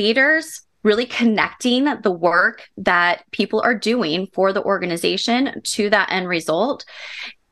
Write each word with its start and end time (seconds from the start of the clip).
leaders 0.00 0.62
really 0.82 1.04
connecting 1.04 1.84
the 2.02 2.10
work 2.10 2.68
that 2.78 3.24
people 3.32 3.60
are 3.60 3.74
doing 3.74 4.26
for 4.32 4.52
the 4.52 4.62
organization 4.62 5.60
to 5.62 5.90
that 5.90 6.10
end 6.10 6.26
result 6.26 6.86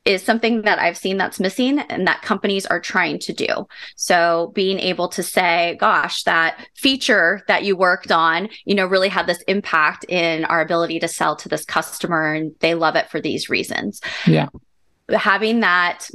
is 0.07 0.23
something 0.23 0.63
that 0.63 0.79
I've 0.79 0.97
seen 0.97 1.19
that's 1.19 1.39
missing 1.39 1.81
and 1.81 2.07
that 2.07 2.23
companies 2.23 2.65
are 2.65 2.81
trying 2.81 3.19
to 3.19 3.35
do. 3.35 3.69
So 3.97 4.53
being 4.55 4.79
able 4.79 5.09
to 5.09 5.23
say, 5.23 5.77
gosh, 5.79 6.23
that 6.23 6.67
feature 6.75 7.43
that 7.49 7.65
you 7.65 7.77
worked 7.77 8.11
on, 8.11 8.49
you 8.65 8.75
know, 8.75 8.87
really 8.87 9.11
had 9.11 9.27
this 9.27 9.43
impact 9.43 10.07
in 10.09 10.47
our 10.47 10.63
ability 10.63 10.99
to 11.01 11.09
sell 11.09 11.37
to 11.37 11.49
this 11.51 11.67
customer 11.67 12.33
and 12.33 12.55
they 12.61 12.75
love 12.75 12.97
it 12.97 13.11
for 13.11 13.21
these 13.21 13.51
reasons. 13.51 14.01
Yeah. 14.27 14.49
Having 15.11 15.61
that 15.61 16.09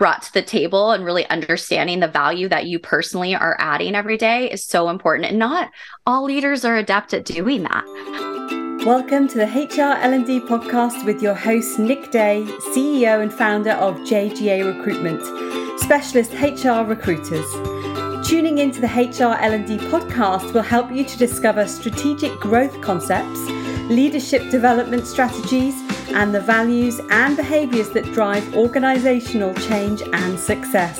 brought 0.00 0.22
to 0.22 0.32
the 0.32 0.40
table 0.40 0.92
and 0.92 1.04
really 1.04 1.28
understanding 1.28 2.00
the 2.00 2.08
value 2.08 2.48
that 2.48 2.64
you 2.64 2.78
personally 2.78 3.34
are 3.34 3.54
adding 3.60 3.94
every 3.94 4.16
day 4.16 4.50
is 4.50 4.64
so 4.64 4.88
important. 4.88 5.28
And 5.28 5.38
not 5.38 5.70
all 6.06 6.24
leaders 6.24 6.64
are 6.64 6.78
adept 6.78 7.12
at 7.12 7.26
doing 7.26 7.64
that. 7.64 7.84
Welcome 8.86 9.28
to 9.28 9.36
the 9.36 9.44
HR 9.44 10.02
L&D 10.02 10.40
podcast 10.40 11.04
with 11.04 11.22
your 11.22 11.34
host 11.34 11.78
Nick 11.78 12.10
Day, 12.10 12.46
CEO 12.72 13.20
and 13.20 13.30
founder 13.30 13.72
of 13.72 13.94
JGA 13.96 14.74
Recruitment, 14.74 15.20
specialist 15.78 16.32
HR 16.32 16.88
recruiters. 16.88 17.46
Tuning 18.26 18.56
into 18.56 18.80
the 18.80 18.88
HR 18.88 19.36
L&D 19.38 19.76
podcast 19.90 20.54
will 20.54 20.62
help 20.62 20.90
you 20.90 21.04
to 21.04 21.18
discover 21.18 21.66
strategic 21.68 22.32
growth 22.40 22.80
concepts, 22.80 23.40
leadership 23.90 24.50
development 24.50 25.06
strategies, 25.06 25.74
and 26.12 26.34
the 26.34 26.40
values 26.40 27.00
and 27.10 27.36
behaviors 27.36 27.90
that 27.90 28.04
drive 28.12 28.54
organizational 28.54 29.54
change 29.54 30.02
and 30.12 30.38
success. 30.38 30.98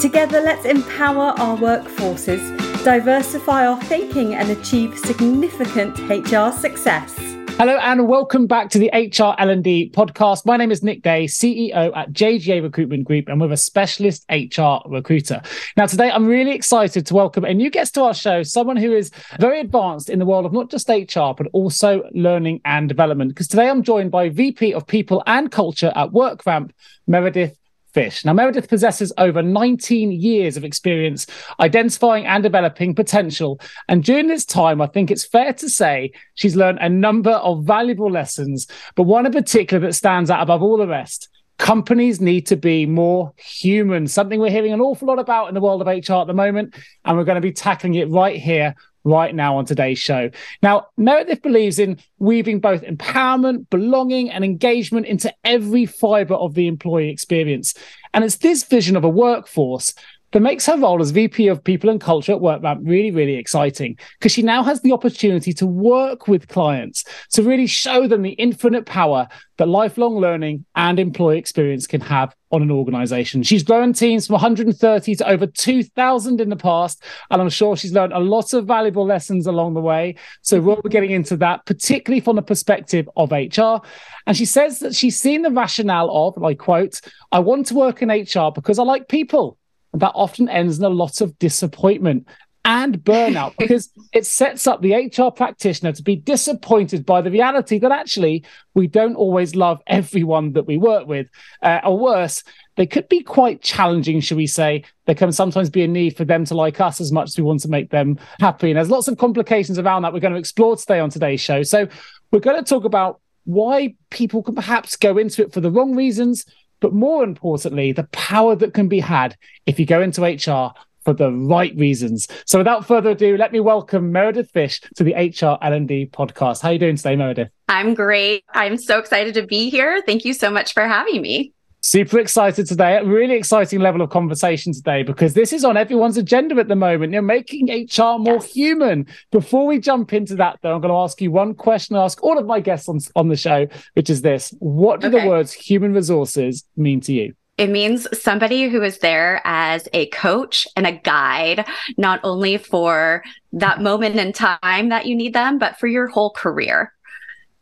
Together, 0.00 0.40
let's 0.40 0.64
empower 0.64 1.32
our 1.38 1.56
workforces, 1.56 2.42
diversify 2.84 3.66
our 3.66 3.80
thinking, 3.84 4.34
and 4.34 4.50
achieve 4.50 4.98
significant 4.98 5.98
HR 6.10 6.50
success. 6.52 7.33
Hello 7.56 7.78
and 7.78 8.08
welcome 8.08 8.48
back 8.48 8.68
to 8.70 8.80
the 8.80 8.90
HR 8.92 9.40
L&D 9.40 9.90
podcast. 9.94 10.44
My 10.44 10.56
name 10.56 10.72
is 10.72 10.82
Nick 10.82 11.02
Day, 11.02 11.26
CEO 11.26 11.96
at 11.96 12.12
JGA 12.12 12.60
Recruitment 12.60 13.04
Group, 13.04 13.28
and 13.28 13.40
we're 13.40 13.52
a 13.52 13.56
specialist 13.56 14.24
HR 14.28 14.78
recruiter. 14.86 15.40
Now, 15.76 15.86
today 15.86 16.10
I'm 16.10 16.26
really 16.26 16.50
excited 16.50 17.06
to 17.06 17.14
welcome 17.14 17.44
a 17.44 17.54
new 17.54 17.70
guest 17.70 17.94
to 17.94 18.02
our 18.02 18.12
show, 18.12 18.42
someone 18.42 18.76
who 18.76 18.92
is 18.92 19.12
very 19.38 19.60
advanced 19.60 20.10
in 20.10 20.18
the 20.18 20.26
world 20.26 20.46
of 20.46 20.52
not 20.52 20.68
just 20.68 20.88
HR, 20.88 21.32
but 21.36 21.46
also 21.52 22.02
learning 22.12 22.60
and 22.64 22.88
development. 22.88 23.30
Because 23.30 23.46
today 23.46 23.68
I'm 23.68 23.84
joined 23.84 24.10
by 24.10 24.30
VP 24.30 24.74
of 24.74 24.88
People 24.88 25.22
and 25.28 25.52
Culture 25.52 25.92
at 25.94 26.10
WorkRamp, 26.10 26.72
Meredith 27.06 27.56
Fish. 27.94 28.24
Now, 28.24 28.32
Meredith 28.32 28.68
possesses 28.68 29.12
over 29.18 29.40
19 29.40 30.10
years 30.10 30.56
of 30.56 30.64
experience 30.64 31.26
identifying 31.60 32.26
and 32.26 32.42
developing 32.42 32.94
potential. 32.94 33.60
And 33.88 34.02
during 34.02 34.26
this 34.26 34.44
time, 34.44 34.82
I 34.82 34.86
think 34.88 35.10
it's 35.10 35.24
fair 35.24 35.52
to 35.54 35.70
say 35.70 36.12
she's 36.34 36.56
learned 36.56 36.80
a 36.80 36.88
number 36.88 37.30
of 37.30 37.64
valuable 37.64 38.10
lessons, 38.10 38.66
but 38.96 39.04
one 39.04 39.26
in 39.26 39.32
particular 39.32 39.86
that 39.86 39.94
stands 39.94 40.28
out 40.28 40.42
above 40.42 40.62
all 40.62 40.76
the 40.76 40.88
rest. 40.88 41.28
Companies 41.58 42.20
need 42.20 42.46
to 42.48 42.56
be 42.56 42.84
more 42.84 43.32
human, 43.38 44.08
something 44.08 44.40
we're 44.40 44.50
hearing 44.50 44.72
an 44.72 44.80
awful 44.80 45.06
lot 45.06 45.20
about 45.20 45.46
in 45.48 45.54
the 45.54 45.60
world 45.60 45.80
of 45.80 45.86
HR 45.86 46.14
at 46.14 46.26
the 46.26 46.34
moment. 46.34 46.74
And 47.04 47.16
we're 47.16 47.24
going 47.24 47.36
to 47.36 47.40
be 47.40 47.52
tackling 47.52 47.94
it 47.94 48.10
right 48.10 48.36
here 48.36 48.74
right 49.04 49.34
now 49.34 49.56
on 49.56 49.64
today's 49.64 49.98
show. 49.98 50.30
Now, 50.62 50.88
Meredith 50.96 51.42
believes 51.42 51.78
in 51.78 51.98
weaving 52.18 52.60
both 52.60 52.82
empowerment, 52.82 53.68
belonging, 53.70 54.30
and 54.30 54.44
engagement 54.44 55.06
into 55.06 55.32
every 55.44 55.86
fiber 55.86 56.34
of 56.34 56.54
the 56.54 56.66
employee 56.66 57.10
experience. 57.10 57.74
And 58.12 58.24
it's 58.24 58.36
this 58.36 58.64
vision 58.64 58.96
of 58.96 59.04
a 59.04 59.08
workforce 59.08 59.94
that 60.34 60.40
makes 60.40 60.66
her 60.66 60.76
role 60.76 61.00
as 61.00 61.12
VP 61.12 61.46
of 61.46 61.62
People 61.62 61.88
and 61.88 62.00
Culture 62.00 62.32
at 62.32 62.40
WorkRamp 62.40 62.80
really, 62.82 63.12
really 63.12 63.36
exciting 63.36 63.96
because 64.18 64.32
she 64.32 64.42
now 64.42 64.64
has 64.64 64.80
the 64.80 64.90
opportunity 64.90 65.52
to 65.52 65.64
work 65.64 66.26
with 66.26 66.48
clients 66.48 67.04
to 67.30 67.42
really 67.44 67.68
show 67.68 68.08
them 68.08 68.22
the 68.22 68.30
infinite 68.30 68.84
power 68.84 69.28
that 69.58 69.68
lifelong 69.68 70.16
learning 70.16 70.64
and 70.74 70.98
employee 70.98 71.38
experience 71.38 71.86
can 71.86 72.00
have 72.00 72.34
on 72.54 72.62
an 72.62 72.70
organization. 72.70 73.42
She's 73.42 73.64
grown 73.64 73.92
teams 73.92 74.26
from 74.26 74.34
130 74.34 75.14
to 75.16 75.28
over 75.28 75.46
2,000 75.46 76.40
in 76.40 76.48
the 76.48 76.56
past, 76.56 77.02
and 77.30 77.42
I'm 77.42 77.50
sure 77.50 77.76
she's 77.76 77.92
learned 77.92 78.12
a 78.12 78.20
lot 78.20 78.52
of 78.54 78.66
valuable 78.66 79.04
lessons 79.04 79.48
along 79.48 79.74
the 79.74 79.80
way. 79.80 80.14
So 80.42 80.60
we'll 80.60 80.80
be 80.80 80.88
getting 80.88 81.10
into 81.10 81.36
that, 81.38 81.66
particularly 81.66 82.20
from 82.20 82.36
the 82.36 82.42
perspective 82.42 83.08
of 83.16 83.32
HR. 83.32 83.84
And 84.26 84.36
she 84.36 84.44
says 84.44 84.78
that 84.78 84.94
she's 84.94 85.18
seen 85.18 85.42
the 85.42 85.50
rationale 85.50 86.08
of, 86.10 86.36
and 86.36 86.46
I 86.46 86.54
quote, 86.54 87.00
I 87.32 87.40
want 87.40 87.66
to 87.66 87.74
work 87.74 88.02
in 88.02 88.08
HR 88.08 88.52
because 88.54 88.78
I 88.78 88.84
like 88.84 89.08
people 89.08 89.58
that 89.94 90.12
often 90.14 90.48
ends 90.48 90.78
in 90.78 90.84
a 90.84 90.88
lot 90.88 91.20
of 91.20 91.38
disappointment 91.38 92.28
and 92.64 92.98
burnout 92.98 93.54
because 93.58 93.90
it 94.12 94.26
sets 94.26 94.66
up 94.66 94.80
the 94.80 94.94
HR 94.94 95.30
practitioner 95.30 95.92
to 95.92 96.02
be 96.02 96.16
disappointed 96.16 97.04
by 97.04 97.20
the 97.20 97.30
reality 97.30 97.78
that 97.78 97.92
actually 97.92 98.44
we 98.74 98.86
don't 98.86 99.16
always 99.16 99.54
love 99.54 99.80
everyone 99.86 100.52
that 100.52 100.66
we 100.66 100.76
work 100.76 101.06
with. 101.06 101.28
Uh, 101.62 101.80
or 101.84 101.98
worse, 101.98 102.42
they 102.76 102.86
could 102.86 103.08
be 103.08 103.22
quite 103.22 103.62
challenging, 103.62 104.20
should 104.20 104.36
we 104.36 104.46
say. 104.46 104.84
There 105.06 105.14
can 105.14 105.32
sometimes 105.32 105.70
be 105.70 105.84
a 105.84 105.88
need 105.88 106.16
for 106.16 106.24
them 106.24 106.44
to 106.46 106.54
like 106.54 106.80
us 106.80 107.00
as 107.00 107.12
much 107.12 107.28
as 107.28 107.38
we 107.38 107.44
want 107.44 107.60
to 107.60 107.68
make 107.68 107.90
them 107.90 108.18
happy. 108.40 108.70
And 108.70 108.76
there's 108.76 108.90
lots 108.90 109.08
of 109.08 109.18
complications 109.18 109.78
around 109.78 110.02
that 110.02 110.12
we're 110.12 110.20
going 110.20 110.32
to 110.32 110.38
explore 110.38 110.76
today 110.76 111.00
on 111.00 111.10
today's 111.10 111.40
show. 111.40 111.62
So 111.62 111.86
we're 112.30 112.40
going 112.40 112.62
to 112.62 112.68
talk 112.68 112.84
about 112.84 113.20
why 113.44 113.94
people 114.10 114.42
can 114.42 114.54
perhaps 114.54 114.96
go 114.96 115.18
into 115.18 115.42
it 115.42 115.52
for 115.52 115.60
the 115.60 115.70
wrong 115.70 115.94
reasons, 115.94 116.46
but 116.80 116.92
more 116.92 117.22
importantly, 117.22 117.92
the 117.92 118.04
power 118.04 118.56
that 118.56 118.74
can 118.74 118.88
be 118.88 119.00
had 119.00 119.36
if 119.66 119.78
you 119.78 119.86
go 119.86 120.00
into 120.00 120.22
HR 120.22 120.72
for 121.04 121.12
the 121.12 121.30
right 121.30 121.74
reasons. 121.76 122.28
So 122.46 122.58
without 122.58 122.86
further 122.86 123.10
ado, 123.10 123.36
let 123.36 123.52
me 123.52 123.60
welcome 123.60 124.10
Meredith 124.10 124.50
Fish 124.50 124.80
to 124.96 125.04
the 125.04 125.14
HR 125.14 125.58
L&D 125.64 126.10
podcast. 126.12 126.62
How 126.62 126.70
are 126.70 126.72
you 126.72 126.78
doing 126.78 126.96
today, 126.96 127.16
Meredith? 127.16 127.50
I'm 127.68 127.94
great. 127.94 128.44
I'm 128.54 128.76
so 128.76 128.98
excited 128.98 129.34
to 129.34 129.46
be 129.46 129.70
here. 129.70 130.02
Thank 130.04 130.24
you 130.24 130.32
so 130.32 130.50
much 130.50 130.72
for 130.72 130.86
having 130.86 131.22
me. 131.22 131.52
Super 131.80 132.18
excited 132.18 132.66
today. 132.66 132.96
A 132.96 133.04
really 133.04 133.34
exciting 133.34 133.78
level 133.78 134.00
of 134.00 134.08
conversation 134.08 134.72
today 134.72 135.02
because 135.02 135.34
this 135.34 135.52
is 135.52 135.66
on 135.66 135.76
everyone's 135.76 136.16
agenda 136.16 136.54
at 136.56 136.66
the 136.66 136.74
moment. 136.74 137.12
You're 137.12 137.20
making 137.20 137.66
HR 137.68 138.18
more 138.18 138.36
yes. 138.36 138.54
human. 138.54 139.06
Before 139.30 139.66
we 139.66 139.78
jump 139.78 140.14
into 140.14 140.34
that, 140.36 140.58
though, 140.62 140.74
I'm 140.74 140.80
going 140.80 140.90
to 140.90 140.96
ask 140.96 141.20
you 141.20 141.30
one 141.30 141.54
question. 141.54 141.94
I 141.94 142.04
ask 142.04 142.22
all 142.22 142.38
of 142.38 142.46
my 142.46 142.60
guests 142.60 142.88
on, 142.88 143.00
on 143.16 143.28
the 143.28 143.36
show, 143.36 143.66
which 143.92 144.08
is 144.08 144.22
this: 144.22 144.54
What 144.60 145.02
do 145.02 145.08
okay. 145.08 145.20
the 145.20 145.28
words 145.28 145.52
human 145.52 145.92
resources 145.92 146.64
mean 146.74 147.02
to 147.02 147.12
you? 147.12 147.34
It 147.56 147.70
means 147.70 148.06
somebody 148.18 148.68
who 148.68 148.82
is 148.82 148.98
there 148.98 149.40
as 149.44 149.88
a 149.92 150.06
coach 150.06 150.66
and 150.76 150.86
a 150.86 150.92
guide, 150.92 151.64
not 151.96 152.20
only 152.24 152.56
for 152.58 153.22
that 153.52 153.80
moment 153.80 154.16
in 154.16 154.32
time 154.32 154.88
that 154.88 155.06
you 155.06 155.14
need 155.14 155.34
them, 155.34 155.58
but 155.58 155.78
for 155.78 155.86
your 155.86 156.08
whole 156.08 156.30
career. 156.30 156.92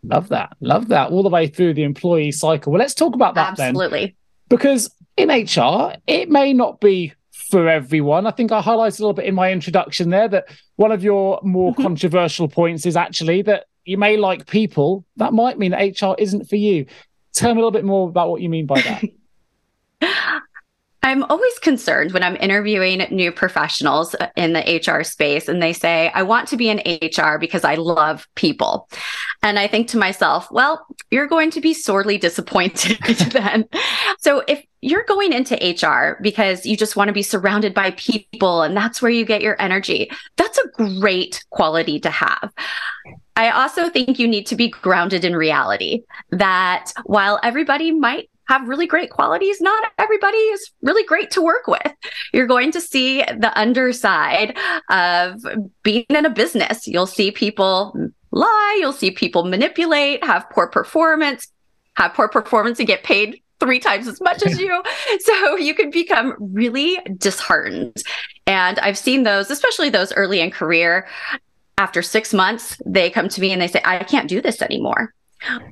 Love 0.03 0.31
that. 0.31 0.57
Love 0.61 0.89
that. 0.89 1.11
All 1.11 1.23
the 1.23 1.29
way 1.29 1.47
through 1.47 1.75
the 1.75 1.83
employee 1.83 2.33
cycle. 2.33 2.73
Well, 2.73 2.81
let's 2.81 2.95
talk 2.95 3.15
about 3.15 3.35
that 3.35 3.59
Absolutely. 3.61 4.07
then. 4.07 4.15
Because 4.49 4.91
in 5.17 5.29
HR, 5.29 5.95
it 6.07 6.31
may 6.31 6.53
not 6.53 6.81
be 6.81 7.13
for 7.51 7.69
everyone. 7.69 8.27
I 8.27 8.31
think 8.31 8.51
I 8.51 8.63
highlighted 8.63 8.99
a 8.99 9.03
little 9.03 9.13
bit 9.13 9.27
in 9.27 9.35
my 9.35 9.53
introduction 9.53 10.09
there 10.09 10.29
that 10.29 10.47
one 10.77 10.91
of 10.91 11.05
your 11.05 11.39
more 11.43 11.73
mm-hmm. 11.73 11.83
controversial 11.83 12.49
points 12.49 12.87
is 12.87 12.97
actually 12.97 13.43
that 13.43 13.67
you 13.85 13.99
may 13.99 14.17
like 14.17 14.47
people. 14.47 15.05
That 15.17 15.33
might 15.33 15.59
mean 15.59 15.73
that 15.73 16.01
HR 16.01 16.15
isn't 16.19 16.49
for 16.49 16.57
you. 16.57 16.87
Tell 17.35 17.55
me 17.55 17.61
a 17.61 17.65
little 17.65 17.71
bit 17.71 17.85
more 17.85 18.09
about 18.09 18.31
what 18.31 18.41
you 18.41 18.49
mean 18.49 18.67
by 18.67 18.81
that. 18.81 19.05
I'm 21.05 21.25
always 21.25 21.59
concerned 21.59 22.13
when 22.13 22.23
I'm 22.23 22.37
interviewing 22.37 22.99
new 23.11 23.33
professionals 23.33 24.15
in 24.37 24.53
the 24.53 24.81
HR 24.87 25.03
space 25.03 25.49
and 25.49 25.61
they 25.61 25.73
say, 25.73 26.13
I 26.15 26.23
want 26.23 26.47
to 26.49 26.57
be 26.57 26.69
in 26.69 26.79
HR 26.79 27.39
because 27.39 27.65
I 27.65 27.75
love 27.75 28.29
people. 28.37 28.89
And 29.43 29.59
I 29.59 29.67
think 29.67 29.89
to 29.89 29.99
myself, 29.99 30.47
well, 30.53 30.87
you're 31.11 31.27
going 31.27 31.51
to 31.53 31.61
be 31.61 31.75
sorely 31.75 32.19
disappointed 32.19 32.99
then. 33.33 33.69
so 34.21 34.45
if 34.47 34.65
you're 34.81 35.05
going 35.05 35.33
into 35.33 35.57
HR 35.57 36.23
because 36.23 36.65
you 36.65 36.77
just 36.77 36.95
want 36.95 37.09
to 37.09 37.13
be 37.13 37.23
surrounded 37.23 37.75
by 37.75 37.91
people 37.93 38.63
and 38.63 38.77
that's 38.77 39.03
where 39.03 39.11
you 39.11 39.25
get 39.25 39.43
your 39.43 39.61
energy, 39.61 40.09
that's 40.37 40.59
a 40.59 40.69
great 41.01 41.45
quality 41.51 41.99
to 41.99 42.11
have. 42.11 42.53
I 43.35 43.51
also 43.51 43.89
think 43.89 44.19
you 44.19 44.29
need 44.29 44.47
to 44.49 44.57
be 44.57 44.69
grounded 44.69 45.25
in 45.25 45.35
reality 45.35 46.03
that 46.31 46.93
while 47.05 47.41
everybody 47.43 47.91
might 47.91 48.29
have 48.49 48.69
really 48.69 48.87
great 48.87 49.11
qualities, 49.11 49.61
not 49.61 49.93
everybody 49.99 50.37
is 50.37 50.71
really 50.83 51.05
great 51.05 51.31
to 51.33 51.43
work 51.43 51.67
with. 51.67 51.93
You're 52.33 52.47
going 52.47 52.73
to 52.73 52.81
see 52.81 53.23
the 53.23 53.53
underside 53.57 54.57
of 54.91 55.41
being 55.83 56.07
in 56.09 56.27
a 56.27 56.31
business. 56.31 56.87
You'll 56.87 57.07
see 57.07 57.31
people 57.31 57.97
lie, 58.31 58.79
you'll 58.81 58.93
see 58.93 59.11
people 59.11 59.45
manipulate, 59.45 60.25
have 60.25 60.49
poor 60.51 60.67
performance, 60.67 61.49
have 61.95 62.15
poor 62.15 62.29
performance 62.29 62.79
and 62.79 62.89
get 62.89 63.05
paid 63.05 63.43
three 63.61 63.79
times 63.79 64.09
as 64.09 64.21
much 64.21 64.43
as 64.45 64.59
you. 64.61 64.83
So 65.21 65.57
you 65.57 65.75
can 65.75 65.91
become 65.91 66.35
really 66.39 66.99
disheartened. 67.17 68.03
And 68.47 68.79
I've 68.81 68.99
seen 68.99 69.23
those, 69.23 69.51
especially 69.51 69.91
those 69.91 70.13
early 70.15 70.41
in 70.41 70.51
career. 70.51 71.07
After 71.79 72.03
six 72.03 72.35
months, 72.35 72.81
they 72.85 73.11
come 73.11 73.29
to 73.29 73.41
me 73.41 73.53
and 73.53 73.63
they 73.63 73.69
say, 73.69 73.81
I 73.85 74.03
can't 74.05 74.29
do 74.29 74.41
this 74.41 74.63
anymore. 74.63 75.15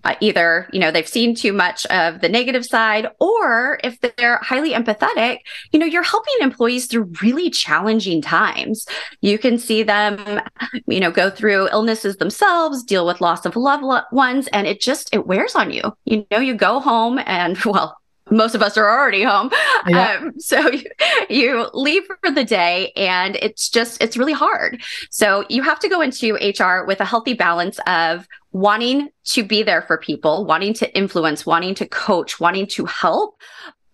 Uh, 0.05 0.14
either 0.20 0.69
you 0.72 0.81
know 0.81 0.90
they've 0.90 1.08
seen 1.08 1.34
too 1.34 1.52
much 1.52 1.87
of 1.87 2.20
the 2.20 2.28
negative 2.28 2.64
side 2.64 3.08
or 3.20 3.78
if 3.84 3.99
they're 4.00 4.38
highly 4.38 4.72
empathetic 4.72 5.38
you 5.72 5.78
know 5.78 5.87
you're 5.87 6.02
helping 6.02 6.34
employees 6.40 6.87
through 6.87 7.11
really 7.22 7.50
challenging 7.50 8.22
times. 8.22 8.87
You 9.20 9.38
can 9.38 9.58
see 9.58 9.82
them 9.82 10.40
you 10.87 11.00
know 11.00 11.11
go 11.11 11.31
through 11.31 11.69
illnesses 11.70 12.17
themselves 12.17 12.82
deal 12.82 13.06
with 13.06 13.20
loss 13.20 13.46
of 13.46 13.56
loved 13.56 13.84
ones 14.12 14.49
and 14.49 14.67
it 14.67 14.81
just 14.81 15.14
it 15.14 15.26
wears 15.26 15.55
on 15.55 15.70
you. 15.70 15.82
You 16.05 16.26
know 16.31 16.38
you 16.38 16.55
go 16.55 16.81
home 16.81 17.20
and 17.26 17.58
well 17.64 18.00
most 18.31 18.55
of 18.55 18.62
us 18.62 18.77
are 18.77 18.88
already 18.88 19.23
home. 19.23 19.50
Yeah. 19.87 20.21
Um, 20.21 20.38
so 20.38 20.71
you, 20.71 20.85
you 21.31 21.71
leave 21.75 22.03
for 22.23 22.31
the 22.31 22.44
day 22.44 22.93
and 22.97 23.37
it's 23.37 23.69
just, 23.69 24.03
it's 24.03 24.17
really 24.17 24.32
hard. 24.32 24.82
So 25.11 25.44
you 25.49 25.62
have 25.62 25.79
to 25.81 25.88
go 25.88 26.00
into 26.00 26.35
HR 26.35 26.85
with 26.87 27.00
a 27.00 27.05
healthy 27.05 27.35
balance 27.35 27.79
of 27.87 28.27
wanting 28.53 29.09
to 29.25 29.43
be 29.43 29.62
there 29.62 29.82
for 29.82 29.99
people, 29.99 30.44
wanting 30.44 30.75
to 30.75 30.97
influence, 30.97 31.47
wanting 31.47 31.75
to 31.77 31.87
coach, 31.87 32.41
wanting 32.41 32.67
to 32.69 32.87
help, 32.87 33.41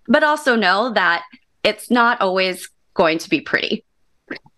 but 0.06 0.24
also 0.24 0.56
know 0.56 0.92
that 0.92 1.24
it's 1.62 1.90
not 1.90 2.20
always 2.20 2.68
going 2.94 3.18
to 3.18 3.28
be 3.28 3.40
pretty. 3.40 3.84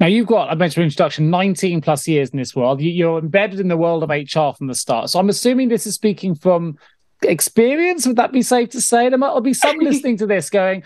Now 0.01 0.07
you've 0.07 0.27
got, 0.27 0.51
I 0.51 0.55
mentioned 0.55 0.85
introduction, 0.85 1.31
19 1.31 1.81
plus 1.81 2.07
years 2.07 2.31
in 2.31 2.39
this 2.39 2.55
world. 2.55 2.81
You're 2.81 3.19
embedded 3.19 3.61
in 3.61 3.69
the 3.69 3.77
world 3.77 4.03
of 4.03 4.11
HR 4.11 4.57
from 4.57 4.69
the 4.69 4.75
start. 4.75 5.11
So 5.11 5.19
I'm 5.19 5.29
assuming 5.29 5.69
this 5.69 5.87
is 5.87 5.95
speaking 5.95 6.35
from 6.35 6.79
experience. 7.23 8.07
Would 8.07 8.17
that 8.17 8.33
be 8.33 8.43
safe 8.43 8.71
to 8.71 8.81
say? 8.81 9.09
There 9.09 9.19
might 9.19 9.39
be 9.41 9.55
some 9.55 9.79
listening 9.81 10.17
to 10.19 10.27
this 10.27 10.51
going, 10.51 10.83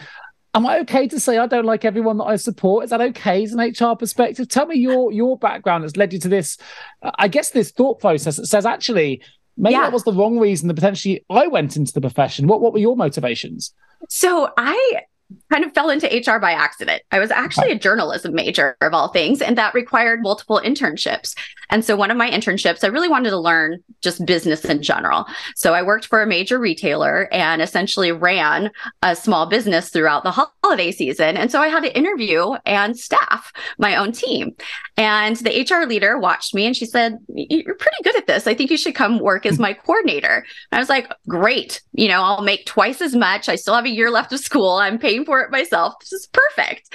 Am 0.54 0.66
I 0.66 0.80
okay 0.80 1.08
to 1.08 1.18
say 1.18 1.38
I 1.38 1.46
don't 1.46 1.64
like 1.64 1.86
everyone 1.86 2.18
that 2.18 2.24
I 2.24 2.36
support? 2.36 2.84
Is 2.84 2.90
that 2.90 3.00
okay 3.00 3.42
as 3.42 3.54
an 3.54 3.60
HR 3.60 3.96
perspective? 3.96 4.48
Tell 4.48 4.66
me 4.66 4.76
your 4.76 5.10
your 5.10 5.38
background 5.38 5.84
has 5.84 5.96
led 5.96 6.12
you 6.12 6.18
to 6.20 6.28
this. 6.28 6.58
I 7.02 7.28
guess 7.28 7.50
this 7.50 7.70
thought 7.70 8.00
process 8.00 8.36
that 8.36 8.46
says 8.46 8.66
actually 8.66 9.22
maybe 9.56 9.74
yeah. 9.74 9.82
that 9.82 9.92
was 9.92 10.04
the 10.04 10.12
wrong 10.12 10.38
reason 10.38 10.68
that 10.68 10.74
potentially 10.74 11.24
I 11.30 11.46
went 11.46 11.76
into 11.76 11.92
the 11.92 12.02
profession. 12.02 12.48
What 12.48 12.60
what 12.60 12.74
were 12.74 12.78
your 12.78 12.96
motivations? 12.96 13.72
So 14.10 14.50
I 14.58 15.02
kind 15.50 15.64
of 15.64 15.72
fell 15.74 15.90
into 15.90 16.06
HR 16.06 16.38
by 16.38 16.52
accident. 16.52 17.02
I 17.10 17.18
was 17.18 17.30
actually 17.30 17.70
a 17.70 17.78
journalism 17.78 18.34
major 18.34 18.76
of 18.80 18.94
all 18.94 19.08
things, 19.08 19.42
and 19.42 19.58
that 19.58 19.74
required 19.74 20.22
multiple 20.22 20.60
internships. 20.64 21.34
And 21.70 21.84
so, 21.84 21.96
one 21.96 22.10
of 22.10 22.16
my 22.16 22.30
internships, 22.30 22.84
I 22.84 22.88
really 22.88 23.08
wanted 23.08 23.30
to 23.30 23.38
learn 23.38 23.82
just 24.00 24.24
business 24.26 24.64
in 24.64 24.82
general. 24.82 25.26
So, 25.56 25.74
I 25.74 25.82
worked 25.82 26.06
for 26.06 26.22
a 26.22 26.26
major 26.26 26.58
retailer 26.58 27.28
and 27.32 27.62
essentially 27.62 28.12
ran 28.12 28.70
a 29.02 29.16
small 29.16 29.46
business 29.46 29.88
throughout 29.88 30.24
the 30.24 30.30
holiday 30.30 30.50
season. 30.92 31.36
And 31.36 31.50
so, 31.50 31.60
I 31.60 31.68
had 31.68 31.82
to 31.82 31.96
interview 31.96 32.52
and 32.64 32.98
staff 32.98 33.52
my 33.78 33.96
own 33.96 34.12
team. 34.12 34.54
And 34.96 35.36
the 35.36 35.62
HR 35.62 35.86
leader 35.86 36.18
watched 36.18 36.54
me 36.54 36.66
and 36.66 36.76
she 36.76 36.86
said, 36.86 37.18
You're 37.28 37.74
pretty 37.74 38.02
good 38.02 38.16
at 38.16 38.26
this. 38.26 38.46
I 38.46 38.54
think 38.54 38.70
you 38.70 38.76
should 38.76 38.94
come 38.94 39.18
work 39.18 39.46
as 39.46 39.58
my 39.58 39.72
coordinator. 39.72 40.44
And 40.70 40.78
I 40.78 40.78
was 40.78 40.88
like, 40.88 41.12
Great. 41.28 41.82
You 41.92 42.08
know, 42.08 42.22
I'll 42.22 42.42
make 42.42 42.66
twice 42.66 43.00
as 43.00 43.14
much. 43.14 43.48
I 43.48 43.56
still 43.56 43.74
have 43.74 43.84
a 43.84 43.90
year 43.90 44.10
left 44.10 44.32
of 44.32 44.40
school. 44.40 44.76
I'm 44.76 44.98
paying 44.98 45.24
for 45.24 45.40
it 45.40 45.50
myself. 45.50 45.94
This 46.00 46.12
is 46.12 46.28
perfect. 46.32 46.94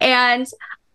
And 0.00 0.46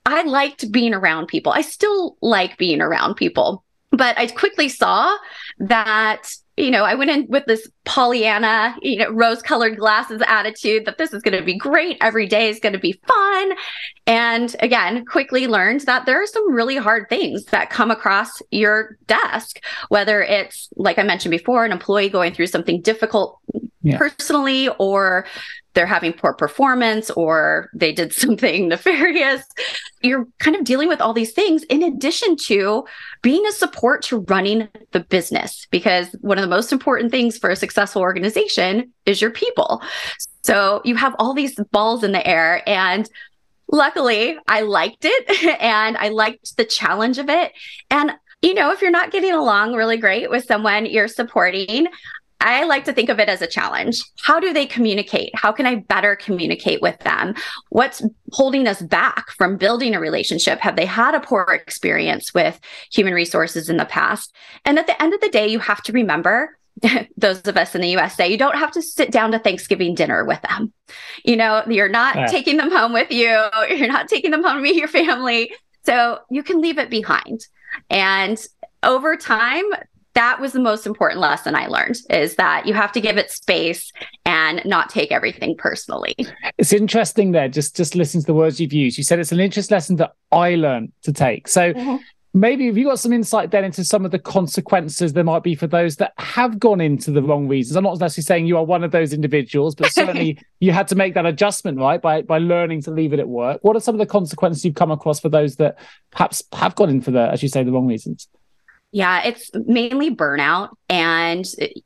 I 0.05 0.23
liked 0.23 0.71
being 0.71 0.93
around 0.93 1.27
people. 1.27 1.51
I 1.51 1.61
still 1.61 2.17
like 2.21 2.57
being 2.57 2.81
around 2.81 3.15
people. 3.15 3.63
But 3.91 4.17
I 4.17 4.27
quickly 4.27 4.69
saw 4.69 5.15
that, 5.59 6.31
you 6.61 6.69
know, 6.69 6.83
I 6.83 6.93
went 6.93 7.09
in 7.09 7.25
with 7.27 7.45
this 7.45 7.67
Pollyanna, 7.85 8.75
you 8.83 8.97
know, 8.97 9.09
rose 9.09 9.41
colored 9.41 9.77
glasses 9.77 10.21
attitude 10.27 10.85
that 10.85 10.99
this 10.99 11.11
is 11.11 11.23
going 11.23 11.37
to 11.37 11.43
be 11.43 11.57
great. 11.57 11.97
Every 12.01 12.27
day 12.27 12.49
is 12.49 12.59
going 12.59 12.73
to 12.73 12.79
be 12.79 13.01
fun. 13.07 13.53
And 14.05 14.55
again, 14.59 15.03
quickly 15.05 15.47
learned 15.47 15.81
that 15.81 16.05
there 16.05 16.21
are 16.21 16.27
some 16.27 16.53
really 16.53 16.77
hard 16.77 17.09
things 17.09 17.45
that 17.45 17.71
come 17.71 17.89
across 17.89 18.41
your 18.51 18.97
desk, 19.07 19.59
whether 19.89 20.21
it's, 20.21 20.69
like 20.75 20.99
I 20.99 21.03
mentioned 21.03 21.31
before, 21.31 21.65
an 21.65 21.71
employee 21.71 22.09
going 22.09 22.33
through 22.33 22.47
something 22.47 22.81
difficult 22.81 23.39
yeah. 23.81 23.97
personally 23.97 24.69
or 24.79 25.25
they're 25.73 25.85
having 25.85 26.13
poor 26.13 26.33
performance 26.33 27.09
or 27.11 27.69
they 27.73 27.91
did 27.91 28.13
something 28.13 28.67
nefarious. 28.67 29.43
You're 30.01 30.27
kind 30.39 30.55
of 30.55 30.63
dealing 30.63 30.87
with 30.87 31.01
all 31.01 31.13
these 31.13 31.33
things 31.33 31.63
in 31.63 31.83
addition 31.83 32.35
to 32.37 32.85
being 33.21 33.45
a 33.45 33.51
support 33.51 34.01
to 34.03 34.19
running 34.21 34.67
the 34.91 35.01
business, 35.01 35.67
because 35.71 36.07
one 36.21 36.37
of 36.37 36.41
the 36.41 36.49
most 36.49 36.71
important 36.71 37.11
things 37.11 37.37
for 37.37 37.49
a 37.49 37.55
successful 37.55 38.01
organization 38.01 38.91
is 39.05 39.21
your 39.21 39.31
people. 39.31 39.81
So 40.43 40.81
you 40.83 40.95
have 40.95 41.15
all 41.19 41.33
these 41.33 41.55
balls 41.71 42.03
in 42.03 42.11
the 42.11 42.25
air 42.25 42.67
and 42.67 43.09
luckily 43.71 44.37
I 44.47 44.61
liked 44.61 45.05
it 45.05 45.43
and 45.61 45.97
I 45.97 46.09
liked 46.09 46.57
the 46.57 46.65
challenge 46.65 47.17
of 47.17 47.29
it. 47.29 47.53
And 47.89 48.11
you 48.41 48.55
know, 48.55 48.71
if 48.71 48.81
you're 48.81 48.89
not 48.89 49.11
getting 49.11 49.33
along 49.33 49.73
really 49.73 49.97
great 49.97 50.29
with 50.29 50.45
someone 50.45 50.87
you're 50.87 51.07
supporting, 51.07 51.87
I 52.41 52.65
like 52.65 52.85
to 52.85 52.93
think 52.93 53.09
of 53.09 53.19
it 53.19 53.29
as 53.29 53.41
a 53.41 53.47
challenge. 53.47 54.01
How 54.23 54.39
do 54.39 54.51
they 54.51 54.65
communicate? 54.65 55.31
How 55.35 55.51
can 55.51 55.65
I 55.65 55.75
better 55.75 56.15
communicate 56.15 56.81
with 56.81 56.97
them? 56.99 57.35
What's 57.69 58.03
holding 58.31 58.67
us 58.67 58.81
back 58.81 59.31
from 59.31 59.57
building 59.57 59.95
a 59.95 59.99
relationship? 59.99 60.59
Have 60.59 60.75
they 60.75 60.85
had 60.85 61.13
a 61.13 61.19
poor 61.19 61.45
experience 61.51 62.33
with 62.33 62.59
human 62.91 63.13
resources 63.13 63.69
in 63.69 63.77
the 63.77 63.85
past? 63.85 64.33
And 64.65 64.79
at 64.79 64.87
the 64.87 65.01
end 65.01 65.13
of 65.13 65.21
the 65.21 65.29
day, 65.29 65.47
you 65.47 65.59
have 65.59 65.83
to 65.83 65.93
remember 65.93 66.57
those 67.17 67.41
of 67.47 67.57
us 67.57 67.75
in 67.75 67.81
the 67.81 67.89
USA, 67.89 68.27
you 68.27 68.37
don't 68.37 68.57
have 68.57 68.71
to 68.71 68.81
sit 68.81 69.11
down 69.11 69.31
to 69.31 69.39
Thanksgiving 69.39 69.93
dinner 69.93 70.25
with 70.25 70.41
them. 70.41 70.73
You 71.23 71.35
know, 71.35 71.63
you're 71.67 71.89
not 71.89 72.15
yeah. 72.15 72.25
taking 72.27 72.57
them 72.57 72.71
home 72.71 72.93
with 72.93 73.11
you, 73.11 73.39
you're 73.69 73.87
not 73.87 74.07
taking 74.07 74.31
them 74.31 74.43
home 74.43 74.57
to 74.57 74.61
meet 74.61 74.75
your 74.75 74.87
family. 74.87 75.53
So 75.83 76.19
you 76.29 76.43
can 76.43 76.61
leave 76.61 76.77
it 76.77 76.89
behind. 76.89 77.41
And 77.89 78.43
over 78.83 79.15
time, 79.15 79.65
that 80.13 80.41
was 80.41 80.53
the 80.53 80.59
most 80.59 80.85
important 80.85 81.21
lesson 81.21 81.55
I 81.55 81.67
learned 81.67 81.97
is 82.09 82.35
that 82.35 82.65
you 82.65 82.73
have 82.73 82.91
to 82.93 83.01
give 83.01 83.17
it 83.17 83.31
space 83.31 83.91
and 84.25 84.61
not 84.65 84.89
take 84.89 85.11
everything 85.11 85.55
personally. 85.57 86.15
It's 86.57 86.73
interesting 86.73 87.31
there, 87.31 87.47
just 87.47 87.75
just 87.75 87.95
listen 87.95 88.21
to 88.21 88.27
the 88.27 88.33
words 88.33 88.59
you've 88.59 88.73
used. 88.73 88.97
You 88.97 89.03
said 89.03 89.19
it's 89.19 89.31
an 89.31 89.39
interest 89.39 89.71
lesson 89.71 89.95
that 89.97 90.13
I 90.31 90.55
learned 90.55 90.91
to 91.03 91.13
take. 91.13 91.47
So 91.47 91.73
mm-hmm. 91.73 91.97
maybe 92.33 92.65
have 92.65 92.77
you 92.77 92.85
got 92.85 92.99
some 92.99 93.13
insight 93.13 93.51
then 93.51 93.63
into 93.63 93.85
some 93.85 94.03
of 94.03 94.11
the 94.11 94.19
consequences 94.19 95.13
there 95.13 95.23
might 95.23 95.43
be 95.43 95.55
for 95.55 95.67
those 95.67 95.95
that 95.97 96.13
have 96.17 96.59
gone 96.59 96.81
into 96.81 97.11
the 97.11 97.23
wrong 97.23 97.47
reasons? 97.47 97.77
I'm 97.77 97.85
not 97.85 97.99
necessarily 97.99 98.25
saying 98.25 98.47
you 98.47 98.57
are 98.57 98.65
one 98.65 98.83
of 98.83 98.91
those 98.91 99.13
individuals, 99.13 99.75
but 99.75 99.93
certainly 99.93 100.37
you 100.59 100.73
had 100.73 100.89
to 100.89 100.95
make 100.95 101.13
that 101.13 101.25
adjustment, 101.25 101.77
right? 101.77 102.01
By 102.01 102.21
by 102.21 102.39
learning 102.39 102.81
to 102.83 102.91
leave 102.91 103.13
it 103.13 103.19
at 103.19 103.29
work. 103.29 103.59
What 103.61 103.77
are 103.77 103.81
some 103.81 103.95
of 103.95 103.99
the 103.99 104.05
consequences 104.05 104.65
you've 104.65 104.75
come 104.75 104.91
across 104.91 105.21
for 105.21 105.29
those 105.29 105.55
that 105.55 105.77
perhaps 106.11 106.43
have 106.51 106.75
gone 106.75 106.89
in 106.89 107.01
for 107.01 107.11
the, 107.11 107.31
as 107.31 107.41
you 107.41 107.47
say, 107.47 107.63
the 107.63 107.71
wrong 107.71 107.87
reasons? 107.87 108.27
Yeah, 108.91 109.23
it's 109.23 109.49
mainly 109.53 110.13
burnout. 110.13 110.69
And, 110.89 111.45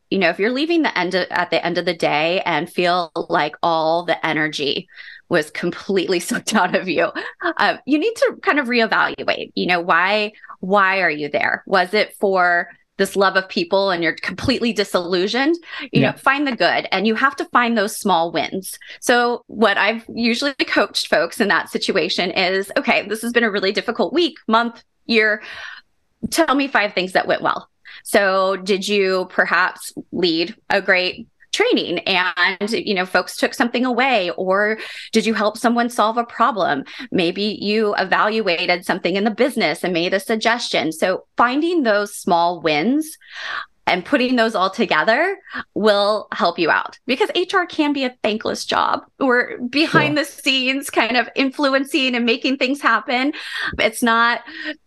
you 0.09 0.17
know, 0.17 0.29
if 0.29 0.39
you're 0.39 0.51
leaving 0.51 0.81
the 0.81 0.97
end 0.97 1.13
of, 1.13 1.27
at 1.29 1.51
the 1.51 1.63
end 1.63 1.77
of 1.77 1.85
the 1.85 1.93
day 1.93 2.41
and 2.41 2.71
feel 2.71 3.11
like 3.29 3.55
all 3.61 4.05
the 4.05 4.23
energy 4.25 4.87
was 5.29 5.51
completely 5.51 6.19
sucked 6.21 6.55
out 6.55 6.75
of 6.75 6.87
you, 6.87 7.11
uh, 7.57 7.77
you 7.85 7.99
need 7.99 8.15
to 8.15 8.37
kind 8.41 8.59
of 8.59 8.67
reevaluate, 8.67 9.51
you 9.55 9.67
know, 9.67 9.79
why, 9.79 10.31
why 10.61 11.01
are 11.01 11.09
you 11.09 11.29
there? 11.29 11.63
Was 11.67 11.93
it 11.93 12.15
for 12.19 12.69
this 12.97 13.15
love 13.15 13.35
of 13.35 13.47
people 13.49 13.91
and 13.91 14.01
you're 14.01 14.15
completely 14.15 14.71
disillusioned, 14.71 15.55
you 15.81 16.01
yeah. 16.01 16.11
know, 16.11 16.17
find 16.17 16.47
the 16.47 16.55
good 16.55 16.87
and 16.91 17.05
you 17.05 17.13
have 17.13 17.35
to 17.35 17.45
find 17.45 17.77
those 17.77 17.97
small 17.97 18.31
wins. 18.31 18.79
So, 19.01 19.43
what 19.47 19.77
I've 19.77 20.05
usually 20.13 20.53
coached 20.53 21.07
folks 21.07 21.41
in 21.41 21.49
that 21.49 21.69
situation 21.69 22.31
is 22.31 22.71
okay, 22.77 23.05
this 23.07 23.21
has 23.21 23.33
been 23.33 23.43
a 23.43 23.51
really 23.51 23.73
difficult 23.73 24.13
week, 24.13 24.37
month, 24.47 24.81
year 25.05 25.41
tell 26.29 26.55
me 26.55 26.67
five 26.67 26.93
things 26.93 27.13
that 27.13 27.27
went 27.27 27.41
well. 27.41 27.69
So, 28.03 28.57
did 28.57 28.87
you 28.87 29.27
perhaps 29.31 29.93
lead 30.11 30.55
a 30.69 30.81
great 30.81 31.27
training 31.55 31.99
and 31.99 32.69
you 32.71 32.93
know 32.93 33.05
folks 33.05 33.37
took 33.37 33.53
something 33.53 33.85
away 33.85 34.29
or 34.31 34.77
did 35.13 35.25
you 35.25 35.33
help 35.33 35.57
someone 35.57 35.89
solve 35.89 36.17
a 36.17 36.25
problem 36.25 36.83
maybe 37.11 37.57
you 37.61 37.95
evaluated 37.95 38.83
something 38.85 39.15
in 39.15 39.23
the 39.23 39.31
business 39.31 39.81
and 39.81 39.93
made 39.93 40.13
a 40.13 40.19
suggestion 40.19 40.91
so 40.91 41.25
finding 41.37 41.83
those 41.83 42.13
small 42.13 42.59
wins 42.59 43.17
and 43.87 44.03
putting 44.03 44.35
those 44.35 44.55
all 44.55 44.69
together 44.69 45.37
will 45.75 46.27
help 46.31 46.57
you 46.57 46.69
out 46.71 46.97
because 47.05 47.29
HR 47.35 47.65
can 47.69 47.93
be 47.93 48.03
a 48.03 48.15
thankless 48.23 48.65
job. 48.65 49.05
We're 49.19 49.59
behind 49.59 50.17
the 50.17 50.25
scenes 50.25 50.89
kind 50.89 51.15
of 51.15 51.29
influencing 51.35 52.15
and 52.15 52.25
making 52.25 52.57
things 52.57 52.81
happen. 52.81 53.33
It's 53.77 54.01
not 54.01 54.41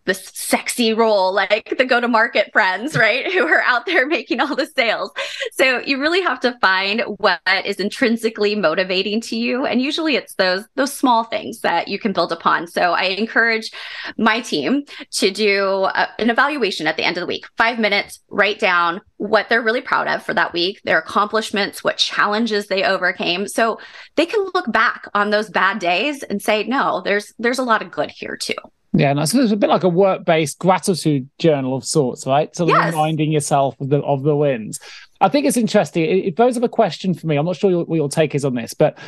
the 0.09 0.15
sexy 0.15 0.95
role 0.95 1.33
like 1.35 1.75
the 1.77 1.85
go 1.85 2.00
to 2.00 2.09
market 2.09 2.50
friends, 2.50 2.97
right? 2.97 3.31
Who 3.33 3.47
are 3.47 3.61
out 3.61 3.85
there 3.85 4.07
making 4.19 4.41
all 4.41 4.57
the 4.57 4.67
sales. 4.67 5.12
So 5.53 5.81
you 5.81 6.00
really 6.00 6.23
have 6.23 6.41
to 6.41 6.59
find 6.61 7.03
what 7.19 7.41
is 7.65 7.77
intrinsically 7.77 8.55
motivating 8.55 9.21
to 9.23 9.37
you. 9.37 9.67
And 9.67 9.83
usually 9.83 10.17
it's 10.17 10.35
those 10.35 10.65
those 10.77 10.93
small 10.93 11.25
things 11.25 11.61
that 11.61 11.88
you 11.88 11.99
can 11.99 12.12
build 12.12 12.33
upon. 12.33 12.67
So 12.67 12.93
I 12.93 13.05
encourage 13.05 13.71
my 14.17 14.41
team 14.41 14.85
to 15.12 15.31
do 15.31 15.85
a, 15.85 16.09
an 16.19 16.31
evaluation 16.31 16.87
at 16.87 16.97
the 16.97 17.05
end 17.05 17.19
of 17.19 17.21
the 17.21 17.27
week. 17.27 17.45
5 17.59 17.79
minutes, 17.79 18.21
write 18.31 18.59
down 18.59 19.03
what 19.19 19.49
they're 19.49 19.62
really 19.62 19.83
proud 19.83 20.09
of 20.09 20.23
for 20.23 20.33
that 20.33 20.55
week, 20.55 20.81
their 20.85 20.99
accomplishments, 20.99 21.85
what 21.85 21.99
challenges 21.99 22.69
they 22.69 22.85
overcame. 22.85 23.47
So 23.47 23.79
they 24.17 24.25
can 24.25 24.49
look 24.55 24.73
back 24.73 25.07
on 25.12 25.29
those 25.29 25.50
bad 25.50 25.81
days 25.81 26.23
and 26.23 26.41
say, 26.41 26.65
no, 26.65 27.03
there's 27.05 27.35
there's 27.38 27.59
a 27.59 27.65
lot 27.65 27.83
of 27.83 27.91
good 27.91 28.11
here 28.11 28.37
too. 28.37 28.55
Yeah, 28.92 29.11
and 29.11 29.28
so 29.28 29.40
it's 29.40 29.52
a 29.52 29.57
bit 29.57 29.68
like 29.68 29.85
a 29.85 29.88
work-based 29.88 30.59
gratitude 30.59 31.28
journal 31.38 31.76
of 31.76 31.85
sorts, 31.85 32.26
right? 32.26 32.54
So 32.57 32.66
yes. 32.66 32.92
reminding 32.92 33.30
yourself 33.33 33.78
of 33.80 33.90
the 33.90 33.99
of 34.00 34.23
the 34.23 34.35
wins. 34.35 34.80
I 35.21 35.28
think 35.28 35.47
it's 35.47 35.57
interesting. 35.57 36.04
It, 36.04 36.26
it 36.26 36.37
throws 36.37 36.57
up 36.57 36.62
a 36.62 36.68
question 36.68 37.12
for 37.12 37.26
me. 37.26 37.37
I'm 37.37 37.45
not 37.45 37.57
sure 37.57 37.71
your, 37.71 37.85
what 37.85 37.97
your 37.97 38.09
take 38.09 38.35
is 38.35 38.45
on 38.45 38.54
this, 38.54 38.75
but 38.75 38.99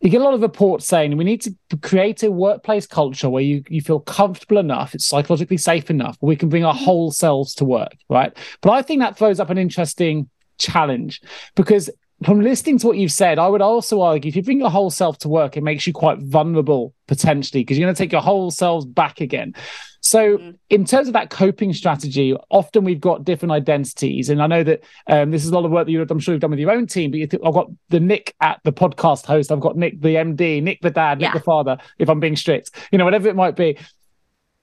you 0.00 0.10
get 0.10 0.20
a 0.20 0.24
lot 0.24 0.34
of 0.34 0.42
reports 0.42 0.86
saying 0.86 1.16
we 1.16 1.24
need 1.24 1.40
to 1.40 1.54
create 1.80 2.22
a 2.22 2.30
workplace 2.30 2.86
culture 2.86 3.30
where 3.30 3.42
you, 3.42 3.62
you 3.68 3.80
feel 3.80 4.00
comfortable 4.00 4.58
enough, 4.58 4.94
it's 4.94 5.06
psychologically 5.06 5.56
safe 5.56 5.88
enough, 5.88 6.18
we 6.20 6.36
can 6.36 6.50
bring 6.50 6.64
our 6.64 6.74
mm-hmm. 6.74 6.84
whole 6.84 7.10
selves 7.10 7.54
to 7.54 7.64
work, 7.64 7.96
right? 8.10 8.36
But 8.60 8.72
I 8.72 8.82
think 8.82 9.00
that 9.00 9.16
throws 9.16 9.40
up 9.40 9.48
an 9.48 9.56
interesting 9.56 10.28
challenge 10.58 11.22
because 11.54 11.88
from 12.24 12.40
listening 12.40 12.78
to 12.78 12.86
what 12.86 12.96
you've 12.96 13.12
said, 13.12 13.38
I 13.38 13.48
would 13.48 13.62
also 13.62 14.00
argue 14.00 14.28
if 14.28 14.36
you 14.36 14.42
bring 14.42 14.60
your 14.60 14.70
whole 14.70 14.90
self 14.90 15.18
to 15.18 15.28
work, 15.28 15.56
it 15.56 15.62
makes 15.62 15.86
you 15.86 15.92
quite 15.92 16.18
vulnerable 16.18 16.94
potentially 17.06 17.62
because 17.62 17.78
you're 17.78 17.86
going 17.86 17.94
to 17.94 18.02
take 18.02 18.12
your 18.12 18.20
whole 18.22 18.50
selves 18.50 18.86
back 18.86 19.20
again. 19.20 19.54
So, 20.00 20.36
mm-hmm. 20.36 20.50
in 20.68 20.84
terms 20.84 21.06
of 21.06 21.14
that 21.14 21.30
coping 21.30 21.72
strategy, 21.72 22.36
often 22.50 22.84
we've 22.84 23.00
got 23.00 23.24
different 23.24 23.52
identities, 23.52 24.28
and 24.28 24.42
I 24.42 24.46
know 24.46 24.62
that 24.62 24.84
um, 25.06 25.30
this 25.30 25.44
is 25.44 25.50
a 25.50 25.54
lot 25.54 25.64
of 25.64 25.70
work 25.70 25.86
that 25.86 25.92
you, 25.92 26.06
I'm 26.08 26.18
sure 26.20 26.34
you've 26.34 26.42
done 26.42 26.50
with 26.50 26.58
your 26.58 26.72
own 26.72 26.86
team. 26.86 27.10
But 27.10 27.30
th- 27.30 27.42
I've 27.44 27.54
got 27.54 27.70
the 27.88 28.00
Nick 28.00 28.34
at 28.40 28.60
the 28.64 28.72
podcast 28.72 29.24
host, 29.24 29.50
I've 29.50 29.60
got 29.60 29.78
Nick 29.78 30.02
the 30.02 30.16
MD, 30.16 30.62
Nick 30.62 30.82
the 30.82 30.90
dad, 30.90 31.20
Nick 31.20 31.28
yeah. 31.28 31.32
the 31.32 31.40
father. 31.40 31.78
If 31.98 32.10
I'm 32.10 32.20
being 32.20 32.36
strict, 32.36 32.70
you 32.92 32.98
know, 32.98 33.06
whatever 33.06 33.28
it 33.28 33.36
might 33.36 33.56
be. 33.56 33.78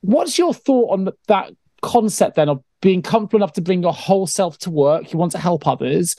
What's 0.02 0.38
your 0.38 0.54
thought 0.54 0.94
on 0.94 1.10
that 1.28 1.52
concept 1.82 2.36
then 2.36 2.50
of 2.50 2.64
being 2.82 3.02
comfortable 3.02 3.44
enough 3.44 3.54
to 3.54 3.62
bring 3.62 3.82
your 3.82 3.94
whole 3.94 4.28
self 4.28 4.60
to 4.60 4.70
work? 4.70 5.12
You 5.12 5.18
want 5.18 5.32
to 5.32 5.40
help 5.40 5.68
others, 5.68 6.16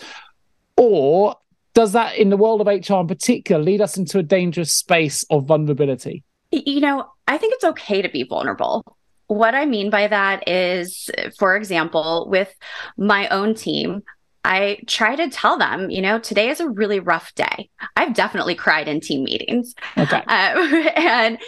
or 0.76 1.36
does 1.74 1.92
that, 1.92 2.16
in 2.16 2.28
the 2.28 2.36
world 2.36 2.60
of 2.60 2.66
HR 2.66 3.00
in 3.00 3.06
particular, 3.06 3.62
lead 3.62 3.80
us 3.80 3.96
into 3.96 4.18
a 4.18 4.22
dangerous 4.22 4.72
space 4.72 5.24
of 5.30 5.46
vulnerability? 5.46 6.22
You 6.50 6.80
know, 6.80 7.10
I 7.26 7.38
think 7.38 7.54
it's 7.54 7.64
okay 7.64 8.02
to 8.02 8.08
be 8.08 8.24
vulnerable. 8.24 8.96
What 9.26 9.54
I 9.54 9.64
mean 9.64 9.88
by 9.88 10.08
that 10.08 10.46
is, 10.46 11.10
for 11.38 11.56
example, 11.56 12.26
with 12.28 12.54
my 12.98 13.28
own 13.28 13.54
team, 13.54 14.02
I 14.44 14.80
try 14.86 15.16
to 15.16 15.30
tell 15.30 15.56
them, 15.56 15.88
you 15.88 16.02
know, 16.02 16.18
today 16.18 16.48
is 16.48 16.60
a 16.60 16.68
really 16.68 17.00
rough 17.00 17.34
day. 17.34 17.70
I've 17.96 18.12
definitely 18.12 18.54
cried 18.54 18.88
in 18.88 19.00
team 19.00 19.24
meetings. 19.24 19.74
Okay. 19.96 20.22
Uh, 20.26 20.90
and, 20.96 21.38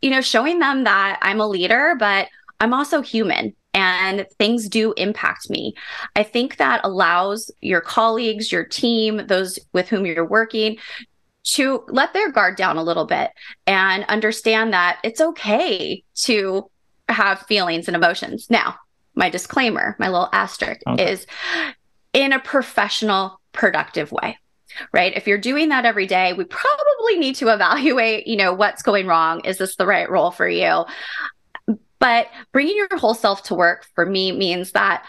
you 0.00 0.10
know, 0.10 0.20
showing 0.20 0.60
them 0.60 0.84
that 0.84 1.18
I'm 1.20 1.40
a 1.40 1.46
leader, 1.46 1.96
but 1.98 2.28
I'm 2.60 2.72
also 2.72 3.02
human 3.02 3.54
and 3.74 4.26
things 4.38 4.68
do 4.68 4.92
impact 4.96 5.48
me. 5.50 5.74
I 6.16 6.22
think 6.22 6.56
that 6.56 6.80
allows 6.84 7.50
your 7.60 7.80
colleagues, 7.80 8.50
your 8.50 8.64
team, 8.64 9.26
those 9.26 9.58
with 9.72 9.88
whom 9.88 10.06
you're 10.06 10.26
working 10.26 10.78
to 11.42 11.84
let 11.88 12.12
their 12.12 12.30
guard 12.30 12.56
down 12.56 12.76
a 12.76 12.82
little 12.82 13.06
bit 13.06 13.30
and 13.66 14.04
understand 14.04 14.72
that 14.72 14.98
it's 15.02 15.20
okay 15.20 16.04
to 16.14 16.70
have 17.08 17.40
feelings 17.42 17.88
and 17.88 17.96
emotions. 17.96 18.48
Now, 18.50 18.76
my 19.14 19.30
disclaimer, 19.30 19.96
my 19.98 20.08
little 20.08 20.28
asterisk 20.32 20.80
okay. 20.86 21.12
is 21.12 21.26
in 22.12 22.32
a 22.32 22.38
professional, 22.38 23.40
productive 23.52 24.12
way. 24.12 24.38
Right. 24.92 25.16
If 25.16 25.26
you're 25.26 25.38
doing 25.38 25.70
that 25.70 25.84
every 25.84 26.06
day, 26.06 26.32
we 26.32 26.44
probably 26.44 27.18
need 27.18 27.34
to 27.36 27.52
evaluate, 27.52 28.28
you 28.28 28.36
know, 28.36 28.52
what's 28.52 28.82
going 28.82 29.08
wrong. 29.08 29.44
Is 29.44 29.58
this 29.58 29.74
the 29.74 29.86
right 29.86 30.08
role 30.08 30.30
for 30.30 30.48
you? 30.48 30.84
But 32.00 32.28
bringing 32.52 32.76
your 32.76 32.88
whole 32.98 33.14
self 33.14 33.44
to 33.44 33.54
work 33.54 33.86
for 33.94 34.04
me 34.04 34.32
means 34.32 34.72
that 34.72 35.04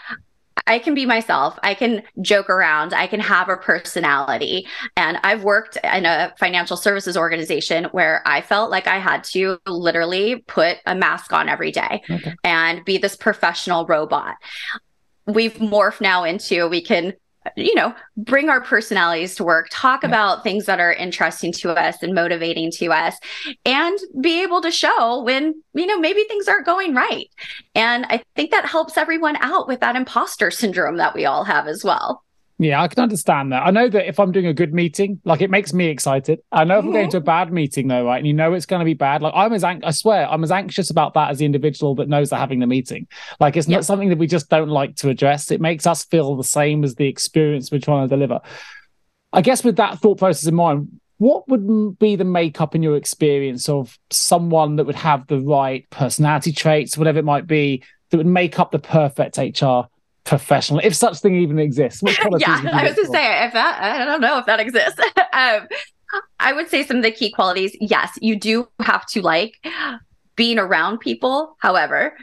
I 0.66 0.78
can 0.78 0.94
be 0.94 1.06
myself. 1.06 1.58
I 1.62 1.74
can 1.74 2.02
joke 2.20 2.48
around. 2.48 2.94
I 2.94 3.06
can 3.06 3.20
have 3.20 3.48
a 3.48 3.56
personality. 3.56 4.66
And 4.96 5.18
I've 5.24 5.42
worked 5.42 5.76
in 5.76 6.06
a 6.06 6.32
financial 6.38 6.76
services 6.76 7.16
organization 7.16 7.84
where 7.86 8.22
I 8.26 8.42
felt 8.42 8.70
like 8.70 8.86
I 8.86 8.98
had 8.98 9.24
to 9.24 9.58
literally 9.66 10.36
put 10.46 10.78
a 10.86 10.94
mask 10.94 11.32
on 11.32 11.48
every 11.48 11.72
day 11.72 12.02
okay. 12.08 12.34
and 12.44 12.84
be 12.84 12.98
this 12.98 13.16
professional 13.16 13.86
robot. 13.86 14.36
We've 15.26 15.54
morphed 15.54 16.00
now 16.00 16.24
into 16.24 16.68
we 16.68 16.82
can 16.82 17.14
you 17.56 17.74
know, 17.74 17.94
bring 18.16 18.48
our 18.48 18.60
personalities 18.60 19.34
to 19.36 19.44
work, 19.44 19.68
talk 19.70 20.02
yeah. 20.02 20.08
about 20.08 20.42
things 20.42 20.66
that 20.66 20.80
are 20.80 20.92
interesting 20.92 21.52
to 21.52 21.70
us 21.70 22.02
and 22.02 22.14
motivating 22.14 22.70
to 22.72 22.86
us, 22.92 23.16
and 23.64 23.98
be 24.20 24.42
able 24.42 24.60
to 24.60 24.70
show 24.70 25.22
when, 25.22 25.54
you 25.74 25.86
know, 25.86 25.98
maybe 25.98 26.24
things 26.24 26.48
aren't 26.48 26.66
going 26.66 26.94
right. 26.94 27.28
And 27.74 28.06
I 28.06 28.22
think 28.36 28.50
that 28.50 28.66
helps 28.66 28.96
everyone 28.96 29.36
out 29.36 29.66
with 29.68 29.80
that 29.80 29.96
imposter 29.96 30.50
syndrome 30.50 30.96
that 30.98 31.14
we 31.14 31.24
all 31.24 31.44
have 31.44 31.66
as 31.66 31.82
well. 31.84 32.22
Yeah, 32.62 32.80
I 32.80 32.88
can 32.88 33.02
understand 33.02 33.52
that. 33.52 33.62
I 33.66 33.70
know 33.70 33.88
that 33.88 34.08
if 34.08 34.20
I'm 34.20 34.30
doing 34.30 34.46
a 34.46 34.54
good 34.54 34.72
meeting, 34.72 35.20
like 35.24 35.40
it 35.40 35.50
makes 35.50 35.72
me 35.72 35.86
excited. 35.86 36.40
I 36.52 36.64
know 36.64 36.78
if 36.78 36.84
I'm 36.84 36.92
going 36.92 37.04
mm-hmm. 37.04 37.10
to 37.12 37.16
a 37.16 37.20
bad 37.20 37.52
meeting 37.52 37.88
though, 37.88 38.04
right, 38.06 38.18
and 38.18 38.26
you 38.26 38.32
know 38.32 38.52
it's 38.52 38.66
going 38.66 38.80
to 38.80 38.84
be 38.84 38.94
bad. 38.94 39.22
Like 39.22 39.32
I'm 39.34 39.52
as 39.52 39.64
ang- 39.64 39.84
I 39.84 39.90
swear 39.90 40.28
I'm 40.28 40.44
as 40.44 40.52
anxious 40.52 40.90
about 40.90 41.14
that 41.14 41.30
as 41.30 41.38
the 41.38 41.44
individual 41.44 41.94
that 41.96 42.08
knows 42.08 42.30
they're 42.30 42.38
having 42.38 42.60
the 42.60 42.66
meeting. 42.66 43.08
Like 43.40 43.56
it's 43.56 43.68
not 43.68 43.84
something 43.84 44.10
that 44.10 44.18
we 44.18 44.26
just 44.26 44.48
don't 44.48 44.68
like 44.68 44.96
to 44.96 45.08
address. 45.08 45.50
It 45.50 45.60
makes 45.60 45.86
us 45.86 46.04
feel 46.04 46.36
the 46.36 46.44
same 46.44 46.84
as 46.84 46.94
the 46.94 47.08
experience 47.08 47.70
we're 47.70 47.80
trying 47.80 48.08
to 48.08 48.14
deliver. 48.14 48.40
I 49.32 49.40
guess 49.40 49.64
with 49.64 49.76
that 49.76 49.98
thought 49.98 50.18
process 50.18 50.46
in 50.46 50.54
mind, 50.54 51.00
what 51.18 51.48
would 51.48 51.98
be 51.98 52.16
the 52.16 52.24
makeup 52.24 52.74
in 52.74 52.82
your 52.82 52.96
experience 52.96 53.68
of 53.68 53.98
someone 54.10 54.76
that 54.76 54.84
would 54.84 54.96
have 54.96 55.26
the 55.26 55.40
right 55.40 55.88
personality 55.90 56.52
traits, 56.52 56.98
whatever 56.98 57.18
it 57.18 57.24
might 57.24 57.46
be, 57.46 57.82
that 58.10 58.16
would 58.18 58.26
make 58.26 58.58
up 58.58 58.70
the 58.70 58.78
perfect 58.78 59.38
HR 59.38 59.88
professional, 60.24 60.80
if 60.82 60.94
such 60.94 61.18
thing 61.18 61.36
even 61.36 61.58
exists. 61.58 62.02
yeah, 62.38 62.60
I 62.72 62.84
was 62.84 62.94
to 62.94 63.06
say 63.06 63.44
if 63.44 63.52
that 63.52 63.78
I 63.80 64.04
don't 64.04 64.20
know 64.20 64.38
if 64.38 64.46
that 64.46 64.60
exists. 64.60 65.00
um, 65.32 65.68
I 66.38 66.52
would 66.52 66.68
say 66.68 66.84
some 66.84 66.98
of 66.98 67.02
the 67.02 67.10
key 67.10 67.30
qualities. 67.30 67.76
Yes, 67.80 68.18
you 68.20 68.36
do 68.36 68.68
have 68.80 69.06
to 69.06 69.22
like 69.22 69.56
being 70.36 70.58
around 70.58 70.98
people. 70.98 71.56
However, 71.58 72.16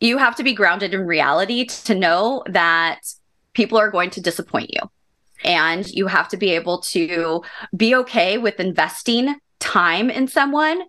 you 0.00 0.18
have 0.18 0.36
to 0.36 0.42
be 0.42 0.52
grounded 0.52 0.94
in 0.94 1.06
reality 1.06 1.64
to 1.64 1.94
know 1.94 2.42
that 2.46 3.00
people 3.54 3.78
are 3.78 3.90
going 3.90 4.10
to 4.10 4.20
disappoint 4.20 4.70
you. 4.70 4.80
And 5.44 5.88
you 5.90 6.06
have 6.06 6.28
to 6.28 6.36
be 6.36 6.50
able 6.50 6.80
to 6.82 7.42
be 7.76 7.94
okay 7.96 8.38
with 8.38 8.60
investing 8.60 9.36
time 9.58 10.10
in 10.10 10.28
someone 10.28 10.82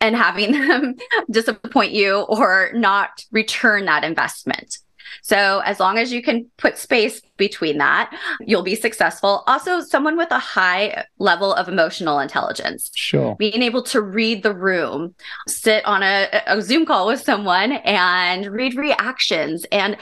and 0.00 0.16
having 0.16 0.52
them 0.68 0.96
disappoint 1.30 1.92
you 1.92 2.20
or 2.20 2.70
not 2.74 3.24
return 3.30 3.86
that 3.86 4.04
investment. 4.04 4.78
So 5.22 5.60
as 5.64 5.80
long 5.80 5.98
as 5.98 6.12
you 6.12 6.22
can 6.22 6.46
put 6.56 6.78
space 6.78 7.20
between 7.36 7.78
that, 7.78 8.16
you'll 8.40 8.62
be 8.62 8.74
successful. 8.74 9.44
Also, 9.46 9.80
someone 9.80 10.16
with 10.16 10.30
a 10.30 10.38
high 10.38 11.04
level 11.18 11.52
of 11.54 11.68
emotional 11.68 12.18
intelligence. 12.18 12.90
Sure. 12.94 13.36
Being 13.36 13.62
able 13.62 13.82
to 13.84 14.00
read 14.00 14.42
the 14.42 14.54
room, 14.54 15.14
sit 15.46 15.84
on 15.84 16.02
a, 16.02 16.42
a 16.46 16.62
Zoom 16.62 16.86
call 16.86 17.06
with 17.06 17.20
someone 17.20 17.72
and 17.72 18.46
read 18.46 18.76
reactions 18.76 19.64
and 19.72 19.96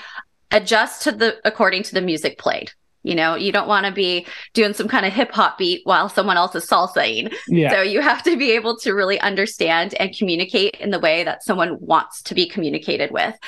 adjust 0.50 1.02
to 1.02 1.12
the 1.12 1.36
according 1.44 1.82
to 1.84 1.94
the 1.94 2.00
music 2.00 2.38
played. 2.38 2.70
You 3.04 3.14
know, 3.14 3.34
you 3.34 3.52
don't 3.52 3.68
want 3.68 3.84
to 3.84 3.92
be 3.92 4.26
doing 4.54 4.72
some 4.72 4.88
kind 4.88 5.04
of 5.04 5.12
hip 5.12 5.30
hop 5.30 5.58
beat 5.58 5.82
while 5.84 6.08
someone 6.08 6.38
else 6.38 6.54
is 6.54 6.66
salsaing. 6.66 7.34
Yeah. 7.48 7.70
So 7.70 7.82
you 7.82 8.00
have 8.00 8.22
to 8.22 8.36
be 8.36 8.52
able 8.52 8.78
to 8.78 8.92
really 8.92 9.20
understand 9.20 9.94
and 10.00 10.16
communicate 10.16 10.76
in 10.80 10.90
the 10.90 10.98
way 10.98 11.22
that 11.22 11.44
someone 11.44 11.76
wants 11.80 12.22
to 12.22 12.34
be 12.34 12.48
communicated 12.48 13.10
with. 13.10 13.38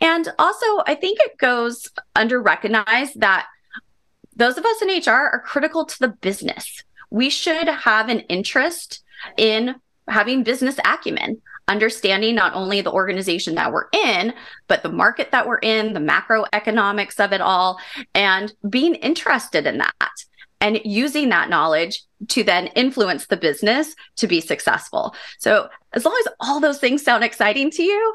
And 0.00 0.28
also, 0.38 0.66
I 0.86 0.94
think 0.94 1.18
it 1.20 1.38
goes 1.38 1.88
under 2.16 2.40
recognized 2.40 3.20
that 3.20 3.46
those 4.34 4.56
of 4.56 4.64
us 4.64 4.82
in 4.82 4.88
HR 4.88 5.10
are 5.10 5.42
critical 5.44 5.84
to 5.84 5.98
the 5.98 6.08
business. 6.08 6.82
We 7.10 7.28
should 7.28 7.68
have 7.68 8.08
an 8.08 8.20
interest 8.20 9.02
in 9.36 9.74
having 10.08 10.42
business 10.42 10.78
acumen, 10.84 11.42
understanding 11.68 12.34
not 12.34 12.54
only 12.54 12.80
the 12.80 12.92
organization 12.92 13.54
that 13.56 13.72
we're 13.72 13.88
in, 13.92 14.32
but 14.66 14.82
the 14.82 14.90
market 14.90 15.30
that 15.32 15.46
we're 15.46 15.58
in, 15.58 15.92
the 15.92 16.00
macroeconomics 16.00 17.22
of 17.22 17.32
it 17.32 17.40
all, 17.40 17.78
and 18.14 18.52
being 18.68 18.94
interested 18.96 19.66
in 19.66 19.78
that 19.78 20.10
and 20.60 20.80
using 20.84 21.30
that 21.30 21.48
knowledge 21.48 22.02
to 22.28 22.44
then 22.44 22.66
influence 22.68 23.26
the 23.26 23.36
business 23.36 23.94
to 24.16 24.26
be 24.26 24.40
successful. 24.40 25.14
So, 25.38 25.68
as 25.92 26.04
long 26.04 26.16
as 26.20 26.32
all 26.40 26.60
those 26.60 26.78
things 26.78 27.02
sound 27.02 27.24
exciting 27.24 27.70
to 27.72 27.82
you, 27.82 28.14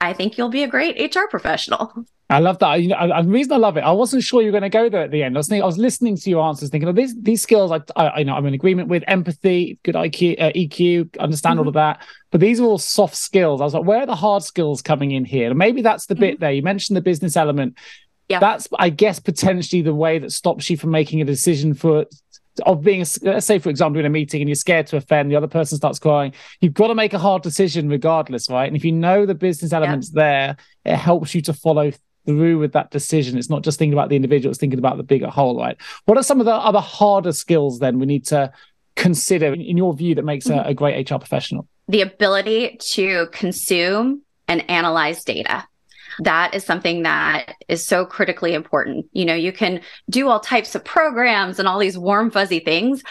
I 0.00 0.12
think 0.12 0.36
you'll 0.36 0.48
be 0.48 0.62
a 0.62 0.68
great 0.68 1.14
HR 1.14 1.26
professional. 1.30 2.06
I 2.30 2.38
love 2.38 2.58
that. 2.60 2.80
You 2.80 2.88
know, 2.88 3.22
the 3.22 3.28
reason 3.28 3.52
I 3.52 3.56
love 3.58 3.76
it, 3.76 3.82
I 3.82 3.92
wasn't 3.92 4.22
sure 4.22 4.40
you 4.40 4.48
were 4.48 4.58
going 4.58 4.62
to 4.62 4.70
go 4.70 4.88
there 4.88 5.02
at 5.02 5.10
the 5.10 5.22
end. 5.22 5.36
I 5.36 5.38
was 5.38 5.48
thinking, 5.48 5.62
I 5.62 5.66
was 5.66 5.76
listening 5.76 6.16
to 6.16 6.30
your 6.30 6.42
answers, 6.42 6.70
thinking, 6.70 6.88
oh, 6.88 6.92
these 6.92 7.14
these 7.20 7.42
skills, 7.42 7.70
I, 7.70 7.80
I, 7.96 8.20
you 8.20 8.24
know, 8.24 8.34
I'm 8.34 8.46
in 8.46 8.54
agreement 8.54 8.88
with 8.88 9.04
empathy, 9.06 9.78
good 9.82 9.94
IQ, 9.94 10.40
uh, 10.40 10.52
EQ, 10.52 11.18
understand 11.18 11.54
mm-hmm. 11.54 11.60
all 11.60 11.68
of 11.68 11.74
that. 11.74 12.02
But 12.30 12.40
these 12.40 12.60
are 12.60 12.64
all 12.64 12.78
soft 12.78 13.14
skills. 13.14 13.60
I 13.60 13.64
was 13.64 13.74
like, 13.74 13.84
where 13.84 14.00
are 14.00 14.06
the 14.06 14.16
hard 14.16 14.42
skills 14.42 14.80
coming 14.80 15.10
in 15.10 15.24
here? 15.24 15.50
And 15.50 15.58
maybe 15.58 15.82
that's 15.82 16.06
the 16.06 16.14
mm-hmm. 16.14 16.20
bit 16.20 16.40
there. 16.40 16.52
You 16.52 16.62
mentioned 16.62 16.96
the 16.96 17.02
business 17.02 17.36
element. 17.36 17.76
Yeah. 18.28 18.40
That's, 18.40 18.66
I 18.78 18.88
guess, 18.88 19.20
potentially 19.20 19.82
the 19.82 19.94
way 19.94 20.18
that 20.18 20.32
stops 20.32 20.70
you 20.70 20.78
from 20.78 20.92
making 20.92 21.20
a 21.20 21.26
decision 21.26 21.74
for 21.74 22.06
of 22.66 22.82
being, 22.82 23.00
let's 23.00 23.22
uh, 23.24 23.40
say, 23.40 23.58
for 23.58 23.68
example, 23.68 24.00
in 24.00 24.06
a 24.06 24.10
meeting 24.10 24.40
and 24.40 24.48
you're 24.48 24.54
scared 24.54 24.86
to 24.88 24.96
offend, 24.96 25.30
the 25.30 25.36
other 25.36 25.48
person 25.48 25.76
starts 25.76 25.98
crying. 25.98 26.32
You've 26.60 26.74
got 26.74 26.88
to 26.88 26.94
make 26.94 27.12
a 27.12 27.18
hard 27.18 27.42
decision 27.42 27.88
regardless, 27.88 28.48
right? 28.48 28.66
And 28.66 28.76
if 28.76 28.84
you 28.84 28.92
know 28.92 29.26
the 29.26 29.34
business 29.34 29.72
elements 29.72 30.10
yeah. 30.14 30.22
there, 30.22 30.56
it 30.84 30.96
helps 30.96 31.34
you 31.34 31.42
to 31.42 31.52
follow 31.52 31.92
through 32.26 32.58
with 32.58 32.72
that 32.72 32.90
decision. 32.90 33.38
It's 33.38 33.50
not 33.50 33.62
just 33.62 33.78
thinking 33.78 33.92
about 33.92 34.08
the 34.08 34.16
individual, 34.16 34.50
it's 34.50 34.60
thinking 34.60 34.78
about 34.78 34.96
the 34.96 35.02
bigger 35.02 35.28
whole, 35.28 35.58
right? 35.58 35.76
What 36.04 36.16
are 36.16 36.22
some 36.22 36.40
of 36.40 36.46
the 36.46 36.54
other 36.54 36.80
harder 36.80 37.32
skills 37.32 37.80
then 37.80 37.98
we 37.98 38.06
need 38.06 38.26
to 38.26 38.52
consider, 38.96 39.52
in 39.52 39.76
your 39.76 39.94
view, 39.94 40.14
that 40.14 40.24
makes 40.24 40.46
a, 40.46 40.52
mm-hmm. 40.52 40.68
a 40.68 40.74
great 40.74 41.10
HR 41.10 41.16
professional? 41.16 41.68
The 41.88 42.00
ability 42.00 42.78
to 42.92 43.26
consume 43.32 44.22
and 44.48 44.68
analyze 44.70 45.24
data. 45.24 45.66
That 46.20 46.54
is 46.54 46.64
something 46.64 47.02
that 47.02 47.54
is 47.68 47.84
so 47.84 48.04
critically 48.04 48.54
important. 48.54 49.06
You 49.12 49.24
know, 49.24 49.34
you 49.34 49.52
can 49.52 49.80
do 50.10 50.28
all 50.28 50.40
types 50.40 50.74
of 50.74 50.84
programs 50.84 51.58
and 51.58 51.68
all 51.68 51.78
these 51.78 51.98
warm, 51.98 52.30
fuzzy 52.30 52.60
things, 52.60 53.02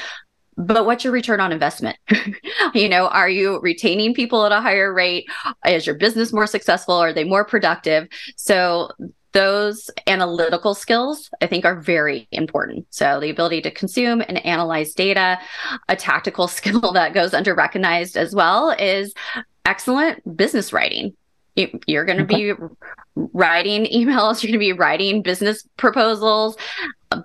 but 0.57 0.85
what's 0.85 1.03
your 1.03 1.13
return 1.13 1.39
on 1.39 1.51
investment? 1.51 1.97
you 2.73 2.87
know, 2.87 3.07
are 3.07 3.29
you 3.29 3.59
retaining 3.61 4.13
people 4.13 4.45
at 4.45 4.51
a 4.51 4.61
higher 4.61 4.93
rate? 4.93 5.25
Is 5.65 5.85
your 5.85 5.95
business 5.95 6.31
more 6.31 6.47
successful? 6.47 6.95
Are 6.95 7.13
they 7.13 7.23
more 7.23 7.45
productive? 7.45 8.07
So 8.37 8.89
those 9.33 9.89
analytical 10.05 10.75
skills 10.75 11.29
i 11.41 11.47
think 11.47 11.65
are 11.65 11.81
very 11.81 12.27
important 12.31 12.85
so 12.91 13.19
the 13.19 13.31
ability 13.31 13.61
to 13.61 13.71
consume 13.71 14.21
and 14.21 14.43
analyze 14.45 14.93
data 14.93 15.39
a 15.89 15.95
tactical 15.95 16.47
skill 16.59 16.93
that 16.93 17.13
goes 17.13 17.33
under 17.33 17.53
recognized 17.53 18.15
as 18.15 18.33
well 18.33 18.69
is 18.77 19.13
excellent 19.65 20.37
business 20.37 20.71
writing 20.71 21.13
you're 21.55 22.05
going 22.05 22.17
to 22.17 22.25
be 22.25 22.53
writing 23.15 23.85
emails 23.85 24.41
you're 24.41 24.49
going 24.49 24.53
to 24.53 24.57
be 24.57 24.73
writing 24.73 25.21
business 25.21 25.67
proposals 25.77 26.57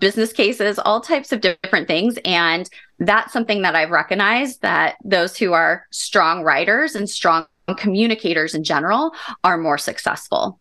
business 0.01 0.33
cases 0.33 0.79
all 0.79 1.01
types 1.01 1.33
of 1.33 1.41
different 1.41 1.89
things 1.89 2.19
and 2.25 2.69
that's 2.99 3.33
something 3.33 3.63
that 3.63 3.75
I've 3.75 3.91
recognized 3.91 4.63
that 4.63 4.97
those 5.05 5.37
who 5.37 5.53
are 5.53 5.87
strong 5.91 6.43
writers 6.43 6.95
and 6.95 7.09
strong 7.09 7.47
communicators 7.77 8.55
in 8.55 8.65
general 8.65 9.13
are 9.45 9.59
more 9.59 9.79
successful. 9.79 10.59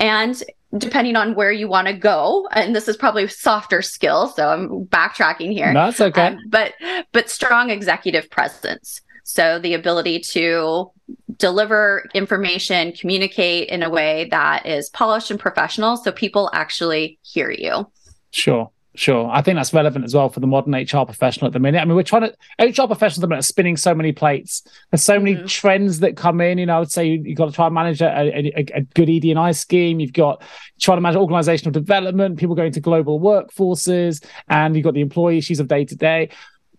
And 0.00 0.42
depending 0.78 1.16
on 1.16 1.34
where 1.34 1.52
you 1.52 1.68
want 1.68 1.88
to 1.88 1.92
go, 1.92 2.48
and 2.52 2.74
this 2.74 2.88
is 2.88 2.96
probably 2.96 3.28
softer 3.28 3.82
skills, 3.82 4.34
so 4.36 4.48
I'm 4.48 4.86
backtracking 4.86 5.52
here. 5.52 5.72
That's 5.72 6.00
okay. 6.00 6.28
Um, 6.28 6.38
but 6.48 6.74
but 7.12 7.28
strong 7.28 7.70
executive 7.70 8.30
presence. 8.30 9.00
So 9.24 9.58
the 9.58 9.74
ability 9.74 10.20
to 10.20 10.90
deliver 11.36 12.08
information, 12.14 12.92
communicate 12.92 13.68
in 13.68 13.82
a 13.82 13.90
way 13.90 14.28
that 14.30 14.66
is 14.66 14.90
polished 14.90 15.30
and 15.30 15.40
professional 15.40 15.96
so 15.96 16.12
people 16.12 16.50
actually 16.52 17.18
hear 17.22 17.50
you. 17.50 17.90
Sure. 18.30 18.70
Sure. 18.96 19.28
I 19.28 19.42
think 19.42 19.56
that's 19.56 19.74
relevant 19.74 20.04
as 20.04 20.14
well 20.14 20.28
for 20.28 20.38
the 20.38 20.46
modern 20.46 20.72
HR 20.72 21.04
professional 21.04 21.48
at 21.48 21.52
the 21.52 21.58
minute. 21.58 21.80
I 21.80 21.84
mean, 21.84 21.96
we're 21.96 22.04
trying 22.04 22.30
to, 22.30 22.64
HR 22.64 22.86
professionals 22.86 23.18
at 23.18 23.20
the 23.22 23.26
minute 23.26 23.40
are 23.40 23.42
spinning 23.42 23.76
so 23.76 23.92
many 23.92 24.12
plates. 24.12 24.62
There's 24.92 25.02
so 25.02 25.18
many 25.18 25.34
mm-hmm. 25.34 25.46
trends 25.46 25.98
that 25.98 26.16
come 26.16 26.40
in. 26.40 26.58
You 26.58 26.66
know, 26.66 26.76
I 26.76 26.78
would 26.78 26.92
say 26.92 27.06
you, 27.08 27.24
have 27.30 27.36
got 27.36 27.46
to 27.46 27.52
try 27.52 27.66
and 27.66 27.74
manage 27.74 28.00
a, 28.02 28.06
a, 28.06 28.66
a 28.72 28.80
good 28.94 29.10
ED&I 29.10 29.50
scheme. 29.50 29.98
You've 29.98 30.12
got 30.12 30.44
trying 30.80 30.98
to 30.98 31.00
manage 31.00 31.16
organizational 31.16 31.72
development, 31.72 32.38
people 32.38 32.54
going 32.54 32.70
to 32.70 32.80
global 32.80 33.18
workforces, 33.18 34.24
and 34.48 34.76
you've 34.76 34.84
got 34.84 34.94
the 34.94 35.00
employee 35.00 35.38
issues 35.38 35.58
of 35.58 35.66
day 35.66 35.84
to 35.84 35.96
day. 35.96 36.30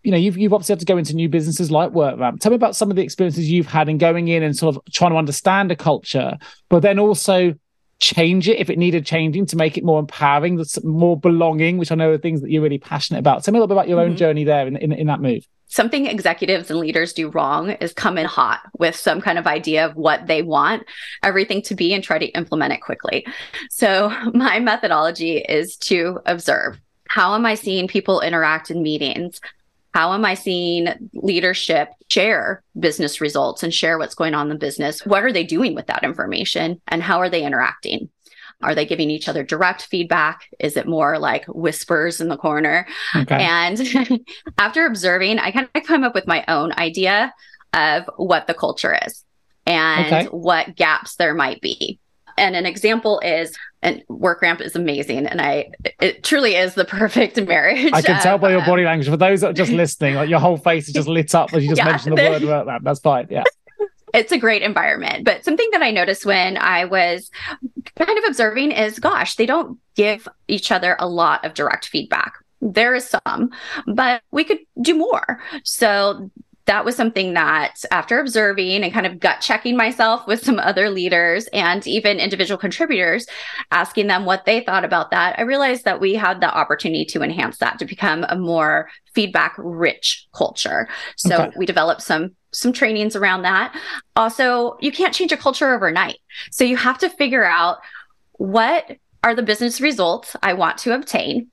You 0.06 0.12
know, 0.12 0.18
you've, 0.18 0.38
you've 0.38 0.54
obviously 0.54 0.74
had 0.74 0.80
to 0.80 0.86
go 0.86 0.98
into 0.98 1.16
new 1.16 1.28
businesses 1.28 1.72
like 1.72 1.92
WorkRamp. 1.92 2.40
Tell 2.40 2.52
me 2.52 2.56
about 2.56 2.76
some 2.76 2.90
of 2.90 2.96
the 2.96 3.04
experiences 3.04 3.50
you've 3.50 3.68
had 3.68 3.90
in 3.90 3.98
going 3.98 4.28
in 4.28 4.44
and 4.44 4.56
sort 4.56 4.76
of 4.76 4.82
trying 4.92 5.12
to 5.12 5.18
understand 5.18 5.72
a 5.72 5.76
culture, 5.76 6.38
but 6.70 6.82
then 6.82 7.00
also 7.00 7.56
change 8.00 8.48
it 8.48 8.60
if 8.60 8.70
it 8.70 8.78
needed 8.78 9.06
changing 9.06 9.46
to 9.48 9.56
make 9.56 9.78
it 9.78 9.84
more 9.84 10.00
empowering, 10.00 10.64
more 10.84 11.18
belonging, 11.18 11.78
which 11.78 11.92
I 11.92 11.96
know 11.96 12.12
are 12.12 12.18
things 12.18 12.42
that 12.42 12.52
you're 12.52 12.62
really 12.62 12.78
passionate 12.78 13.20
about. 13.20 13.44
Tell 13.44 13.52
me 13.52 13.58
a 13.58 13.62
little 13.62 13.68
bit 13.68 13.78
about 13.78 13.90
your 13.90 14.00
mm-hmm. 14.00 14.12
own 14.12 14.18
journey 14.18 14.44
there 14.44 14.68
in, 14.68 14.76
in, 14.78 14.92
in 14.92 15.08
that 15.08 15.22
move 15.22 15.46
something 15.68 16.06
executives 16.06 16.70
and 16.70 16.80
leaders 16.80 17.12
do 17.12 17.30
wrong 17.30 17.72
is 17.72 17.94
come 17.94 18.18
in 18.18 18.26
hot 18.26 18.62
with 18.78 18.96
some 18.96 19.20
kind 19.20 19.38
of 19.38 19.48
idea 19.48 19.86
of 19.86 19.96
what 19.96 20.28
they 20.28 20.42
want 20.42 20.84
everything 21.24 21.62
to 21.62 21.76
be 21.76 21.94
and 21.94 22.04
try 22.04 22.18
to 22.18 22.28
implement 22.28 22.72
it 22.72 22.82
quickly. 22.82 23.26
So, 23.70 24.10
my 24.34 24.60
methodology 24.60 25.38
is 25.38 25.76
to 25.78 26.20
observe 26.26 26.80
how 27.08 27.36
am 27.36 27.46
I 27.46 27.56
seeing 27.56 27.88
people 27.88 28.22
interact 28.22 28.72
in 28.72 28.82
meetings? 28.82 29.40
How 29.96 30.12
am 30.12 30.26
I 30.26 30.34
seeing 30.34 30.90
leadership 31.14 31.88
share 32.10 32.62
business 32.78 33.22
results 33.22 33.64
and 33.64 33.74
share 33.74 33.98
what's 33.98 34.14
going 34.14 34.34
on 34.34 34.48
in 34.48 34.50
the 34.50 34.60
business? 34.60 35.06
What 35.06 35.24
are 35.24 35.32
they 35.32 35.46
doing 35.46 35.74
with 35.74 35.88
that 35.88 36.04
information 36.04 36.82
and 36.90 37.02
how 37.02 37.20
are 37.20 37.30
they 37.30 37.46
interacting? 37.46 38.10
Are 38.62 38.76
they 38.76 38.86
giving 38.86 39.10
each 39.10 39.30
other 39.30 39.42
direct 39.42 39.84
feedback? 39.84 40.50
Is 40.60 40.76
it 40.76 40.86
more 40.86 41.18
like 41.18 41.46
whispers 41.46 42.20
in 42.20 42.28
the 42.28 42.36
corner? 42.36 42.86
Okay. 43.16 43.38
And 43.40 44.26
after 44.58 44.86
observing, 44.86 45.40
I 45.40 45.52
kind 45.52 45.70
of 45.74 45.84
come 45.84 46.04
up 46.04 46.14
with 46.14 46.28
my 46.28 46.44
own 46.50 46.74
idea 46.74 47.34
of 47.72 48.04
what 48.18 48.48
the 48.48 48.54
culture 48.54 49.00
is 49.08 49.24
and 49.66 50.08
okay. 50.08 50.26
what 50.26 50.76
gaps 50.76 51.16
there 51.16 51.34
might 51.34 51.62
be. 51.62 52.02
And 52.38 52.56
an 52.56 52.66
example 52.66 53.20
is, 53.22 53.56
and 53.82 54.04
WorkRamp 54.10 54.62
is 54.62 54.76
amazing, 54.76 55.26
and 55.28 55.42
I 55.42 55.72
it 56.02 56.24
truly 56.24 56.56
is 56.56 56.76
the 56.76 56.86
perfect 56.86 57.42
marriage. 57.42 57.94
I 57.94 58.02
can 58.02 58.22
tell 58.22 58.38
by 58.38 58.52
your 58.52 58.62
um, 58.62 58.66
body 58.66 58.84
language. 58.84 59.08
For 59.08 59.18
those 59.18 59.42
that 59.42 59.52
are 59.52 59.54
just 59.54 59.72
listening, 59.84 60.16
like 60.16 60.30
your 60.30 60.40
whole 60.40 60.58
face 60.58 60.88
is 60.88 60.94
just 60.94 61.08
lit 61.08 61.34
up 61.34 61.54
as 61.54 61.64
you 61.64 61.70
just 61.70 61.80
yeah, 61.80 61.90
mentioned 61.90 62.18
the 62.18 62.22
word 62.22 62.42
WorkRamp. 62.42 62.84
That's 62.84 63.00
fine. 63.00 63.28
Yeah 63.30 63.44
it's 64.16 64.32
a 64.32 64.38
great 64.38 64.62
environment. 64.62 65.26
But 65.26 65.44
something 65.44 65.70
that 65.72 65.82
I 65.82 65.92
noticed 65.92 66.26
when 66.26 66.58
I 66.58 66.86
was 66.86 67.30
kind 67.96 68.18
of 68.18 68.24
observing 68.28 68.72
is 68.72 68.98
gosh, 69.00 69.36
they 69.36 69.46
don't 69.46 69.78
give 69.96 70.28
each 70.48 70.72
other 70.72 70.96
a 71.00 71.08
lot 71.08 71.46
of 71.46 71.54
direct 71.54 71.88
feedback. 71.88 72.34
There 72.62 72.96
is 72.96 73.08
some, 73.08 73.52
but 73.86 74.24
we 74.32 74.44
could 74.44 74.60
do 74.82 74.96
more. 74.96 75.42
So 75.64 76.32
that 76.66 76.84
was 76.86 76.96
something 76.96 77.34
that 77.34 77.76
after 77.92 78.20
observing 78.20 78.84
and 78.84 78.94
kind 78.94 79.06
of 79.06 79.20
gut 79.20 79.42
checking 79.42 79.78
myself 79.78 80.26
with 80.28 80.44
some 80.44 80.60
other 80.60 80.90
leaders 80.90 81.48
and 81.54 81.86
even 81.88 82.20
individual 82.20 82.58
contributors 82.58 83.26
asking 83.72 84.08
them 84.08 84.26
what 84.26 84.46
they 84.46 84.62
thought 84.62 84.86
about 84.86 85.12
that 85.12 85.38
i 85.40 85.44
realized 85.44 85.86
that 85.86 86.00
we 86.00 86.14
had 86.14 86.42
the 86.42 86.54
opportunity 86.54 87.06
to 87.06 87.22
enhance 87.22 87.58
that 87.58 87.80
to 87.80 87.86
become 87.86 88.26
a 88.30 88.36
more 88.36 88.90
feedback 89.16 89.56
rich 89.58 90.28
culture. 90.36 90.88
So 91.16 91.36
okay. 91.36 91.52
we 91.58 91.66
developed 91.66 92.02
some 92.02 92.36
some 92.52 92.74
trainings 92.74 93.16
around 93.16 93.42
that. 93.42 93.76
Also 94.16 94.78
you 94.82 94.92
can't 94.92 95.14
change 95.14 95.32
a 95.32 95.38
culture 95.38 95.74
overnight. 95.74 96.18
So 96.52 96.64
you 96.64 96.78
have 96.78 96.98
to 97.00 97.10
figure 97.10 97.46
out 97.46 97.78
what 98.34 98.98
are 99.24 99.34
the 99.34 99.44
business 99.44 99.82
results 99.82 100.36
i 100.44 100.54
want 100.54 100.78
to 100.78 100.94
obtain 100.94 101.50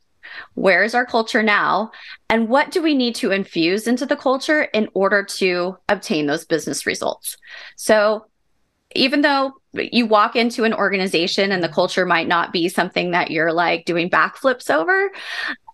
where 0.54 0.84
is 0.84 0.94
our 0.94 1.06
culture 1.06 1.42
now? 1.42 1.90
And 2.28 2.48
what 2.48 2.70
do 2.70 2.82
we 2.82 2.94
need 2.94 3.14
to 3.16 3.30
infuse 3.30 3.86
into 3.86 4.06
the 4.06 4.16
culture 4.16 4.62
in 4.62 4.88
order 4.94 5.22
to 5.24 5.76
obtain 5.88 6.26
those 6.26 6.44
business 6.44 6.86
results? 6.86 7.36
So, 7.76 8.26
even 8.94 9.22
though 9.22 9.54
you 9.72 10.04
walk 10.04 10.36
into 10.36 10.64
an 10.64 10.74
organization 10.74 11.50
and 11.50 11.62
the 11.62 11.68
culture 11.68 12.04
might 12.04 12.28
not 12.28 12.52
be 12.52 12.68
something 12.68 13.12
that 13.12 13.30
you're 13.30 13.52
like 13.52 13.86
doing 13.86 14.10
backflips 14.10 14.68
over, 14.68 15.10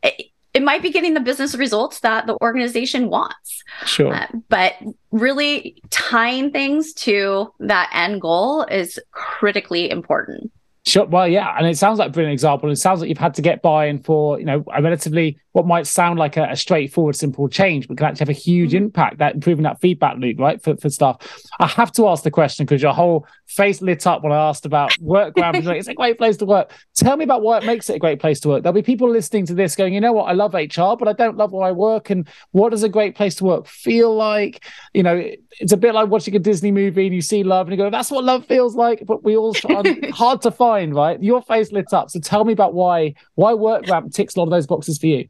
it, 0.05 0.31
it 0.55 0.63
might 0.63 0.83
be 0.83 0.91
getting 0.91 1.15
the 1.15 1.21
business 1.21 1.55
results 1.55 2.01
that 2.01 2.27
the 2.27 2.37
organization 2.41 3.09
wants. 3.09 3.63
Sure. 3.85 4.15
Uh, 4.15 4.27
but 4.49 4.75
really 5.11 5.81
tying 5.91 6.51
things 6.51 6.93
to 6.95 7.53
that 7.61 7.91
end 7.93 8.21
goal 8.21 8.63
is 8.65 8.99
critically 9.11 9.91
important. 9.91 10.51
Sure. 10.89 11.05
Well, 11.05 11.29
yeah, 11.29 11.55
and 11.59 11.67
it 11.67 11.77
sounds 11.77 11.99
like 11.99 12.09
a 12.09 12.13
brilliant 12.13 12.33
example. 12.33 12.71
It 12.71 12.77
sounds 12.77 13.01
like 13.01 13.09
you've 13.11 13.19
had 13.19 13.35
to 13.35 13.43
get 13.43 13.61
buy-in 13.61 14.03
for 14.03 14.39
you 14.39 14.47
know 14.47 14.65
a 14.73 14.81
relatively 14.81 15.39
what 15.59 15.67
might 15.67 15.87
sound 15.87 16.19
like 16.19 16.37
a, 16.37 16.45
a 16.45 16.57
straightforward, 16.57 17.17
simple 17.17 17.49
change, 17.49 17.89
but 17.89 17.97
can 17.97 18.07
actually 18.07 18.21
have 18.21 18.29
a 18.29 18.33
huge 18.33 18.71
mm-hmm. 18.71 18.85
impact. 18.85 19.19
That 19.19 19.35
improving 19.35 19.65
that 19.65 19.81
feedback 19.81 20.17
loop, 20.17 20.39
right, 20.39 20.63
for 20.63 20.77
for 20.77 20.89
stuff. 20.89 21.17
I 21.59 21.67
have 21.67 21.93
to 21.93 22.09
ask 22.09 22.23
the 22.23 22.31
question 22.31 22.65
because 22.65 22.81
your 22.81 22.93
whole 22.93 23.27
face 23.47 23.81
lit 23.81 24.07
up 24.07 24.23
when 24.23 24.31
I 24.31 24.37
asked 24.37 24.67
about 24.67 24.97
work. 25.01 25.33
it's 25.37 25.89
a 25.89 25.95
great 25.95 26.19
place 26.19 26.37
to 26.37 26.47
work. 26.47 26.73
Tell 26.95 27.17
me 27.17 27.25
about 27.25 27.43
why 27.43 27.59
it 27.59 27.65
makes 27.65 27.91
it 27.91 27.97
a 27.97 27.99
great 27.99 28.21
place 28.21 28.41
to 28.41 28.49
work. 28.49 28.63
There'll 28.63 28.75
be 28.75 28.83
people 28.83 29.11
listening 29.11 29.47
to 29.47 29.55
this 29.55 29.75
going, 29.75 29.95
you 29.95 30.01
know 30.01 30.13
what, 30.13 30.25
I 30.25 30.33
love 30.33 30.55
HR, 30.55 30.97
but 30.97 31.09
I 31.09 31.13
don't 31.13 31.37
love 31.37 31.53
where 31.53 31.67
I 31.67 31.73
work. 31.73 32.11
And 32.11 32.29
what 32.53 32.71
does 32.71 32.83
a 32.83 32.89
great 32.89 33.17
place 33.17 33.35
to 33.37 33.45
work 33.45 33.67
feel 33.67 34.15
like? 34.15 34.65
You 34.93 35.03
know, 35.03 35.29
it's 35.61 35.73
a 35.73 35.77
bit 35.77 35.95
like 35.95 36.09
watching 36.09 36.37
a 36.37 36.39
Disney 36.39 36.71
movie 36.71 37.07
and 37.07 37.15
you 37.15 37.23
see 37.23 37.43
love 37.43 37.67
and 37.67 37.77
you 37.77 37.83
go, 37.83 37.91
that's 37.91 38.11
what 38.11 38.23
love 38.23 38.47
feels 38.47 38.75
like. 38.75 39.03
But 39.07 39.25
we 39.25 39.37
all 39.37 39.55
hard 40.13 40.43
to 40.43 40.51
find 40.51 40.95
right? 40.95 41.21
Your 41.23 41.43
face 41.43 41.73
lit 41.73 41.93
up. 41.93 42.11
So 42.11 42.21
tell 42.21 42.45
me 42.45 42.53
about 42.53 42.75
why 42.75 43.15
why 43.35 43.53
WorkRamp 43.53 44.15
ticks 44.15 44.37
a 44.37 44.41
lot 44.41 44.45
of 44.45 44.51
those 44.51 44.67
boxes 44.67 44.99
for 44.99 45.07
you. 45.07 45.29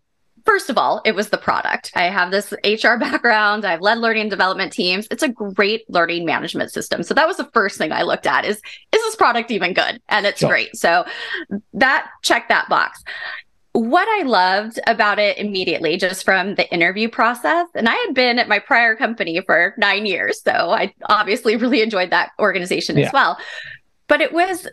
First 0.49 0.71
of 0.71 0.79
all, 0.79 1.03
it 1.05 1.15
was 1.15 1.29
the 1.29 1.37
product. 1.37 1.93
I 1.95 2.05
have 2.05 2.31
this 2.31 2.55
HR 2.65 2.97
background. 2.99 3.67
I've 3.67 3.83
led 3.83 3.99
learning 3.99 4.23
and 4.23 4.31
development 4.31 4.73
teams. 4.73 5.07
It's 5.11 5.23
a 5.23 5.29
great 5.29 5.85
learning 5.91 6.25
management 6.25 6.73
system. 6.73 7.03
So 7.03 7.13
that 7.13 7.27
was 7.27 7.37
the 7.37 7.51
first 7.53 7.77
thing 7.77 7.93
I 7.93 8.01
looked 8.01 8.27
at 8.27 8.47
is 8.47 8.57
is 8.57 9.03
this 9.03 9.15
product 9.15 9.51
even 9.51 9.75
good? 9.75 10.01
And 10.09 10.25
it's 10.25 10.41
sure. 10.41 10.49
great. 10.49 10.75
So 10.75 11.05
that 11.75 12.09
check 12.23 12.49
that 12.49 12.67
box 12.71 13.05
what 13.73 14.09
I 14.09 14.27
loved 14.27 14.81
about 14.89 15.21
it 15.21 15.39
immediately, 15.39 15.97
just 15.99 16.25
from 16.25 16.57
the 16.57 16.69
interview 16.73 17.09
process, 17.09 17.69
and 17.75 17.89
I 17.89 17.95
had 17.95 18.15
been 18.15 18.39
at 18.41 18.49
my 18.49 18.59
prior 18.59 18.97
company 18.97 19.41
for 19.47 19.75
nine 19.79 20.05
years. 20.05 20.43
So 20.43 20.51
I 20.51 20.93
obviously 21.05 21.55
really 21.65 21.83
enjoyed 21.83 22.11
that 22.11 22.31
organization 22.41 22.97
yeah. 22.97 23.07
as 23.07 23.13
well. 23.13 23.39
But 24.09 24.21
it 24.21 24.33
was 24.33 24.67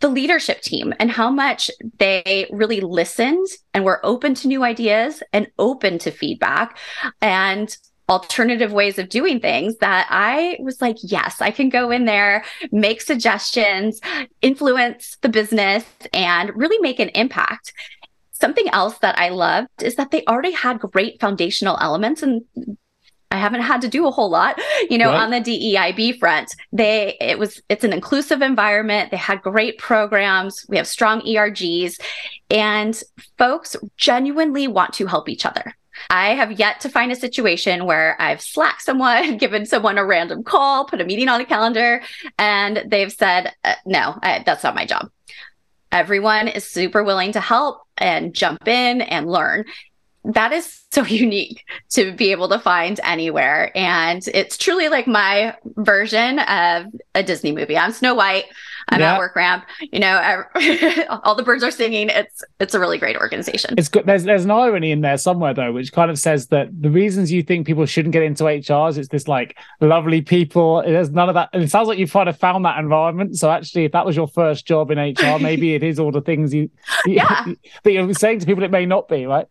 the 0.00 0.08
leadership 0.08 0.62
team 0.62 0.92
and 0.98 1.10
how 1.10 1.30
much 1.30 1.70
they 1.98 2.48
really 2.50 2.80
listened 2.80 3.46
and 3.74 3.84
were 3.84 4.04
open 4.04 4.34
to 4.34 4.48
new 4.48 4.64
ideas 4.64 5.22
and 5.32 5.46
open 5.58 5.98
to 5.98 6.10
feedback 6.10 6.78
and 7.20 7.76
alternative 8.08 8.72
ways 8.72 8.98
of 8.98 9.08
doing 9.08 9.38
things 9.38 9.76
that 9.76 10.06
I 10.10 10.56
was 10.60 10.82
like, 10.82 10.96
yes, 11.00 11.40
I 11.40 11.52
can 11.52 11.68
go 11.68 11.92
in 11.92 12.06
there, 12.06 12.44
make 12.72 13.00
suggestions, 13.00 14.00
influence 14.42 15.16
the 15.22 15.28
business, 15.28 15.84
and 16.12 16.50
really 16.56 16.78
make 16.80 16.98
an 16.98 17.10
impact. 17.10 17.72
Something 18.32 18.68
else 18.70 18.98
that 18.98 19.18
I 19.18 19.28
loved 19.28 19.82
is 19.82 19.94
that 19.94 20.10
they 20.10 20.24
already 20.24 20.50
had 20.50 20.80
great 20.80 21.20
foundational 21.20 21.78
elements 21.80 22.22
and 22.22 22.42
I 23.30 23.36
haven't 23.36 23.62
had 23.62 23.80
to 23.82 23.88
do 23.88 24.06
a 24.06 24.10
whole 24.10 24.28
lot, 24.28 24.60
you 24.88 24.98
know, 24.98 25.10
right. 25.10 25.22
on 25.22 25.30
the 25.30 25.40
DEIB 25.40 26.18
front. 26.18 26.54
They 26.72 27.16
it 27.20 27.38
was 27.38 27.62
it's 27.68 27.84
an 27.84 27.92
inclusive 27.92 28.42
environment. 28.42 29.10
They 29.10 29.16
had 29.16 29.40
great 29.42 29.78
programs. 29.78 30.66
We 30.68 30.76
have 30.76 30.88
strong 30.88 31.20
ERGs 31.20 32.00
and 32.50 33.00
folks 33.38 33.76
genuinely 33.96 34.66
want 34.66 34.94
to 34.94 35.06
help 35.06 35.28
each 35.28 35.46
other. 35.46 35.76
I 36.08 36.34
have 36.34 36.58
yet 36.58 36.80
to 36.80 36.88
find 36.88 37.12
a 37.12 37.16
situation 37.16 37.84
where 37.84 38.16
I've 38.20 38.40
slacked 38.40 38.82
someone, 38.82 39.36
given 39.38 39.66
someone 39.66 39.98
a 39.98 40.04
random 40.04 40.42
call, 40.42 40.86
put 40.86 41.00
a 41.00 41.04
meeting 41.04 41.28
on 41.28 41.40
a 41.40 41.44
calendar, 41.44 42.02
and 42.38 42.84
they've 42.86 43.12
said, 43.12 43.52
uh, 43.64 43.74
no, 43.84 44.18
I, 44.22 44.42
that's 44.44 44.64
not 44.64 44.74
my 44.74 44.86
job. 44.86 45.10
Everyone 45.92 46.48
is 46.48 46.64
super 46.64 47.02
willing 47.02 47.32
to 47.32 47.40
help 47.40 47.82
and 47.98 48.32
jump 48.32 48.66
in 48.66 49.02
and 49.02 49.30
learn 49.30 49.64
that 50.24 50.52
is 50.52 50.80
so 50.92 51.04
unique 51.04 51.64
to 51.90 52.12
be 52.12 52.32
able 52.32 52.48
to 52.48 52.58
find 52.58 52.98
anywhere. 53.04 53.70
And 53.76 54.26
it's 54.34 54.58
truly 54.58 54.88
like 54.88 55.06
my 55.06 55.54
version 55.76 56.40
of 56.40 56.86
a 57.14 57.22
Disney 57.22 57.52
movie. 57.52 57.76
I'm 57.76 57.92
Snow 57.92 58.14
White. 58.14 58.46
I'm 58.88 58.98
yeah. 58.98 59.14
at 59.14 59.20
WorkRamp. 59.20 59.62
You 59.92 60.00
know, 60.00 60.44
all 61.22 61.36
the 61.36 61.44
birds 61.44 61.62
are 61.62 61.70
singing. 61.70 62.08
It's 62.08 62.42
it's 62.58 62.74
a 62.74 62.80
really 62.80 62.98
great 62.98 63.16
organization. 63.16 63.74
It's 63.78 63.88
good. 63.88 64.04
There's 64.04 64.24
there's 64.24 64.44
an 64.44 64.50
irony 64.50 64.90
in 64.90 65.00
there 65.00 65.16
somewhere 65.16 65.54
though, 65.54 65.72
which 65.72 65.92
kind 65.92 66.10
of 66.10 66.18
says 66.18 66.48
that 66.48 66.68
the 66.82 66.90
reasons 66.90 67.30
you 67.30 67.44
think 67.44 67.66
people 67.66 67.86
shouldn't 67.86 68.12
get 68.12 68.24
into 68.24 68.44
HRs, 68.44 68.98
it's 68.98 69.08
this 69.08 69.28
like 69.28 69.56
lovely 69.80 70.22
people. 70.22 70.82
There's 70.84 71.10
none 71.10 71.28
of 71.28 71.34
that. 71.34 71.50
And 71.52 71.62
it 71.62 71.70
sounds 71.70 71.86
like 71.86 71.98
you've 71.98 72.12
kind 72.12 72.28
of 72.28 72.36
found 72.36 72.64
that 72.64 72.78
environment. 72.78 73.36
So 73.36 73.48
actually, 73.50 73.84
if 73.84 73.92
that 73.92 74.04
was 74.04 74.16
your 74.16 74.28
first 74.28 74.66
job 74.66 74.90
in 74.90 74.98
HR, 74.98 75.38
maybe 75.38 75.74
it 75.74 75.84
is 75.84 76.00
all 76.00 76.10
the 76.10 76.20
things 76.20 76.52
you, 76.52 76.70
you 77.06 77.14
yeah. 77.14 77.44
that 77.84 77.92
you're 77.92 78.12
saying 78.14 78.40
to 78.40 78.46
people 78.46 78.64
it 78.64 78.72
may 78.72 78.86
not 78.86 79.08
be, 79.08 79.26
right? 79.26 79.46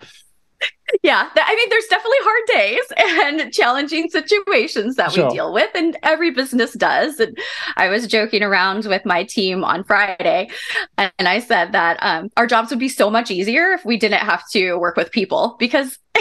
Yeah 1.04 1.30
i 1.36 1.56
mean 1.56 1.69
there's 1.69 1.86
definitely 1.86 2.17
hard 2.22 2.43
days 2.48 3.41
and 3.41 3.54
challenging 3.54 4.10
situations 4.10 4.95
that 4.95 5.12
sure. 5.12 5.28
we 5.28 5.36
deal 5.36 5.54
with 5.54 5.69
and 5.76 5.98
every 6.04 6.32
business 6.32 6.74
does 6.74 7.19
and 7.19 7.38
i 7.78 7.88
was 7.88 8.08
joking 8.08 8.43
around 8.43 8.86
with 8.86 9.06
my 9.06 9.24
team 9.24 9.63
on 9.63 9.84
friday 9.84 10.50
and 10.98 11.12
i 11.19 11.39
said 11.39 11.72
that 11.72 11.98
um, 12.02 12.30
our 12.38 12.48
jobs 12.48 12.69
would 12.69 12.80
be 12.80 12.89
so 12.89 13.10
much 13.10 13.32
easier 13.32 13.72
if 13.72 13.86
we 13.86 13.98
didn't 13.98 14.19
have 14.19 14.43
to 14.50 14.76
work 14.76 14.95
with 14.95 15.12
people 15.12 15.56
because 15.60 15.98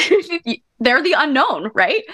they're 0.79 1.03
the 1.03 1.14
unknown 1.16 1.70
right 1.74 2.05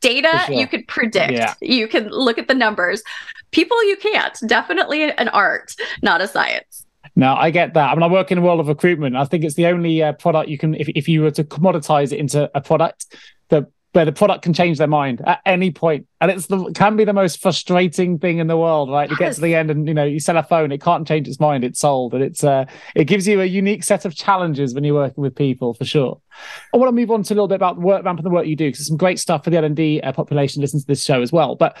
data 0.00 0.42
sure. 0.46 0.54
you 0.54 0.66
could 0.66 0.86
predict 0.88 1.32
yeah. 1.32 1.54
you 1.60 1.88
can 1.88 2.08
look 2.10 2.38
at 2.38 2.48
the 2.48 2.54
numbers 2.54 3.02
people 3.50 3.82
you 3.84 3.96
can't 3.96 4.38
definitely 4.46 5.02
an 5.02 5.28
art 5.28 5.74
not 6.02 6.20
a 6.20 6.28
science 6.28 6.86
no, 7.14 7.34
I 7.34 7.50
get 7.50 7.74
that. 7.74 7.90
I 7.90 7.94
mean, 7.94 8.02
I 8.02 8.08
work 8.08 8.30
in 8.30 8.36
the 8.36 8.42
world 8.42 8.60
of 8.60 8.68
recruitment. 8.68 9.16
I 9.16 9.24
think 9.24 9.44
it's 9.44 9.54
the 9.54 9.66
only 9.66 10.02
uh, 10.02 10.12
product 10.12 10.48
you 10.48 10.58
can, 10.58 10.74
if, 10.74 10.88
if 10.88 11.08
you 11.08 11.22
were 11.22 11.30
to 11.32 11.44
commoditize 11.44 12.12
it 12.12 12.18
into 12.18 12.50
a 12.54 12.60
product, 12.60 13.14
that 13.50 13.66
where 13.92 14.06
the 14.06 14.12
product 14.12 14.42
can 14.42 14.54
change 14.54 14.78
their 14.78 14.86
mind 14.86 15.20
at 15.26 15.40
any 15.44 15.70
point, 15.70 16.06
and 16.20 16.30
it's 16.30 16.46
the 16.46 16.72
can 16.74 16.96
be 16.96 17.04
the 17.04 17.12
most 17.12 17.42
frustrating 17.42 18.18
thing 18.18 18.38
in 18.38 18.46
the 18.46 18.56
world, 18.56 18.90
right? 18.90 19.10
You 19.10 19.16
get 19.18 19.34
to 19.34 19.42
the 19.42 19.54
end, 19.54 19.70
and 19.70 19.86
you 19.86 19.92
know 19.92 20.04
you 20.04 20.18
sell 20.18 20.38
a 20.38 20.42
phone, 20.42 20.72
it 20.72 20.80
can't 20.80 21.06
change 21.06 21.28
its 21.28 21.38
mind, 21.38 21.62
it's 21.62 21.80
sold, 21.80 22.14
and 22.14 22.22
it's 22.22 22.42
uh, 22.42 22.64
it 22.94 23.04
gives 23.04 23.28
you 23.28 23.42
a 23.42 23.44
unique 23.44 23.84
set 23.84 24.06
of 24.06 24.14
challenges 24.14 24.72
when 24.74 24.82
you're 24.82 24.94
working 24.94 25.22
with 25.22 25.34
people 25.34 25.74
for 25.74 25.84
sure. 25.84 26.20
I 26.72 26.78
want 26.78 26.88
to 26.88 26.92
move 26.92 27.10
on 27.10 27.22
to 27.24 27.34
a 27.34 27.36
little 27.36 27.48
bit 27.48 27.56
about 27.56 27.76
the 27.76 27.82
WorkRamp 27.82 28.16
and 28.16 28.24
the 28.24 28.30
work 28.30 28.46
you 28.46 28.56
do 28.56 28.68
because 28.70 28.86
some 28.86 28.96
great 28.96 29.18
stuff 29.20 29.44
for 29.44 29.50
the 29.50 29.58
L 29.58 29.64
and 29.64 29.76
D 29.76 30.00
uh, 30.00 30.12
population 30.12 30.62
listens 30.62 30.84
to 30.84 30.86
this 30.86 31.04
show 31.04 31.20
as 31.20 31.30
well. 31.30 31.54
But 31.54 31.76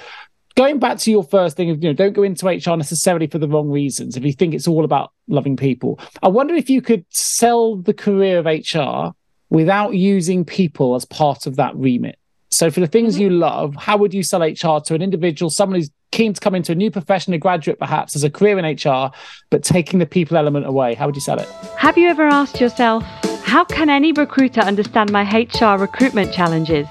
going 0.54 0.78
back 0.78 0.98
to 0.98 1.10
your 1.10 1.24
first 1.24 1.56
thing 1.56 1.70
of 1.70 1.82
you 1.82 1.88
know 1.88 1.94
don't 1.94 2.12
go 2.12 2.22
into 2.22 2.46
hr 2.46 2.76
necessarily 2.76 3.26
for 3.26 3.38
the 3.38 3.48
wrong 3.48 3.70
reasons 3.70 4.16
if 4.16 4.24
you 4.24 4.32
think 4.32 4.54
it's 4.54 4.68
all 4.68 4.84
about 4.84 5.12
loving 5.28 5.56
people. 5.56 5.98
I 6.22 6.28
wonder 6.28 6.54
if 6.54 6.68
you 6.68 6.82
could 6.82 7.04
sell 7.10 7.76
the 7.76 7.94
career 7.94 8.38
of 8.38 8.46
hr 8.46 9.14
without 9.50 9.94
using 9.94 10.44
people 10.44 10.94
as 10.94 11.04
part 11.04 11.46
of 11.46 11.56
that 11.56 11.74
remit. 11.76 12.18
So 12.50 12.70
for 12.70 12.80
the 12.80 12.86
things 12.86 13.14
mm-hmm. 13.14 13.22
you 13.22 13.30
love 13.30 13.74
how 13.76 13.96
would 13.96 14.14
you 14.14 14.22
sell 14.22 14.42
hr 14.42 14.80
to 14.80 14.94
an 14.94 15.02
individual 15.02 15.50
someone 15.50 15.78
who's 15.80 15.90
keen 16.10 16.34
to 16.34 16.40
come 16.40 16.54
into 16.54 16.72
a 16.72 16.74
new 16.74 16.90
profession 16.90 17.32
a 17.32 17.38
graduate 17.38 17.78
perhaps 17.78 18.14
as 18.14 18.22
a 18.22 18.28
career 18.28 18.58
in 18.58 18.76
hr 18.76 19.10
but 19.48 19.62
taking 19.62 19.98
the 19.98 20.06
people 20.06 20.36
element 20.36 20.66
away? 20.66 20.94
How 20.94 21.06
would 21.06 21.14
you 21.14 21.22
sell 21.22 21.38
it? 21.38 21.48
Have 21.76 21.96
you 21.96 22.08
ever 22.08 22.26
asked 22.26 22.60
yourself 22.60 23.04
how 23.44 23.64
can 23.64 23.90
any 23.90 24.12
recruiter 24.12 24.60
understand 24.60 25.12
my 25.12 25.24
hr 25.24 25.78
recruitment 25.78 26.32
challenges? 26.32 26.86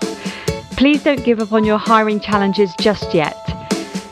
Please 0.78 1.04
don't 1.04 1.24
give 1.24 1.40
up 1.40 1.52
on 1.54 1.64
your 1.64 1.78
hiring 1.78 2.20
challenges 2.20 2.74
just 2.80 3.14
yet. 3.14 3.41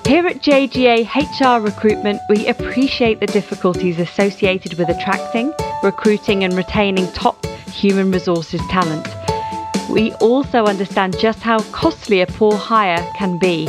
Here 0.09 0.25
at 0.25 0.41
JGA 0.41 1.05
HR 1.05 1.61
Recruitment, 1.63 2.19
we 2.29 2.47
appreciate 2.47 3.19
the 3.19 3.27
difficulties 3.27 3.99
associated 3.99 4.73
with 4.73 4.89
attracting, 4.89 5.53
recruiting, 5.83 6.43
and 6.43 6.57
retaining 6.57 7.05
top 7.11 7.45
human 7.67 8.09
resources 8.09 8.59
talent. 8.71 9.07
We 9.87 10.13
also 10.13 10.65
understand 10.65 11.19
just 11.19 11.41
how 11.41 11.59
costly 11.71 12.21
a 12.21 12.25
poor 12.25 12.57
hire 12.57 13.07
can 13.15 13.37
be. 13.37 13.67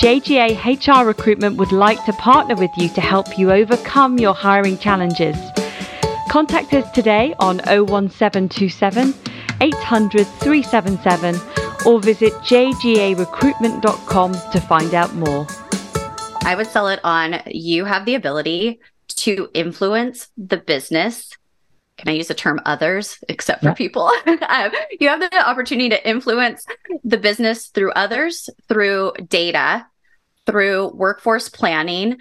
JGA 0.00 0.56
HR 0.64 1.06
Recruitment 1.06 1.58
would 1.58 1.72
like 1.72 2.02
to 2.06 2.14
partner 2.14 2.54
with 2.54 2.70
you 2.78 2.88
to 2.88 3.02
help 3.02 3.38
you 3.38 3.52
overcome 3.52 4.18
your 4.18 4.32
hiring 4.32 4.78
challenges. 4.78 5.36
Contact 6.30 6.72
us 6.72 6.90
today 6.92 7.34
on 7.38 7.58
01727 7.66 9.12
800 9.60 10.26
377 10.26 11.38
or 11.84 12.00
visit 12.00 12.32
jgarecruitment.com 12.32 14.32
to 14.32 14.60
find 14.60 14.94
out 14.94 15.14
more. 15.14 15.46
I 16.46 16.54
would 16.54 16.68
sell 16.68 16.88
it 16.88 17.00
on 17.02 17.42
you 17.46 17.84
have 17.84 18.04
the 18.04 18.14
ability 18.14 18.80
to 19.08 19.48
influence 19.52 20.28
the 20.36 20.56
business. 20.56 21.36
Can 21.96 22.08
I 22.08 22.12
use 22.12 22.28
the 22.28 22.34
term 22.34 22.60
others, 22.64 23.18
except 23.28 23.62
for 23.62 23.70
yeah. 23.70 23.74
people? 23.74 24.12
um, 24.48 24.70
you 25.00 25.08
have 25.08 25.20
the 25.20 25.48
opportunity 25.48 25.88
to 25.88 26.08
influence 26.08 26.64
the 27.02 27.16
business 27.16 27.66
through 27.66 27.90
others, 27.92 28.48
through 28.68 29.12
data, 29.28 29.86
through 30.46 30.92
workforce 30.94 31.48
planning, 31.48 32.18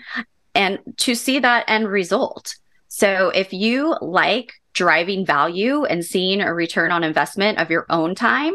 and 0.56 0.80
to 0.98 1.14
see 1.14 1.38
that 1.40 1.66
end 1.68 1.88
result. 1.88 2.56
So 2.88 3.30
if 3.30 3.54
you 3.54 3.96
like 4.02 4.54
driving 4.74 5.26
value 5.26 5.86
and 5.86 6.04
seeing 6.04 6.42
a 6.42 6.54
return 6.54 6.92
on 6.92 7.04
investment 7.04 7.60
of 7.60 7.70
your 7.70 7.86
own 7.90 8.16
time, 8.16 8.54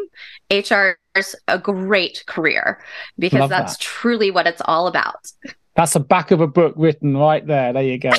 HR 0.50 0.98
is 1.16 1.36
a 1.46 1.58
great 1.58 2.24
career 2.26 2.82
because 3.18 3.40
Love 3.40 3.50
that's 3.50 3.76
that. 3.76 3.82
truly 3.82 4.30
what 4.30 4.46
it's 4.46 4.62
all 4.64 4.86
about. 4.86 5.30
That's 5.80 5.94
the 5.94 6.00
back 6.00 6.30
of 6.30 6.42
a 6.42 6.46
book 6.46 6.74
written 6.76 7.16
right 7.16 7.46
there. 7.46 7.72
There 7.72 7.82
you 7.82 7.96
go. 7.96 8.10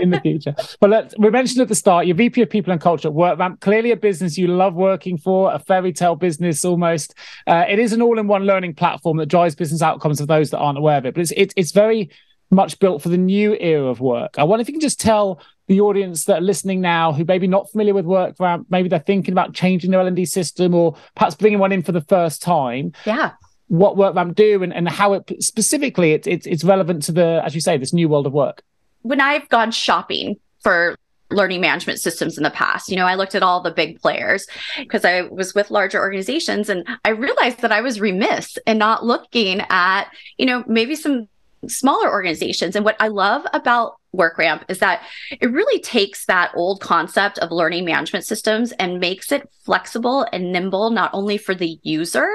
in 0.00 0.10
the 0.10 0.18
future. 0.20 0.56
But 0.80 0.90
let, 0.90 1.14
we 1.20 1.30
mentioned 1.30 1.60
at 1.60 1.68
the 1.68 1.76
start, 1.76 2.06
your 2.06 2.16
VP 2.16 2.42
of 2.42 2.50
People 2.50 2.72
and 2.72 2.80
Culture 2.80 3.06
at 3.06 3.14
WorkRamp, 3.14 3.60
clearly 3.60 3.92
a 3.92 3.96
business 3.96 4.36
you 4.36 4.48
love 4.48 4.74
working 4.74 5.16
for, 5.16 5.54
a 5.54 5.60
fairy 5.60 5.92
tale 5.92 6.16
business 6.16 6.64
almost. 6.64 7.14
Uh, 7.46 7.64
it 7.68 7.78
is 7.78 7.92
an 7.92 8.02
all-in-one 8.02 8.42
learning 8.42 8.74
platform 8.74 9.18
that 9.18 9.26
drives 9.26 9.54
business 9.54 9.82
outcomes 9.82 10.20
of 10.20 10.26
those 10.26 10.50
that 10.50 10.58
aren't 10.58 10.78
aware 10.78 10.98
of 10.98 11.06
it. 11.06 11.14
But 11.14 11.20
it's 11.20 11.30
it, 11.36 11.54
it's 11.54 11.70
very 11.70 12.10
much 12.50 12.76
built 12.80 13.02
for 13.02 13.08
the 13.08 13.16
new 13.16 13.54
era 13.60 13.86
of 13.86 14.00
work. 14.00 14.36
I 14.36 14.42
wonder 14.42 14.62
if 14.62 14.66
you 14.66 14.74
can 14.74 14.80
just 14.80 14.98
tell 14.98 15.40
the 15.68 15.80
audience 15.82 16.24
that 16.24 16.38
are 16.38 16.44
listening 16.44 16.80
now 16.80 17.12
who 17.12 17.24
maybe 17.24 17.46
not 17.46 17.70
familiar 17.70 17.94
with 17.94 18.04
WorkRamp, 18.04 18.66
maybe 18.68 18.88
they're 18.88 18.98
thinking 18.98 19.30
about 19.30 19.54
changing 19.54 19.92
their 19.92 20.00
L&D 20.00 20.24
system 20.24 20.74
or 20.74 20.96
perhaps 21.14 21.36
bringing 21.36 21.60
one 21.60 21.70
in 21.70 21.84
for 21.84 21.92
the 21.92 22.00
first 22.00 22.42
time. 22.42 22.90
Yeah. 23.06 23.30
What 23.70 23.96
WorkRamp 23.96 24.34
do 24.34 24.64
and, 24.64 24.74
and 24.74 24.88
how 24.88 25.12
it 25.12 25.42
specifically 25.42 26.12
it, 26.12 26.26
it, 26.26 26.44
it's 26.44 26.64
relevant 26.64 27.04
to 27.04 27.12
the, 27.12 27.40
as 27.44 27.54
you 27.54 27.60
say, 27.60 27.78
this 27.78 27.92
new 27.92 28.08
world 28.08 28.26
of 28.26 28.32
work. 28.32 28.62
When 29.02 29.20
I've 29.20 29.48
gone 29.48 29.70
shopping 29.70 30.38
for 30.62 30.96
learning 31.30 31.60
management 31.60 32.00
systems 32.00 32.36
in 32.36 32.42
the 32.42 32.50
past. 32.50 32.88
You 32.90 32.96
know, 32.96 33.06
I 33.06 33.14
looked 33.14 33.36
at 33.36 33.42
all 33.42 33.62
the 33.62 33.70
big 33.70 34.00
players 34.00 34.48
because 34.76 35.04
I 35.04 35.22
was 35.22 35.54
with 35.54 35.70
larger 35.70 36.00
organizations 36.00 36.68
and 36.68 36.84
I 37.04 37.10
realized 37.10 37.60
that 37.60 37.70
I 37.70 37.80
was 37.80 38.00
remiss 38.00 38.58
in 38.66 38.78
not 38.78 39.04
looking 39.04 39.60
at, 39.70 40.06
you 40.38 40.46
know, 40.46 40.64
maybe 40.66 40.96
some 40.96 41.28
smaller 41.68 42.10
organizations. 42.10 42.74
And 42.74 42.84
what 42.84 42.96
I 42.98 43.08
love 43.08 43.46
about 43.52 43.99
WorkRamp 44.14 44.64
is 44.68 44.78
that 44.78 45.02
it 45.40 45.50
really 45.50 45.80
takes 45.80 46.26
that 46.26 46.52
old 46.54 46.80
concept 46.80 47.38
of 47.38 47.50
learning 47.50 47.84
management 47.84 48.24
systems 48.24 48.72
and 48.72 49.00
makes 49.00 49.30
it 49.32 49.48
flexible 49.64 50.26
and 50.32 50.52
nimble, 50.52 50.90
not 50.90 51.10
only 51.12 51.38
for 51.38 51.54
the 51.54 51.78
user, 51.82 52.28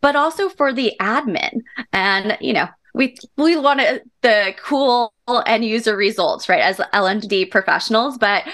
but 0.00 0.16
also 0.16 0.48
for 0.48 0.72
the 0.72 0.92
admin. 1.00 1.60
And, 1.92 2.36
you 2.40 2.52
know, 2.52 2.68
we 2.94 3.16
we 3.36 3.56
want 3.56 3.80
the 4.22 4.54
cool 4.60 5.12
end 5.46 5.64
user 5.64 5.96
results, 5.96 6.48
right, 6.48 6.60
as 6.60 6.80
L&D 6.92 7.46
professionals, 7.46 8.18
but 8.18 8.44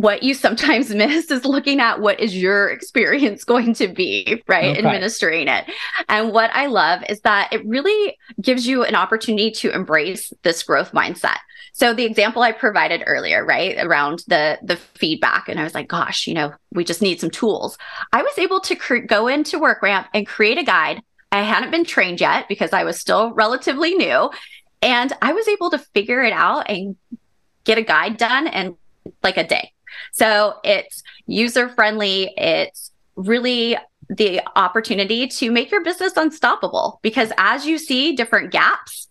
what 0.00 0.22
you 0.22 0.34
sometimes 0.34 0.90
miss 0.94 1.30
is 1.30 1.44
looking 1.44 1.80
at 1.80 2.00
what 2.00 2.20
is 2.20 2.36
your 2.36 2.68
experience 2.68 3.44
going 3.44 3.74
to 3.74 3.88
be, 3.88 4.42
right? 4.48 4.76
Okay. 4.76 4.78
Administering 4.78 5.48
it. 5.48 5.70
And 6.08 6.32
what 6.32 6.50
I 6.54 6.66
love 6.66 7.02
is 7.08 7.20
that 7.20 7.52
it 7.52 7.64
really 7.66 8.16
gives 8.40 8.66
you 8.66 8.84
an 8.84 8.94
opportunity 8.94 9.50
to 9.52 9.70
embrace 9.70 10.32
this 10.42 10.62
growth 10.62 10.92
mindset. 10.92 11.38
So 11.72 11.94
the 11.94 12.04
example 12.04 12.42
I 12.42 12.52
provided 12.52 13.02
earlier, 13.06 13.44
right, 13.44 13.76
around 13.78 14.24
the 14.26 14.58
the 14.62 14.76
feedback 14.76 15.48
and 15.48 15.58
I 15.58 15.64
was 15.64 15.74
like, 15.74 15.88
gosh, 15.88 16.26
you 16.26 16.34
know, 16.34 16.52
we 16.72 16.84
just 16.84 17.02
need 17.02 17.20
some 17.20 17.30
tools. 17.30 17.78
I 18.12 18.22
was 18.22 18.38
able 18.38 18.60
to 18.60 18.76
cre- 18.76 18.98
go 18.98 19.28
into 19.28 19.58
WorkRamp 19.58 20.06
and 20.14 20.26
create 20.26 20.58
a 20.58 20.64
guide. 20.64 21.02
I 21.32 21.42
hadn't 21.42 21.70
been 21.70 21.84
trained 21.84 22.20
yet 22.20 22.48
because 22.48 22.72
I 22.72 22.84
was 22.84 22.98
still 22.98 23.32
relatively 23.32 23.94
new, 23.94 24.30
and 24.82 25.12
I 25.22 25.32
was 25.32 25.46
able 25.48 25.70
to 25.70 25.78
figure 25.78 26.22
it 26.22 26.32
out 26.32 26.68
and 26.68 26.96
get 27.64 27.78
a 27.78 27.82
guide 27.82 28.16
done 28.16 28.46
in 28.48 28.76
like 29.22 29.36
a 29.36 29.46
day 29.46 29.72
so 30.12 30.54
it's 30.64 31.02
user 31.26 31.68
friendly. 31.68 32.32
It's 32.36 32.90
really 33.16 33.76
the 34.08 34.42
opportunity 34.56 35.28
to 35.28 35.50
make 35.50 35.70
your 35.70 35.84
business 35.84 36.16
unstoppable 36.16 36.98
because 37.02 37.32
as 37.38 37.66
you 37.66 37.78
see 37.78 38.16
different 38.16 38.50
gaps, 38.50 39.06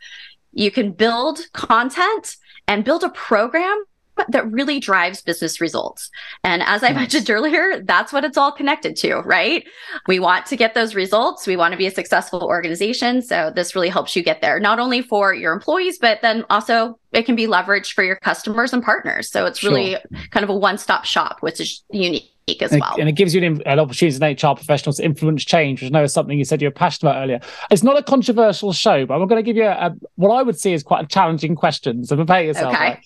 you 0.52 0.72
can 0.72 0.92
build 0.92 1.40
content 1.54 2.36
and 2.70 2.86
build 2.86 3.04
a 3.04 3.10
program 3.10 3.84
that 4.28 4.50
really 4.52 4.80
drives 4.80 5.22
business 5.22 5.60
results. 5.60 6.10
And 6.44 6.62
as 6.64 6.84
I 6.84 6.92
mentioned 6.94 7.30
earlier, 7.30 7.82
that's 7.82 8.14
what 8.14 8.24
it's 8.24 8.38
all 8.38 8.52
connected 8.52 8.96
to, 8.98 9.16
right? 9.22 9.66
We 10.08 10.20
want 10.20 10.46
to 10.48 10.58
get 10.58 10.74
those 10.74 10.94
results. 10.94 11.48
We 11.48 11.58
want 11.58 11.72
to 11.72 11.78
be 11.78 11.88
a 11.88 11.92
successful 11.92 12.44
organization. 12.44 13.22
So 13.22 13.52
this 13.56 13.76
really 13.76 13.90
helps 13.90 14.16
you 14.16 14.24
get 14.24 14.42
there, 14.42 14.60
not 14.60 14.78
only 14.78 15.02
for 15.02 15.34
your 15.34 15.54
employees, 15.54 15.98
but 15.98 16.22
then 16.22 16.46
also 16.50 17.00
it 17.12 17.24
can 17.24 17.36
be 17.36 17.48
leveraged 17.48 17.94
for 17.94 18.04
your 18.04 18.18
customers 18.18 18.74
and 18.74 18.84
partners. 18.84 19.32
So 19.32 19.46
it's 19.46 19.64
really 19.64 19.92
sure. 19.92 20.02
kind 20.32 20.44
of 20.44 20.50
a 20.50 20.56
one 20.56 20.78
stop 20.78 21.06
shop, 21.06 21.38
which 21.40 21.60
is 21.60 21.84
unique 21.90 22.30
as 22.62 22.72
well. 22.72 22.96
And 23.00 23.10
it 23.10 23.14
gives 23.14 23.34
you 23.34 23.44
an, 23.44 23.62
an, 23.66 23.80
opportunity 23.80 24.16
as 24.16 24.22
an 24.22 24.52
HR 24.52 24.56
professional 24.56 24.94
to 24.94 25.04
influence 25.04 25.46
change, 25.46 25.82
which 25.82 25.92
I 25.92 25.94
know 25.94 26.04
is 26.04 26.14
something 26.14 26.38
you 26.38 26.46
said 26.46 26.62
you're 26.62 26.72
passionate 26.72 27.12
about 27.12 27.24
earlier. 27.24 27.40
It's 27.72 27.84
not 27.84 27.98
a 27.98 28.04
controversial 28.04 28.74
show, 28.74 29.06
but 29.06 29.16
I'm 29.16 29.28
going 29.28 29.44
to 29.44 29.44
give 29.44 29.56
you 29.56 29.66
a, 29.66 29.88
a, 29.88 29.96
what 30.16 30.30
I 30.30 30.44
would 30.44 30.60
see 30.60 30.74
is 30.74 30.84
quite 30.84 31.06
a 31.06 31.08
challenging 31.08 31.56
question. 31.56 32.06
So 32.06 32.16
prepare 32.16 32.44
yourself. 32.44 32.74
Okay. 32.74 32.84
Right? 32.84 33.00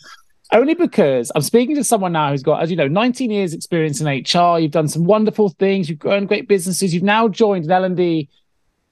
only 0.54 0.76
because 0.76 1.32
I'm 1.36 1.42
speaking 1.42 1.76
to 1.76 1.84
someone 1.84 2.12
now 2.12 2.30
who's 2.30 2.44
got, 2.44 2.62
as 2.62 2.70
you 2.70 2.78
know, 2.78 2.88
19 2.88 3.32
years 3.32 3.54
experience 3.54 4.00
in 4.00 4.08
HR. 4.08 4.60
You've 4.60 4.72
done 4.72 4.88
some 4.88 5.04
wonderful 5.04 5.50
things. 5.50 5.90
You've 5.90 6.00
grown 6.00 6.28
great 6.28 6.48
businesses. 6.48 6.94
You've 6.94 7.04
now 7.04 7.28
joined 7.28 7.66
an 7.66 7.72
L&D 7.72 8.30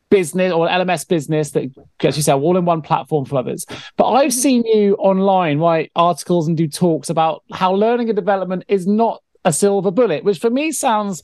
business 0.10 0.52
or 0.52 0.68
LMS 0.68 1.08
business 1.08 1.52
that, 1.52 1.72
as 2.02 2.18
you 2.18 2.24
say, 2.24 2.34
all 2.34 2.58
in 2.58 2.66
one 2.66 2.82
platform 2.82 3.26
for 3.26 3.38
others. 3.38 3.66
But 3.96 4.12
I've 4.12 4.32
mm-hmm. 4.32 4.40
seen 4.40 4.66
you 4.66 4.96
online 4.96 5.60
write 5.60 5.92
articles 5.96 6.48
and 6.48 6.58
do 6.58 6.68
talks 6.68 7.10
about 7.10 7.44
how 7.54 7.74
learning 7.74 8.10
and 8.10 8.16
development 8.16 8.66
is 8.68 8.88
not 8.88 9.22
a 9.46 9.54
silver 9.54 9.92
bullet, 9.92 10.24
which 10.24 10.40
for 10.40 10.50
me 10.50 10.72
sounds 10.72 11.22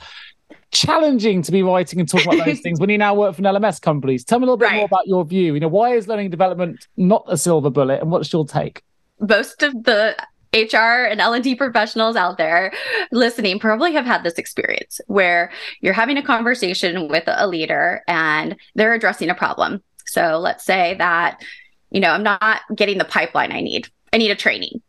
challenging 0.72 1.42
to 1.42 1.52
be 1.52 1.64
writing 1.64 2.00
and 2.00 2.10
talking 2.10 2.34
about 2.34 2.46
those 2.46 2.60
things 2.64 2.80
when 2.80 2.90
you 2.90 2.98
now 2.98 3.14
work 3.14 3.36
for 3.36 3.42
an 3.42 3.46
LMS 3.46 3.82
companies. 3.82 4.24
Tell 4.24 4.40
me 4.40 4.44
a 4.44 4.48
little 4.48 4.58
bit 4.58 4.66
right. 4.66 4.76
more 4.78 4.86
about 4.86 5.08
your 5.08 5.24
view. 5.26 5.54
You 5.54 5.60
know, 5.60 5.68
why 5.68 5.96
is 5.96 6.08
learning 6.08 6.30
development 6.30 6.88
not 6.98 7.24
a 7.28 7.38
silver 7.38 7.70
bullet 7.70 8.02
and 8.02 8.12
what's 8.12 8.32
your 8.32 8.46
take? 8.46 8.84
most 9.20 9.64
of 9.64 9.74
the 9.84 10.16
HR 10.54 11.06
and 11.06 11.20
L&D 11.20 11.56
professionals 11.56 12.16
out 12.16 12.38
there 12.38 12.72
listening 13.12 13.60
probably 13.60 13.94
have 13.94 14.06
had 14.06 14.24
this 14.24 14.36
experience 14.36 15.02
where 15.08 15.52
you're 15.82 15.94
having 15.94 16.18
a 16.18 16.24
conversation 16.24 17.08
with 17.10 17.24
a 17.28 17.48
leader 17.48 18.02
and 18.08 18.56
they're 18.76 18.94
addressing 18.94 19.30
a 19.30 19.36
problem. 19.36 19.84
So 20.06 20.40
let's 20.40 20.64
say 20.64 20.96
that 20.96 21.42
you 21.90 22.02
know, 22.02 22.12
I'm 22.12 22.24
not 22.24 22.64
getting 22.76 22.98
the 22.98 23.06
pipeline 23.06 23.54
I 23.54 23.62
need. 23.62 23.88
I 24.12 24.18
need 24.18 24.30
a 24.30 24.36
training. 24.36 24.82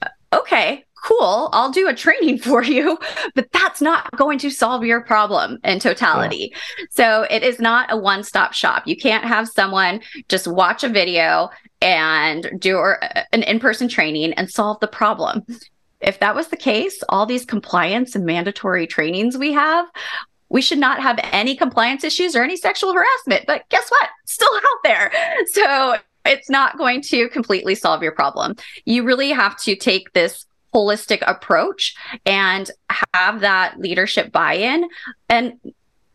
Uh, 0.00 0.08
okay, 0.32 0.85
cool, 1.02 1.48
I'll 1.52 1.70
do 1.70 1.88
a 1.88 1.94
training 1.94 2.38
for 2.46 2.62
you, 2.62 2.98
but 3.34 3.50
that's 3.52 3.80
not 3.80 4.10
going 4.16 4.38
to 4.40 4.50
solve 4.50 4.84
your 4.84 5.00
problem 5.00 5.58
in 5.64 5.78
totality. 5.78 6.52
Yeah. 6.52 6.84
So 6.90 7.26
it 7.30 7.42
is 7.42 7.60
not 7.60 7.92
a 7.92 7.96
one 7.96 8.22
stop 8.22 8.52
shop. 8.52 8.86
You 8.86 8.96
can't 8.96 9.24
have 9.24 9.48
someone 9.48 10.00
just 10.28 10.46
watch 10.46 10.84
a 10.84 10.88
video 10.88 11.50
and 11.80 12.50
do 12.58 12.78
uh, 12.78 13.22
an 13.32 13.42
in 13.42 13.60
person 13.60 13.88
training 13.88 14.32
and 14.34 14.50
solve 14.50 14.80
the 14.80 14.88
problem. 14.88 15.44
If 16.00 16.20
that 16.20 16.34
was 16.34 16.48
the 16.48 16.56
case, 16.56 17.02
all 17.08 17.26
these 17.26 17.44
compliance 17.44 18.14
and 18.14 18.24
mandatory 18.24 18.86
trainings 18.86 19.38
we 19.38 19.52
have, 19.52 19.86
we 20.48 20.62
should 20.62 20.78
not 20.78 21.00
have 21.00 21.18
any 21.32 21.56
compliance 21.56 22.04
issues 22.04 22.36
or 22.36 22.42
any 22.42 22.56
sexual 22.56 22.92
harassment. 22.92 23.46
But 23.46 23.68
guess 23.68 23.88
what? 23.88 24.08
Still 24.26 24.54
out 24.54 24.82
there. 24.84 25.12
So 25.52 25.96
it's 26.24 26.50
not 26.50 26.78
going 26.78 27.02
to 27.02 27.28
completely 27.28 27.74
solve 27.74 28.02
your 28.02 28.12
problem. 28.12 28.56
You 28.84 29.04
really 29.04 29.30
have 29.30 29.56
to 29.62 29.74
take 29.76 30.12
this 30.12 30.44
holistic 30.76 31.22
approach 31.26 31.96
and 32.26 32.70
have 32.90 33.40
that 33.40 33.80
leadership 33.80 34.30
buy 34.30 34.54
in 34.54 34.86
and 35.30 35.54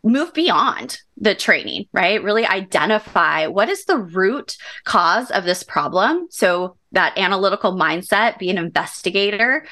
move 0.03 0.33
beyond 0.33 0.99
the 1.17 1.33
training, 1.35 1.87
right? 1.93 2.23
Really 2.23 2.45
identify 2.45 3.47
what 3.47 3.69
is 3.69 3.85
the 3.85 3.97
root 3.97 4.55
cause 4.83 5.31
of 5.31 5.45
this 5.45 5.63
problem. 5.63 6.27
So, 6.29 6.77
that 6.93 7.17
analytical 7.17 7.73
mindset, 7.73 8.37
be 8.37 8.49
an 8.49 8.57
investigator, 8.57 9.65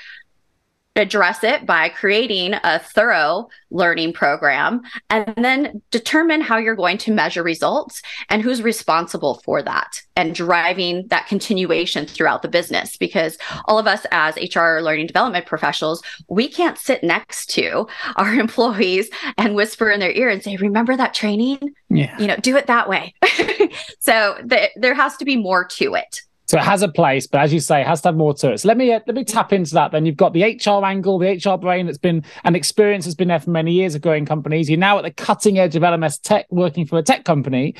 address 0.95 1.43
it 1.43 1.65
by 1.65 1.89
creating 1.89 2.55
a 2.63 2.79
thorough 2.79 3.47
learning 3.71 4.11
program 4.11 4.81
and 5.09 5.33
then 5.37 5.81
determine 5.91 6.41
how 6.41 6.57
you're 6.57 6.75
going 6.75 6.97
to 6.97 7.13
measure 7.13 7.43
results 7.43 8.01
and 8.29 8.41
who's 8.41 8.61
responsible 8.61 9.41
for 9.45 9.61
that 9.61 10.01
and 10.15 10.35
driving 10.35 11.07
that 11.07 11.27
continuation 11.27 12.05
throughout 12.05 12.41
the 12.41 12.47
business. 12.47 12.97
Because 12.97 13.37
all 13.65 13.79
of 13.79 13.87
us 13.87 14.05
as 14.11 14.35
HR 14.35 14.79
learning 14.81 15.07
development 15.07 15.45
professionals 15.45 16.01
we 16.27 16.47
can't 16.47 16.77
sit 16.77 17.03
next 17.03 17.49
to 17.51 17.87
our 18.15 18.33
employees 18.39 19.09
and 19.37 19.55
whisper 19.55 19.89
in 19.89 19.99
their 19.99 20.11
ear 20.11 20.29
and 20.29 20.43
say 20.43 20.57
remember 20.57 20.97
that 20.97 21.13
training? 21.13 21.59
Yeah. 21.89 22.17
You 22.19 22.27
know 22.27 22.35
do 22.37 22.57
it 22.57 22.67
that 22.67 22.89
way. 22.89 23.13
So 23.99 24.37
th- 24.49 24.71
there 24.75 24.93
has 24.93 25.17
to 25.17 25.25
be 25.25 25.35
more 25.35 25.65
to 25.65 25.95
it 25.95 26.21
so 26.49 26.57
it 26.57 26.63
has 26.63 26.81
a 26.81 26.87
place, 26.87 27.27
but 27.27 27.41
as 27.41 27.53
you 27.53 27.59
say, 27.59 27.81
it 27.81 27.85
has 27.85 28.01
to 28.01 28.07
have 28.07 28.15
more 28.15 28.33
to 28.33 28.53
it. 28.53 28.57
So 28.57 28.69
let 28.69 28.75
me 28.75 28.91
uh, 28.91 29.01
let 29.05 29.15
me 29.15 29.23
tap 29.23 29.53
into 29.53 29.75
that. 29.75 29.91
Then 29.91 30.07
you've 30.07 30.17
got 30.17 30.33
the 30.33 30.41
HR 30.41 30.83
angle, 30.83 31.19
the 31.19 31.39
HR 31.45 31.59
brain 31.59 31.85
that's 31.85 31.99
been 31.99 32.25
an 32.43 32.55
experience 32.55 33.05
that's 33.05 33.13
been 33.13 33.27
there 33.27 33.39
for 33.39 33.51
many 33.51 33.71
years 33.71 33.93
of 33.93 34.01
growing 34.01 34.25
companies. 34.25 34.67
You're 34.67 34.79
now 34.79 34.97
at 34.97 35.03
the 35.03 35.11
cutting 35.11 35.59
edge 35.59 35.75
of 35.75 35.83
LMS 35.83 36.19
tech, 36.19 36.47
working 36.49 36.87
for 36.87 36.97
a 36.97 37.03
tech 37.03 37.23
company. 37.23 37.75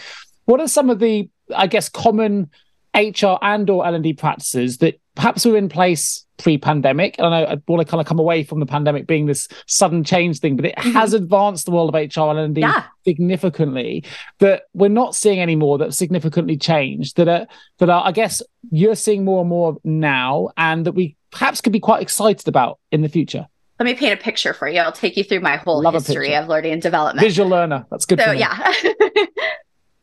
What 0.45 0.61
are 0.61 0.67
some 0.67 0.91
of 0.91 0.99
the, 0.99 1.31
I 1.55 1.65
guess, 1.65 1.89
common 1.89 2.51
HR 2.95 3.37
and 3.41 3.69
or 3.69 3.85
L&D 3.85 4.13
practices 4.13 4.77
that 4.79 4.99
perhaps 5.15 5.45
were 5.45 5.57
in 5.57 5.69
place 5.69 6.25
pre-pandemic. 6.37 7.15
And 7.17 7.27
I 7.27 7.29
know 7.29 7.47
I 7.47 7.61
want 7.67 7.85
to 7.85 7.89
kind 7.89 8.01
of 8.01 8.07
come 8.07 8.19
away 8.19 8.43
from 8.43 8.59
the 8.59 8.65
pandemic 8.65 9.05
being 9.05 9.25
this 9.25 9.47
sudden 9.67 10.03
change 10.03 10.39
thing, 10.39 10.55
but 10.55 10.65
it 10.65 10.75
mm-hmm. 10.75 10.91
has 10.91 11.13
advanced 11.13 11.65
the 11.65 11.71
world 11.71 11.93
of 11.93 11.95
HR 11.95 12.29
and 12.29 12.39
L&D 12.39 12.61
yeah. 12.61 12.85
significantly 13.05 14.05
that 14.39 14.63
we're 14.73 14.89
not 14.89 15.15
seeing 15.15 15.41
anymore 15.41 15.77
that 15.79 15.93
significantly 15.93 16.57
changed 16.57 17.17
that 17.17 17.27
are 17.27 17.47
that 17.79 17.89
are 17.89 18.05
I 18.05 18.11
guess 18.11 18.41
you're 18.71 18.95
seeing 18.95 19.25
more 19.25 19.41
and 19.41 19.49
more 19.49 19.77
now 19.83 20.49
and 20.57 20.85
that 20.85 20.93
we 20.93 21.17
perhaps 21.31 21.61
could 21.61 21.73
be 21.73 21.79
quite 21.79 22.01
excited 22.01 22.47
about 22.47 22.79
in 22.91 23.01
the 23.01 23.09
future. 23.09 23.47
Let 23.79 23.85
me 23.85 23.93
paint 23.93 24.19
a 24.19 24.21
picture 24.21 24.53
for 24.53 24.67
you. 24.67 24.79
I'll 24.79 24.91
take 24.91 25.15
you 25.15 25.23
through 25.23 25.39
my 25.39 25.55
whole 25.55 25.81
Love 25.81 25.93
history 25.93 26.35
of 26.35 26.49
learning 26.49 26.73
and 26.73 26.81
development. 26.81 27.25
Visual 27.25 27.47
learner. 27.47 27.85
That's 27.89 28.05
good. 28.05 28.19
So 28.19 28.31
yeah. 28.31 28.73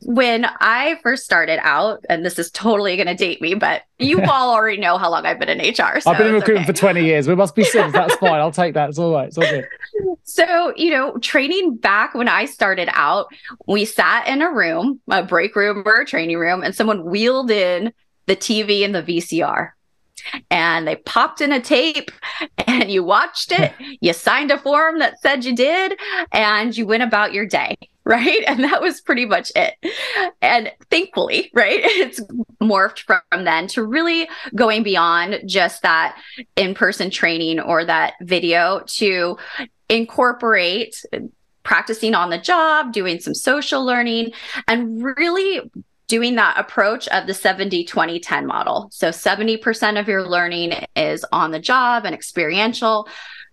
when 0.00 0.46
I 0.60 0.98
first 1.02 1.24
started 1.24 1.58
out, 1.62 2.04
and 2.08 2.24
this 2.24 2.38
is 2.38 2.50
totally 2.50 2.96
going 2.96 3.06
to 3.06 3.14
date 3.14 3.40
me, 3.40 3.54
but 3.54 3.82
you 3.98 4.22
all 4.30 4.52
already 4.52 4.80
know 4.80 4.98
how 4.98 5.10
long 5.10 5.24
I've 5.26 5.38
been 5.38 5.48
in 5.48 5.58
HR. 5.58 6.00
So 6.00 6.10
I've 6.10 6.18
been 6.18 6.28
in 6.28 6.34
recruitment 6.34 6.68
okay. 6.68 6.72
for 6.72 6.78
20 6.78 7.04
years. 7.04 7.28
We 7.28 7.34
must 7.34 7.54
be 7.54 7.64
sims. 7.64 7.92
That's 7.92 8.14
fine. 8.16 8.34
I'll 8.34 8.52
take 8.52 8.74
that. 8.74 8.88
It's 8.90 8.98
all 8.98 9.12
right. 9.12 9.28
It's 9.28 9.38
all 9.38 9.44
good. 9.44 9.66
So, 10.24 10.72
you 10.76 10.90
know, 10.90 11.16
training 11.18 11.76
back 11.76 12.14
when 12.14 12.28
I 12.28 12.44
started 12.44 12.88
out, 12.92 13.28
we 13.66 13.84
sat 13.84 14.28
in 14.28 14.42
a 14.42 14.50
room, 14.50 15.00
a 15.08 15.22
break 15.22 15.56
room 15.56 15.82
or 15.86 16.00
a 16.00 16.06
training 16.06 16.38
room, 16.38 16.62
and 16.62 16.74
someone 16.74 17.04
wheeled 17.04 17.50
in 17.50 17.92
the 18.26 18.36
TV 18.36 18.84
and 18.84 18.94
the 18.94 19.02
VCR 19.02 19.70
and 20.50 20.86
they 20.86 20.96
popped 20.96 21.40
in 21.40 21.52
a 21.52 21.60
tape 21.60 22.10
and 22.66 22.90
you 22.90 23.04
watched 23.04 23.52
it, 23.52 23.72
you 24.00 24.12
signed 24.12 24.50
a 24.50 24.58
form 24.58 24.98
that 24.98 25.20
said 25.20 25.44
you 25.44 25.54
did, 25.54 25.98
and 26.32 26.76
you 26.76 26.86
went 26.86 27.02
about 27.02 27.32
your 27.32 27.46
day. 27.46 27.76
Right. 28.06 28.44
And 28.46 28.62
that 28.62 28.80
was 28.80 29.00
pretty 29.00 29.26
much 29.26 29.50
it. 29.56 29.74
And 30.40 30.72
thankfully, 30.92 31.50
right, 31.52 31.80
it's 31.82 32.20
morphed 32.62 33.00
from 33.00 33.44
then 33.44 33.66
to 33.68 33.82
really 33.82 34.28
going 34.54 34.84
beyond 34.84 35.40
just 35.44 35.82
that 35.82 36.16
in 36.54 36.74
person 36.74 37.10
training 37.10 37.58
or 37.58 37.84
that 37.84 38.14
video 38.22 38.84
to 38.86 39.36
incorporate 39.88 41.04
practicing 41.64 42.14
on 42.14 42.30
the 42.30 42.38
job, 42.38 42.92
doing 42.92 43.18
some 43.18 43.34
social 43.34 43.84
learning, 43.84 44.30
and 44.68 45.02
really 45.02 45.68
doing 46.06 46.36
that 46.36 46.56
approach 46.56 47.08
of 47.08 47.26
the 47.26 47.34
70 47.34 47.84
20 47.86 48.20
10 48.20 48.46
model. 48.46 48.88
So 48.92 49.08
70% 49.08 49.98
of 49.98 50.06
your 50.06 50.22
learning 50.22 50.74
is 50.94 51.24
on 51.32 51.50
the 51.50 51.58
job 51.58 52.04
and 52.04 52.14
experiential. 52.14 53.08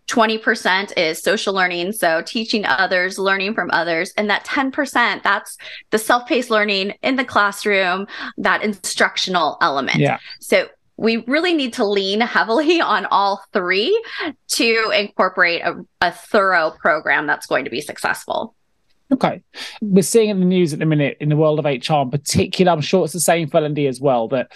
20% 0.07 0.97
is 0.97 1.21
social 1.21 1.53
learning, 1.53 1.91
so 1.93 2.21
teaching 2.21 2.65
others, 2.65 3.17
learning 3.17 3.53
from 3.53 3.69
others. 3.71 4.11
And 4.17 4.29
that 4.29 4.45
10%, 4.45 5.23
that's 5.23 5.57
the 5.91 5.97
self 5.97 6.27
paced 6.27 6.49
learning 6.49 6.93
in 7.01 7.15
the 7.15 7.25
classroom, 7.25 8.07
that 8.37 8.63
instructional 8.63 9.57
element. 9.61 9.99
Yeah. 9.99 10.19
So 10.39 10.67
we 10.97 11.17
really 11.27 11.53
need 11.53 11.73
to 11.73 11.85
lean 11.85 12.21
heavily 12.21 12.81
on 12.81 13.05
all 13.07 13.43
three 13.53 14.01
to 14.49 14.91
incorporate 14.91 15.61
a, 15.61 15.83
a 16.01 16.11
thorough 16.11 16.71
program 16.79 17.27
that's 17.27 17.45
going 17.45 17.65
to 17.65 17.71
be 17.71 17.81
successful. 17.81 18.55
Okay. 19.11 19.43
We're 19.81 20.01
seeing 20.01 20.29
in 20.29 20.39
the 20.39 20.45
news 20.45 20.73
at 20.73 20.79
the 20.79 20.85
minute 20.85 21.17
in 21.19 21.29
the 21.29 21.35
world 21.35 21.59
of 21.59 21.65
HR 21.65 22.01
in 22.01 22.09
particular, 22.09 22.71
I'm 22.71 22.81
sure 22.81 23.03
it's 23.03 23.13
the 23.13 23.19
same 23.19 23.47
for 23.47 23.57
L&D 23.57 23.85
as 23.87 24.01
well, 24.01 24.27
that 24.29 24.51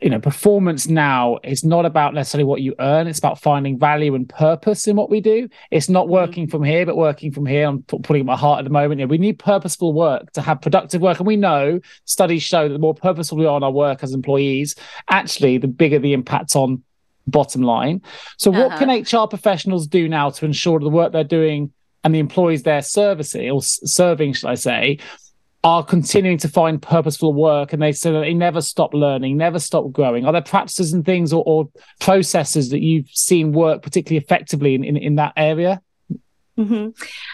you 0.00 0.10
know, 0.10 0.18
performance 0.18 0.86
now 0.86 1.38
is 1.42 1.64
not 1.64 1.86
about 1.86 2.12
necessarily 2.14 2.44
what 2.44 2.60
you 2.60 2.74
earn. 2.78 3.06
It's 3.06 3.18
about 3.18 3.40
finding 3.40 3.78
value 3.78 4.14
and 4.14 4.28
purpose 4.28 4.86
in 4.86 4.96
what 4.96 5.10
we 5.10 5.20
do. 5.20 5.48
It's 5.70 5.88
not 5.88 6.04
mm-hmm. 6.04 6.12
working 6.12 6.44
mm-hmm. 6.44 6.50
from 6.50 6.64
here, 6.64 6.84
but 6.84 6.96
working 6.96 7.32
from 7.32 7.46
here. 7.46 7.66
I'm 7.66 7.82
putting 7.82 8.26
my 8.26 8.36
heart 8.36 8.58
at 8.58 8.64
the 8.64 8.70
moment. 8.70 9.00
You 9.00 9.06
know, 9.06 9.10
we 9.10 9.18
need 9.18 9.38
purposeful 9.38 9.92
work 9.92 10.32
to 10.32 10.42
have 10.42 10.60
productive 10.60 11.00
work. 11.00 11.18
And 11.18 11.26
we 11.26 11.36
know 11.36 11.80
studies 12.04 12.42
show 12.42 12.68
that 12.68 12.72
the 12.72 12.78
more 12.78 12.94
purposeful 12.94 13.38
we 13.38 13.46
are 13.46 13.56
in 13.56 13.62
our 13.62 13.70
work 13.70 14.02
as 14.02 14.12
employees, 14.12 14.74
actually, 15.08 15.58
the 15.58 15.68
bigger 15.68 15.98
the 15.98 16.12
impact 16.12 16.54
on 16.56 16.82
bottom 17.26 17.62
line. 17.62 18.02
So, 18.36 18.50
uh-huh. 18.50 18.68
what 18.68 18.78
can 18.78 18.90
HR 18.90 19.26
professionals 19.26 19.86
do 19.86 20.08
now 20.08 20.30
to 20.30 20.44
ensure 20.44 20.78
the 20.78 20.90
work 20.90 21.12
they're 21.12 21.24
doing 21.24 21.72
and 22.04 22.14
the 22.14 22.18
employees 22.18 22.62
they're 22.62 22.82
servicing 22.82 23.50
or 23.50 23.62
serving, 23.62 24.34
should 24.34 24.48
I 24.48 24.54
say, 24.54 24.98
are 25.66 25.84
continuing 25.84 26.38
to 26.38 26.48
find 26.48 26.80
purposeful 26.80 27.34
work 27.34 27.72
and 27.72 27.82
they 27.82 27.90
say 27.90 28.12
that 28.12 28.20
they 28.20 28.32
never 28.32 28.60
stop 28.60 28.94
learning, 28.94 29.36
never 29.36 29.58
stop 29.58 29.90
growing? 29.90 30.24
Are 30.24 30.30
there 30.30 30.40
practices 30.40 30.92
and 30.92 31.04
things 31.04 31.32
or, 31.32 31.42
or 31.44 31.68
processes 31.98 32.70
that 32.70 32.82
you've 32.82 33.08
seen 33.08 33.50
work 33.50 33.82
particularly 33.82 34.24
effectively 34.24 34.76
in, 34.76 34.84
in, 34.84 34.96
in 34.96 35.16
that 35.16 35.32
area? 35.36 35.82
Mm-hmm. 36.56 36.90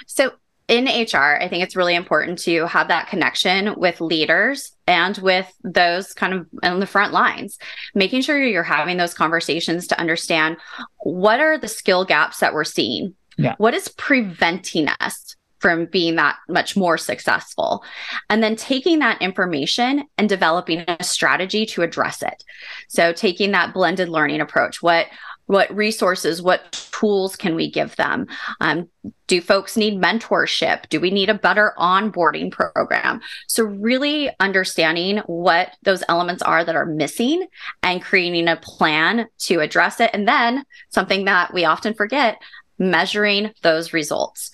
So, 0.06 0.32
in 0.66 0.86
HR, 0.86 1.38
I 1.42 1.48
think 1.48 1.62
it's 1.62 1.76
really 1.76 1.94
important 1.94 2.38
to 2.44 2.66
have 2.68 2.88
that 2.88 3.08
connection 3.08 3.74
with 3.76 4.00
leaders 4.00 4.74
and 4.86 5.18
with 5.18 5.52
those 5.62 6.14
kind 6.14 6.32
of 6.32 6.46
on 6.62 6.80
the 6.80 6.86
front 6.86 7.12
lines, 7.12 7.58
making 7.94 8.22
sure 8.22 8.42
you're 8.42 8.62
having 8.62 8.96
those 8.96 9.12
conversations 9.12 9.86
to 9.88 10.00
understand 10.00 10.56
what 11.00 11.38
are 11.40 11.58
the 11.58 11.68
skill 11.68 12.06
gaps 12.06 12.38
that 12.38 12.54
we're 12.54 12.64
seeing? 12.64 13.14
Yeah. 13.36 13.56
What 13.58 13.74
is 13.74 13.88
preventing 13.88 14.88
us 14.88 15.36
from 15.62 15.86
being 15.86 16.16
that 16.16 16.36
much 16.48 16.76
more 16.76 16.98
successful. 16.98 17.84
And 18.28 18.42
then 18.42 18.56
taking 18.56 18.98
that 18.98 19.22
information 19.22 20.04
and 20.18 20.28
developing 20.28 20.84
a 20.86 21.02
strategy 21.02 21.64
to 21.66 21.82
address 21.82 22.22
it. 22.22 22.44
So 22.88 23.12
taking 23.12 23.52
that 23.52 23.72
blended 23.72 24.08
learning 24.08 24.40
approach, 24.40 24.82
what 24.82 25.06
what 25.46 25.74
resources, 25.74 26.40
what 26.40 26.72
tools 26.92 27.36
can 27.36 27.54
we 27.54 27.70
give 27.70 27.96
them? 27.96 28.26
Um, 28.60 28.88
do 29.26 29.40
folks 29.40 29.76
need 29.76 30.00
mentorship? 30.00 30.88
Do 30.88 31.00
we 31.00 31.10
need 31.10 31.28
a 31.28 31.34
better 31.34 31.74
onboarding 31.78 32.50
program? 32.50 33.20
So, 33.48 33.64
really 33.64 34.30
understanding 34.40 35.18
what 35.26 35.76
those 35.82 36.04
elements 36.08 36.42
are 36.42 36.64
that 36.64 36.76
are 36.76 36.86
missing 36.86 37.46
and 37.82 38.00
creating 38.00 38.48
a 38.48 38.56
plan 38.56 39.26
to 39.40 39.60
address 39.60 40.00
it. 40.00 40.10
And 40.12 40.28
then 40.28 40.64
something 40.90 41.24
that 41.26 41.52
we 41.52 41.64
often 41.64 41.92
forget 41.94 42.40
measuring 42.78 43.52
those 43.62 43.92
results. 43.92 44.50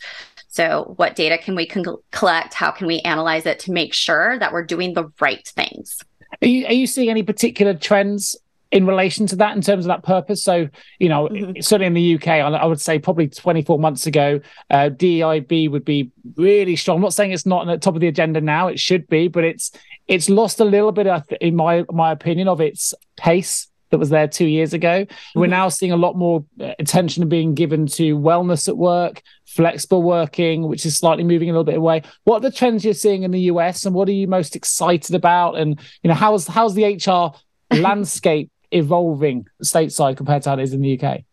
So, 0.48 0.94
what 0.96 1.14
data 1.14 1.38
can 1.38 1.54
we 1.54 1.66
con- 1.66 1.96
collect? 2.10 2.54
How 2.54 2.70
can 2.70 2.86
we 2.86 3.00
analyze 3.00 3.46
it 3.46 3.60
to 3.60 3.72
make 3.72 3.94
sure 3.94 4.38
that 4.38 4.52
we're 4.52 4.64
doing 4.64 4.94
the 4.94 5.10
right 5.20 5.46
things? 5.46 5.98
Are 6.42 6.48
you, 6.48 6.66
are 6.66 6.72
you 6.72 6.86
seeing 6.86 7.10
any 7.10 7.22
particular 7.22 7.74
trends 7.74 8.36
in 8.70 8.86
relation 8.86 9.26
to 9.26 9.36
that 9.36 9.56
in 9.56 9.62
terms 9.62 9.86
of 9.86 9.88
that 9.88 10.02
purpose. 10.02 10.42
So, 10.42 10.68
you 10.98 11.08
know, 11.08 11.28
mm-hmm. 11.28 11.60
certainly 11.60 11.86
in 11.86 11.94
the 11.94 12.14
UK, 12.16 12.28
I, 12.28 12.66
would 12.66 12.80
say 12.80 12.98
probably 12.98 13.28
24 13.28 13.78
months 13.78 14.06
ago, 14.06 14.40
uh, 14.70 14.90
DEIB 14.90 15.70
would 15.70 15.84
be 15.84 16.10
really 16.36 16.76
strong. 16.76 16.96
I'm 16.96 17.02
not 17.02 17.14
saying 17.14 17.32
it's 17.32 17.46
not 17.46 17.68
at 17.68 17.72
the 17.72 17.78
top 17.78 17.94
of 17.94 18.00
the 18.00 18.08
agenda 18.08 18.40
now; 18.40 18.68
it 18.68 18.78
should 18.78 19.08
be, 19.08 19.28
but 19.28 19.44
it's 19.44 19.70
it's 20.06 20.28
lost 20.28 20.60
a 20.60 20.64
little 20.64 20.92
bit, 20.92 21.06
in 21.40 21.56
my 21.56 21.84
my 21.90 22.12
opinion, 22.12 22.48
of 22.48 22.60
its 22.60 22.94
pace 23.16 23.68
that 23.90 23.98
was 23.98 24.10
there 24.10 24.28
two 24.28 24.46
years 24.46 24.72
ago. 24.72 25.04
Mm-hmm. 25.04 25.40
We're 25.40 25.46
now 25.46 25.68
seeing 25.68 25.92
a 25.92 25.96
lot 25.96 26.16
more 26.16 26.44
uh, 26.60 26.72
attention 26.78 27.28
being 27.28 27.54
given 27.54 27.86
to 27.88 28.16
wellness 28.16 28.68
at 28.68 28.76
work, 28.76 29.22
flexible 29.46 30.02
working, 30.02 30.68
which 30.68 30.86
is 30.86 30.96
slightly 30.96 31.24
moving 31.24 31.48
a 31.48 31.52
little 31.52 31.64
bit 31.64 31.76
away. 31.76 32.02
What 32.24 32.38
are 32.38 32.50
the 32.50 32.56
trends 32.56 32.84
you're 32.84 32.94
seeing 32.94 33.22
in 33.22 33.30
the 33.30 33.40
US, 33.52 33.84
and 33.84 33.94
what 33.94 34.08
are 34.08 34.12
you 34.12 34.26
most 34.26 34.56
excited 34.56 35.14
about? 35.14 35.58
And 35.58 35.78
you 36.02 36.08
know, 36.08 36.14
how's 36.14 36.46
how's 36.46 36.74
the 36.74 36.84
HR 36.84 37.36
landscape 37.76 38.50
evolving 38.70 39.46
stateside 39.62 40.16
compared 40.16 40.42
to 40.42 40.50
how 40.50 40.58
it 40.58 40.62
is 40.62 40.72
in 40.72 40.80
the 40.80 41.00
UK? 41.00 41.24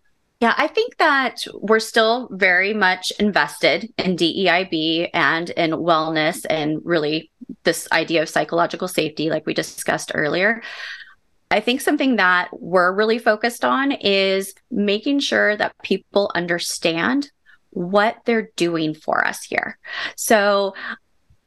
Yeah, 0.41 0.53
I 0.57 0.67
think 0.67 0.97
that 0.97 1.45
we're 1.53 1.79
still 1.79 2.27
very 2.31 2.73
much 2.73 3.11
invested 3.19 3.91
in 3.97 4.17
DEIB 4.17 5.09
and 5.13 5.49
in 5.51 5.71
wellness 5.71 6.45
and 6.49 6.81
really 6.83 7.31
this 7.63 7.87
idea 7.91 8.21
of 8.21 8.29
psychological 8.29 8.87
safety, 8.87 9.29
like 9.29 9.45
we 9.45 9.53
discussed 9.53 10.11
earlier. 10.13 10.61
I 11.55 11.61
think 11.61 11.79
something 11.79 12.17
that 12.17 12.49
we're 12.51 12.91
really 12.91 13.17
focused 13.17 13.63
on 13.63 13.93
is 13.93 14.53
making 14.69 15.19
sure 15.19 15.55
that 15.55 15.73
people 15.83 16.29
understand 16.35 17.31
what 17.69 18.17
they're 18.25 18.49
doing 18.57 18.93
for 18.93 19.25
us 19.25 19.41
here. 19.41 19.77
So 20.17 20.73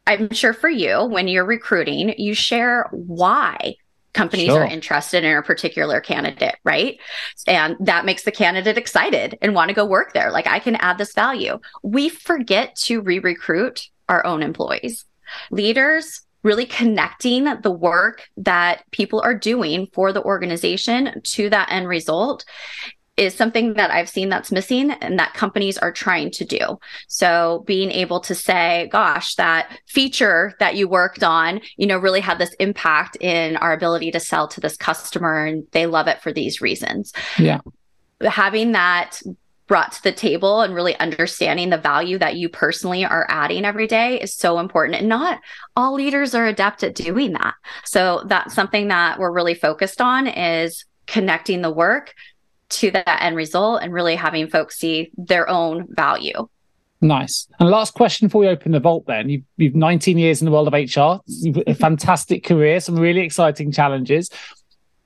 I'm 0.06 0.32
sure 0.32 0.54
for 0.54 0.70
you, 0.70 1.04
when 1.04 1.28
you're 1.28 1.44
recruiting, 1.44 2.14
you 2.16 2.32
share 2.32 2.88
why 2.90 3.74
companies 4.14 4.46
sure. 4.46 4.62
are 4.62 4.66
interested 4.66 5.24
in 5.24 5.36
a 5.36 5.42
particular 5.42 6.00
candidate, 6.00 6.56
right? 6.64 6.98
And 7.46 7.76
that 7.80 8.06
makes 8.06 8.22
the 8.22 8.32
candidate 8.32 8.78
excited 8.78 9.36
and 9.42 9.54
want 9.54 9.68
to 9.68 9.74
go 9.74 9.84
work 9.84 10.14
there. 10.14 10.32
Like, 10.32 10.46
I 10.46 10.58
can 10.58 10.76
add 10.76 10.96
this 10.96 11.12
value. 11.12 11.58
We 11.82 12.08
forget 12.08 12.76
to 12.76 13.02
re 13.02 13.18
recruit 13.18 13.88
our 14.08 14.24
own 14.24 14.42
employees. 14.42 15.04
Leaders 15.50 16.22
really 16.48 16.64
connecting 16.64 17.44
the 17.44 17.70
work 17.70 18.26
that 18.38 18.82
people 18.90 19.20
are 19.20 19.34
doing 19.34 19.86
for 19.92 20.14
the 20.14 20.22
organization 20.22 21.20
to 21.22 21.50
that 21.50 21.70
end 21.70 21.86
result 21.86 22.46
is 23.18 23.34
something 23.34 23.74
that 23.74 23.90
I've 23.90 24.08
seen 24.08 24.30
that's 24.30 24.50
missing 24.50 24.90
and 24.92 25.18
that 25.18 25.34
companies 25.34 25.76
are 25.76 25.92
trying 25.92 26.30
to 26.30 26.46
do. 26.46 26.78
So 27.06 27.64
being 27.66 27.90
able 27.90 28.20
to 28.20 28.34
say, 28.34 28.88
gosh, 28.90 29.34
that 29.34 29.78
feature 29.86 30.54
that 30.58 30.76
you 30.76 30.88
worked 30.88 31.22
on, 31.22 31.60
you 31.76 31.86
know, 31.86 31.98
really 31.98 32.20
had 32.20 32.38
this 32.38 32.54
impact 32.54 33.18
in 33.20 33.58
our 33.58 33.74
ability 33.74 34.10
to 34.12 34.20
sell 34.20 34.48
to 34.48 34.60
this 34.60 34.78
customer 34.78 35.44
and 35.44 35.66
they 35.72 35.84
love 35.84 36.08
it 36.08 36.22
for 36.22 36.32
these 36.32 36.62
reasons. 36.62 37.12
Yeah. 37.38 37.60
Having 38.22 38.72
that 38.72 39.20
brought 39.68 39.92
to 39.92 40.02
the 40.02 40.12
table 40.12 40.62
and 40.62 40.74
really 40.74 40.98
understanding 40.98 41.70
the 41.70 41.78
value 41.78 42.18
that 42.18 42.36
you 42.36 42.48
personally 42.48 43.04
are 43.04 43.26
adding 43.28 43.64
every 43.64 43.86
day 43.86 44.20
is 44.20 44.34
so 44.34 44.58
important. 44.58 44.98
And 44.98 45.08
not 45.08 45.40
all 45.76 45.94
leaders 45.94 46.34
are 46.34 46.46
adept 46.46 46.82
at 46.82 46.94
doing 46.94 47.34
that. 47.34 47.54
So 47.84 48.24
that's 48.26 48.54
something 48.54 48.88
that 48.88 49.20
we're 49.20 49.30
really 49.30 49.54
focused 49.54 50.00
on 50.00 50.26
is 50.26 50.84
connecting 51.06 51.62
the 51.62 51.70
work 51.70 52.14
to 52.70 52.90
that 52.90 53.22
end 53.22 53.36
result 53.36 53.82
and 53.82 53.92
really 53.92 54.16
having 54.16 54.48
folks 54.48 54.78
see 54.78 55.10
their 55.16 55.48
own 55.48 55.86
value. 55.90 56.48
Nice. 57.00 57.46
And 57.60 57.70
last 57.70 57.94
question 57.94 58.26
before 58.26 58.40
we 58.40 58.48
open 58.48 58.72
the 58.72 58.80
vault 58.80 59.04
then. 59.06 59.28
You've, 59.28 59.44
you've 59.56 59.74
19 59.76 60.18
years 60.18 60.42
in 60.42 60.46
the 60.46 60.50
world 60.50 60.66
of 60.66 60.74
HR, 60.74 61.20
a 61.66 61.74
fantastic 61.74 62.42
career, 62.44 62.80
some 62.80 62.98
really 62.98 63.20
exciting 63.20 63.70
challenges. 63.70 64.30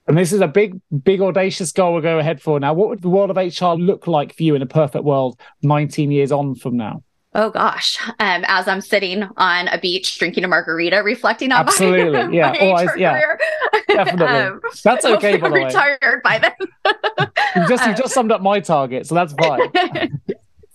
And 0.06 0.18
this 0.18 0.32
is 0.32 0.40
a 0.40 0.48
big, 0.48 0.80
big, 1.04 1.20
audacious 1.20 1.70
goal 1.70 1.92
we'll 1.92 2.02
go 2.02 2.18
ahead 2.18 2.42
for 2.42 2.58
now. 2.58 2.74
What 2.74 2.88
would 2.88 3.02
the 3.02 3.08
world 3.08 3.30
of 3.30 3.36
HR 3.36 3.80
look 3.80 4.06
like 4.06 4.34
for 4.34 4.42
you 4.42 4.54
in 4.54 4.62
a 4.62 4.66
perfect 4.66 5.04
world 5.04 5.38
19 5.62 6.10
years 6.10 6.32
on 6.32 6.54
from 6.54 6.76
now? 6.76 7.02
Oh 7.34 7.48
gosh, 7.48 7.98
um, 8.20 8.44
as 8.46 8.68
I'm 8.68 8.82
sitting 8.82 9.26
on 9.38 9.68
a 9.68 9.78
beach 9.78 10.18
drinking 10.18 10.44
a 10.44 10.48
margarita, 10.48 11.02
reflecting 11.02 11.50
on 11.50 11.60
absolutely, 11.60 12.24
my, 12.26 12.30
yeah, 12.30 12.52
my 12.52 12.58
Always, 12.58 12.90
yeah, 12.98 13.12
career. 13.12 13.40
definitely. 13.88 14.26
Um, 14.26 14.60
that's 14.84 15.04
okay. 15.06 15.38
By 15.38 15.48
the 15.48 15.54
way, 15.54 15.64
retired 15.64 16.22
by 16.22 16.38
then. 16.38 16.52
you 17.56 17.68
just 17.68 17.86
you 17.86 17.94
just 17.94 18.12
summed 18.12 18.32
up 18.32 18.42
my 18.42 18.60
target, 18.60 19.06
so 19.06 19.14
that's 19.14 19.32
fine. 19.32 19.60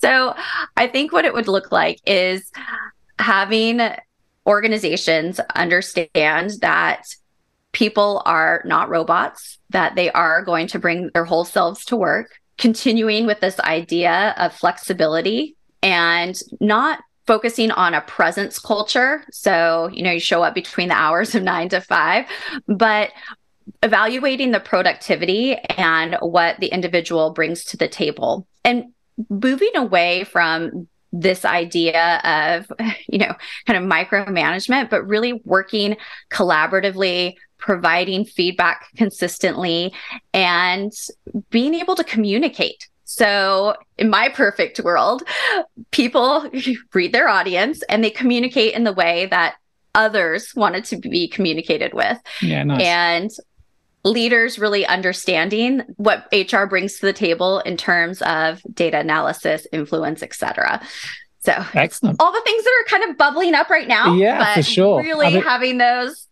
so, 0.02 0.34
I 0.76 0.88
think 0.88 1.13
what 1.13 1.26
it 1.26 1.34
would 1.34 1.48
look 1.48 1.72
like 1.72 2.00
is 2.08 2.52
having 3.20 3.80
organizations 4.48 5.40
understand 5.56 6.54
that 6.62 7.04
people 7.72 8.22
are 8.26 8.62
not 8.66 8.90
robots, 8.90 9.60
that 9.70 9.96
they 9.96 10.12
are 10.12 10.44
going 10.44 10.68
to 10.68 10.80
bring 10.80 11.10
their 11.14 11.26
whole 11.26 11.46
selves 11.46 11.86
to 11.86 11.96
work. 11.96 12.40
Continuing 12.58 13.28
with 13.28 13.40
this 13.40 13.60
idea 13.60 14.34
of 14.38 14.52
flexibility 14.52 15.56
and 15.84 16.40
not 16.60 17.00
focusing 17.28 17.70
on 17.72 17.94
a 17.94 18.02
presence 18.02 18.58
culture. 18.58 19.24
So, 19.32 19.90
you 19.94 20.02
know, 20.02 20.12
you 20.12 20.20
show 20.20 20.42
up 20.42 20.56
between 20.56 20.88
the 20.88 20.96
hours 20.96 21.36
of 21.36 21.44
nine 21.44 21.70
to 21.70 21.82
five, 21.82 22.26
but 22.68 23.12
evaluating 23.84 24.52
the 24.52 24.60
productivity 24.60 25.56
and 25.56 26.16
what 26.22 26.60
the 26.60 26.68
individual 26.68 27.32
brings 27.32 27.66
to 27.66 27.78
the 27.78 27.88
table 27.88 28.48
and 28.64 28.86
moving 29.30 29.76
away 29.76 30.24
from 30.24 30.88
this 31.12 31.46
idea 31.46 32.20
of, 32.24 32.72
you 33.08 33.18
know, 33.20 33.34
kind 33.66 33.78
of 33.78 33.90
micromanagement, 33.90 34.90
but 34.90 35.06
really 35.06 35.42
working 35.46 35.98
collaboratively, 36.32 37.36
providing 37.58 38.26
feedback 38.26 38.88
consistently, 38.96 39.93
and 40.34 40.93
being 41.50 41.74
able 41.74 41.96
to 41.96 42.04
communicate 42.04 42.88
so, 43.10 43.74
in 43.98 44.10
my 44.10 44.28
perfect 44.28 44.82
world, 44.82 45.24
people 45.91 46.52
read 46.93 47.13
their 47.13 47.30
audience 47.30 47.82
and 47.84 48.04
they 48.04 48.10
communicate 48.10 48.74
in 48.74 48.84
the 48.84 48.91
way 48.91 49.28
that 49.28 49.56
others 49.96 50.54
wanted 50.56 50.84
to 50.86 50.98
be 50.98 51.30
communicated 51.30 51.93
with. 51.93 52.20
Yeah, 52.41 52.63
nice. 52.63 52.82
And 52.82 53.32
leaders 54.04 54.60
really 54.60 54.86
understanding 54.86 55.84
what 55.96 56.28
HR 56.34 56.65
brings 56.65 57.00
to 57.00 57.06
the 57.06 57.13
table 57.13 57.60
in 57.60 57.78
terms 57.78 58.22
of 58.24 58.62
data 58.74 59.00
analysis, 59.00 59.65
influence, 59.72 60.22
etc. 60.22 60.86
So, 61.39 61.54
excellent. 61.76 62.22
All 62.22 62.34
the 62.34 62.41
things 62.41 62.62
that 62.65 62.84
are 62.84 62.89
kind 63.00 63.10
of 63.10 63.17
bubbling 63.17 63.54
up 63.54 63.70
right 63.70 63.88
now. 63.88 64.15
Yeah, 64.15 64.54
for 64.54 64.63
sure. 64.63 65.02
Really 65.02 65.27
I 65.27 65.32
mean, 65.32 65.44
having 65.44 65.77
those 65.77 66.27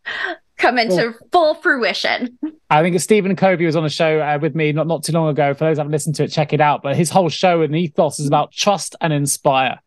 come 0.57 0.77
into 0.77 0.95
well, 0.95 1.15
full 1.31 1.53
fruition. 1.55 2.37
I 2.69 2.81
think 2.81 2.99
Stephen 2.99 3.35
Covey 3.35 3.65
was 3.65 3.75
on 3.75 3.85
a 3.85 3.89
show 3.89 4.19
uh, 4.19 4.39
with 4.41 4.55
me 4.55 4.71
not, 4.71 4.87
not 4.87 5.03
too 5.03 5.11
long 5.11 5.29
ago. 5.29 5.53
For 5.53 5.65
those 5.65 5.77
who 5.77 5.81
haven't 5.81 5.91
listened 5.91 6.15
to 6.15 6.23
it, 6.23 6.29
check 6.29 6.53
it 6.53 6.61
out. 6.61 6.81
But 6.83 6.95
his 6.95 7.09
whole 7.09 7.29
show 7.29 7.61
and 7.61 7.75
ethos 7.75 8.19
is 8.19 8.27
about 8.27 8.51
trust 8.51 8.95
and 9.01 9.13
inspire, 9.13 9.79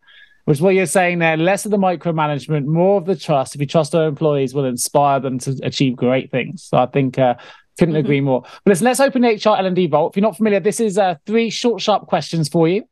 which 0.45 0.59
is 0.59 0.63
what 0.63 0.75
you're 0.75 0.87
saying 0.87 1.19
there. 1.19 1.37
Less 1.37 1.65
of 1.65 1.71
the 1.71 1.79
micromanagement, 1.79 2.67
more 2.67 2.99
of 2.99 3.07
the 3.07 3.17
trust. 3.17 3.55
If 3.55 3.61
you 3.61 3.67
trust 3.67 3.95
our 3.95 4.07
employees, 4.07 4.55
will 4.55 4.65
inspire 4.65 5.21
them 5.21 5.39
to 5.41 5.59
achieve 5.63 5.97
great 5.97 6.31
things. 6.31 6.65
So 6.65 6.79
I 6.79 6.87
think 6.87 7.19
uh, 7.19 7.35
couldn't 7.79 7.95
mm-hmm. 7.95 8.05
agree 8.05 8.21
more. 8.21 8.43
But 8.43 8.71
listen, 8.71 8.85
let's 8.85 9.01
open 9.01 9.23
the 9.23 9.29
HR 9.29 9.57
L&D 9.59 9.87
Vault. 9.89 10.13
If 10.13 10.17
you're 10.17 10.29
not 10.29 10.37
familiar, 10.37 10.61
this 10.61 10.81
is 10.81 10.99
uh, 10.99 11.17
three 11.27 11.51
short, 11.51 11.81
sharp 11.81 12.07
questions 12.07 12.49
for 12.49 12.69
you. 12.69 12.85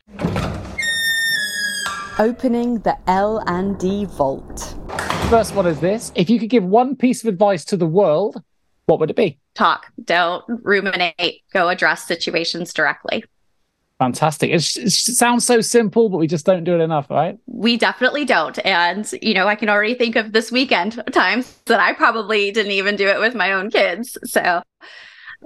opening 2.19 2.79
the 2.81 2.97
L&D 3.09 4.07
vault. 4.07 4.75
First 5.29 5.57
one 5.57 5.67
is 5.67 5.81
this. 5.81 6.13
If 6.15 6.31
you 6.31 6.39
could 6.39 6.51
give 6.51 6.63
one 6.63 6.95
piece 6.95 7.25
of 7.25 7.29
advice 7.29 7.65
to 7.67 7.77
the 7.77 7.87
world, 7.87 8.41
what 8.87 9.01
would 9.01 9.11
it 9.11 9.17
be? 9.17 9.41
Talk, 9.57 9.87
don't 10.05 10.45
ruminate, 10.47 11.43
go 11.53 11.69
address 11.69 12.07
situations 12.07 12.73
directly. 12.73 13.25
Fantastic. 13.99 14.51
it 14.53 14.61
sounds 14.61 15.45
so 15.45 15.61
simple, 15.61 16.09
but 16.11 16.19
we 16.19 16.29
just 16.29 16.47
don't 16.47 16.63
do 16.63 16.77
it 16.77 16.81
enough, 16.81 17.11
right? 17.11 17.39
We 17.47 17.77
definitely 17.77 18.25
don't. 18.25 18.57
And, 18.65 19.11
you 19.21 19.35
know, 19.35 19.49
I 19.49 19.57
can 19.57 19.69
already 19.69 19.95
think 19.95 20.15
of 20.15 20.33
this 20.33 20.53
weekend 20.53 21.03
times 21.13 21.59
that 21.67 21.81
I 21.81 21.93
probably 21.95 22.53
didn't 22.53 22.73
even 22.73 22.95
do 22.95 23.09
it 23.09 23.19
with 23.19 23.35
my 23.35 23.53
own 23.53 23.69
kids. 23.71 24.17
So 24.25 24.63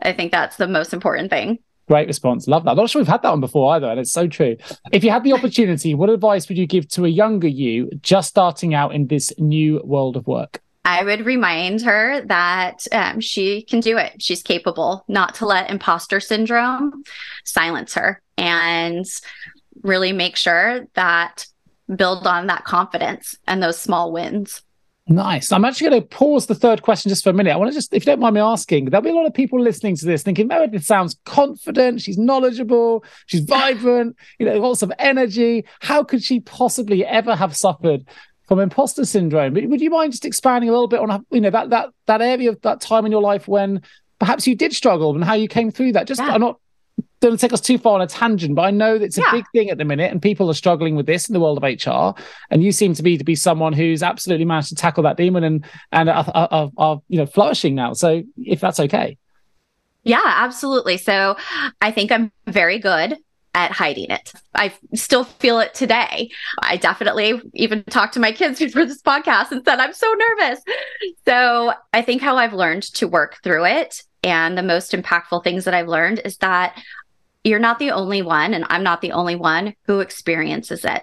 I 0.03 0.12
think 0.12 0.31
that's 0.31 0.57
the 0.57 0.68
most 0.68 0.93
important 0.93 1.31
thing. 1.31 1.59
Great 1.91 2.07
response. 2.07 2.47
Love 2.47 2.62
that. 2.62 2.70
I'm 2.70 2.76
not 2.76 2.88
sure 2.88 3.01
we've 3.01 3.09
had 3.09 3.22
that 3.22 3.30
one 3.30 3.41
before 3.41 3.74
either. 3.74 3.88
And 3.88 3.99
it's 3.99 4.12
so 4.12 4.28
true. 4.28 4.57
If 4.93 5.03
you 5.03 5.11
had 5.11 5.24
the 5.24 5.32
opportunity, 5.32 5.93
what 5.93 6.09
advice 6.09 6.49
would 6.49 6.57
you 6.57 6.64
give 6.68 6.86
to 6.91 7.05
a 7.05 7.09
younger 7.09 7.49
you 7.49 7.91
just 8.01 8.28
starting 8.28 8.74
out 8.74 8.95
in 8.95 9.09
this 9.09 9.32
new 9.38 9.80
world 9.82 10.16
of 10.16 10.28
work? 10.28 10.62
I 10.84 11.03
would 11.03 11.26
remind 11.26 11.82
her 11.82 12.20
that 12.26 12.86
um, 12.93 13.20
she 13.20 13.62
can 13.62 13.80
do 13.80 13.99
it. 13.99 14.22
She's 14.22 14.41
capable, 14.41 15.05
not 15.09 15.34
to 15.36 15.47
let 15.47 15.68
imposter 15.68 16.20
syndrome 16.20 17.03
silence 17.45 17.95
her 17.95 18.22
and 18.38 19.05
really 19.82 20.12
make 20.12 20.36
sure 20.36 20.86
that 20.95 21.45
build 21.97 22.24
on 22.24 22.47
that 22.47 22.64
confidence 22.64 23.34
and 23.49 23.61
those 23.61 23.80
small 23.80 24.12
wins. 24.12 24.62
Nice. 25.09 25.51
I'm 25.51 25.65
actually 25.65 25.91
going 25.91 26.03
to 26.03 26.09
pause 26.09 26.47
the 26.47 26.55
third 26.55 26.83
question 26.83 27.09
just 27.09 27.25
for 27.25 27.31
a 27.31 27.33
minute. 27.33 27.53
I 27.53 27.57
want 27.57 27.71
to 27.71 27.75
just, 27.75 27.93
if 27.93 28.05
you 28.05 28.13
don't 28.13 28.21
mind 28.21 28.35
me 28.35 28.41
asking, 28.41 28.85
there'll 28.85 29.03
be 29.03 29.11
a 29.11 29.15
lot 29.15 29.27
of 29.27 29.35
people 29.35 29.61
listening 29.61 29.97
to 29.97 30.07
this 30.07 30.23
thinking 30.23 30.47
Meredith 30.47 30.85
sounds 30.85 31.17
confident, 31.25 32.01
she's 32.01 32.19
knowledgeable, 32.19 33.05
she's 33.27 33.41
vibrant, 33.41 34.17
you 34.39 34.47
know, 34.47 34.59
lots 34.59 34.83
of 34.83 34.93
energy. 34.99 35.65
How 35.81 36.05
could 36.05 36.23
she 36.23 36.39
possibly 36.41 37.05
ever 37.05 37.35
have 37.35 37.57
suffered 37.57 38.07
from 38.51 38.59
imposter 38.59 39.05
syndrome. 39.05 39.55
But 39.55 39.65
would 39.67 39.81
you 39.81 39.91
mind 39.91 40.11
just 40.11 40.25
expanding 40.25 40.69
a 40.69 40.73
little 40.73 40.89
bit 40.89 40.99
on 40.99 41.25
you 41.31 41.41
know 41.41 41.51
that 41.51 41.71
that 41.71 41.91
that 42.07 42.21
area 42.21 42.51
of 42.51 42.61
that 42.63 42.81
time 42.81 43.07
in 43.07 43.13
your 43.13 43.23
life 43.23 43.47
when 43.47 43.81
perhaps 44.19 44.45
you 44.45 44.57
did 44.57 44.73
struggle 44.73 45.15
and 45.15 45.23
how 45.23 45.35
you 45.35 45.47
came 45.47 45.71
through 45.71 45.93
that? 45.93 46.09
Just 46.09 46.21
yeah. 46.21 46.33
I'm 46.33 46.41
not 46.41 46.59
don't 47.21 47.39
take 47.39 47.53
us 47.53 47.61
too 47.61 47.79
far 47.79 47.95
on 47.95 48.01
a 48.01 48.07
tangent, 48.07 48.55
but 48.55 48.62
I 48.62 48.71
know 48.71 48.99
that 48.99 49.05
it's 49.05 49.18
a 49.18 49.21
yeah. 49.21 49.33
big 49.33 49.45
thing 49.53 49.71
at 49.71 49.79
the 49.79 49.85
minute, 49.85 50.11
and 50.11 50.21
people 50.21 50.51
are 50.51 50.55
struggling 50.55 50.97
with 50.97 51.07
this 51.07 51.29
in 51.29 51.33
the 51.35 51.41
world 51.41 51.62
of 51.62 51.64
HR. 51.64 52.18
And 52.51 52.62
you 52.62 52.73
seem 52.73 52.95
to 52.95 53.03
be 53.03 53.18
to 53.18 53.25
be 53.25 53.35
someone 53.35 53.73
who's 53.73 54.03
absolutely 54.03 54.47
managed 54.47 54.71
to 54.71 54.75
tackle 54.75 55.03
that 55.05 55.16
demon 55.16 55.45
and 55.45 55.64
and 55.93 56.09
are, 56.09 56.25
are, 56.35 56.71
are 56.77 57.03
you 57.09 57.18
know 57.18 57.27
flourishing 57.27 57.75
now. 57.75 57.93
So 57.93 58.23
if 58.39 58.61
that's 58.61 58.81
okay. 58.81 59.18
Yeah, 60.03 60.23
absolutely. 60.25 60.97
So 60.97 61.37
I 61.83 61.91
think 61.91 62.11
I'm 62.11 62.33
very 62.47 62.79
good 62.79 63.18
at 63.55 63.73
hiding 63.73 64.11
it. 64.11 64.33
I 64.55 64.73
still 64.95 65.25
feel 65.25 65.59
it 65.59 65.75
today. 65.75 66.31
I 66.62 66.77
definitely 66.77 67.43
even 67.55 67.83
talked 67.85 68.14
to 68.14 68.21
my 68.21 68.33
kids 68.33 68.59
before 68.61 68.87
this 68.87 69.03
podcast 69.03 69.51
and 69.51 69.62
said, 69.64 69.79
I'm 69.79 69.93
so 69.93 70.11
nervous. 70.12 70.62
So 71.27 71.75
I 71.93 72.01
think 72.01 72.23
how 72.23 72.37
I've 72.37 72.55
learned 72.55 72.85
to 72.95 73.09
work 73.09 73.41
through 73.43 73.66
it 73.66 74.03
and 74.23 74.57
the 74.57 74.62
most 74.62 74.93
impactful 74.93 75.43
things 75.45 75.64
that 75.64 75.75
I've 75.75 75.89
learned 75.89 76.21
is 76.25 76.37
that 76.39 76.81
you're 77.45 77.59
not 77.59 77.78
the 77.78 77.93
only 77.93 78.22
one, 78.22 78.55
and 78.55 78.64
I'm 78.68 78.82
not 78.82 79.01
the 79.01 79.12
only 79.12 79.36
one 79.36 79.74
who 79.86 80.01
experiences 80.01 80.84
it. 80.84 81.03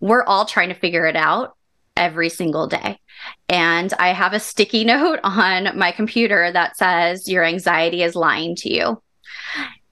We're 0.00 0.24
all 0.24 0.44
trying 0.44 0.68
to 0.68 0.74
figure 0.74 1.06
it 1.06 1.16
out 1.16 1.56
every 1.96 2.28
single 2.28 2.66
day. 2.66 2.98
And 3.48 3.92
I 3.98 4.08
have 4.08 4.32
a 4.32 4.40
sticky 4.40 4.84
note 4.84 5.20
on 5.24 5.76
my 5.78 5.92
computer 5.92 6.50
that 6.52 6.76
says, 6.76 7.28
Your 7.28 7.44
anxiety 7.44 8.02
is 8.02 8.14
lying 8.14 8.56
to 8.56 8.72
you 8.72 9.02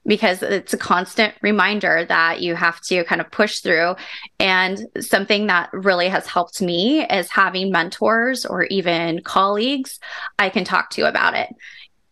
because 0.05 0.43
it's 0.43 0.73
a 0.73 0.77
constant 0.77 1.33
reminder 1.41 2.05
that 2.09 2.41
you 2.41 2.55
have 2.55 2.81
to 2.81 3.03
kind 3.05 3.21
of 3.21 3.31
push 3.31 3.59
through. 3.59 3.95
And 4.39 4.85
something 4.99 5.47
that 5.47 5.69
really 5.71 6.09
has 6.09 6.27
helped 6.27 6.61
me 6.61 7.05
is 7.05 7.29
having 7.29 7.71
mentors 7.71 8.45
or 8.45 8.63
even 8.65 9.21
colleagues 9.21 9.99
I 10.37 10.49
can 10.49 10.65
talk 10.65 10.89
to 10.91 11.07
about 11.07 11.35
it. 11.35 11.49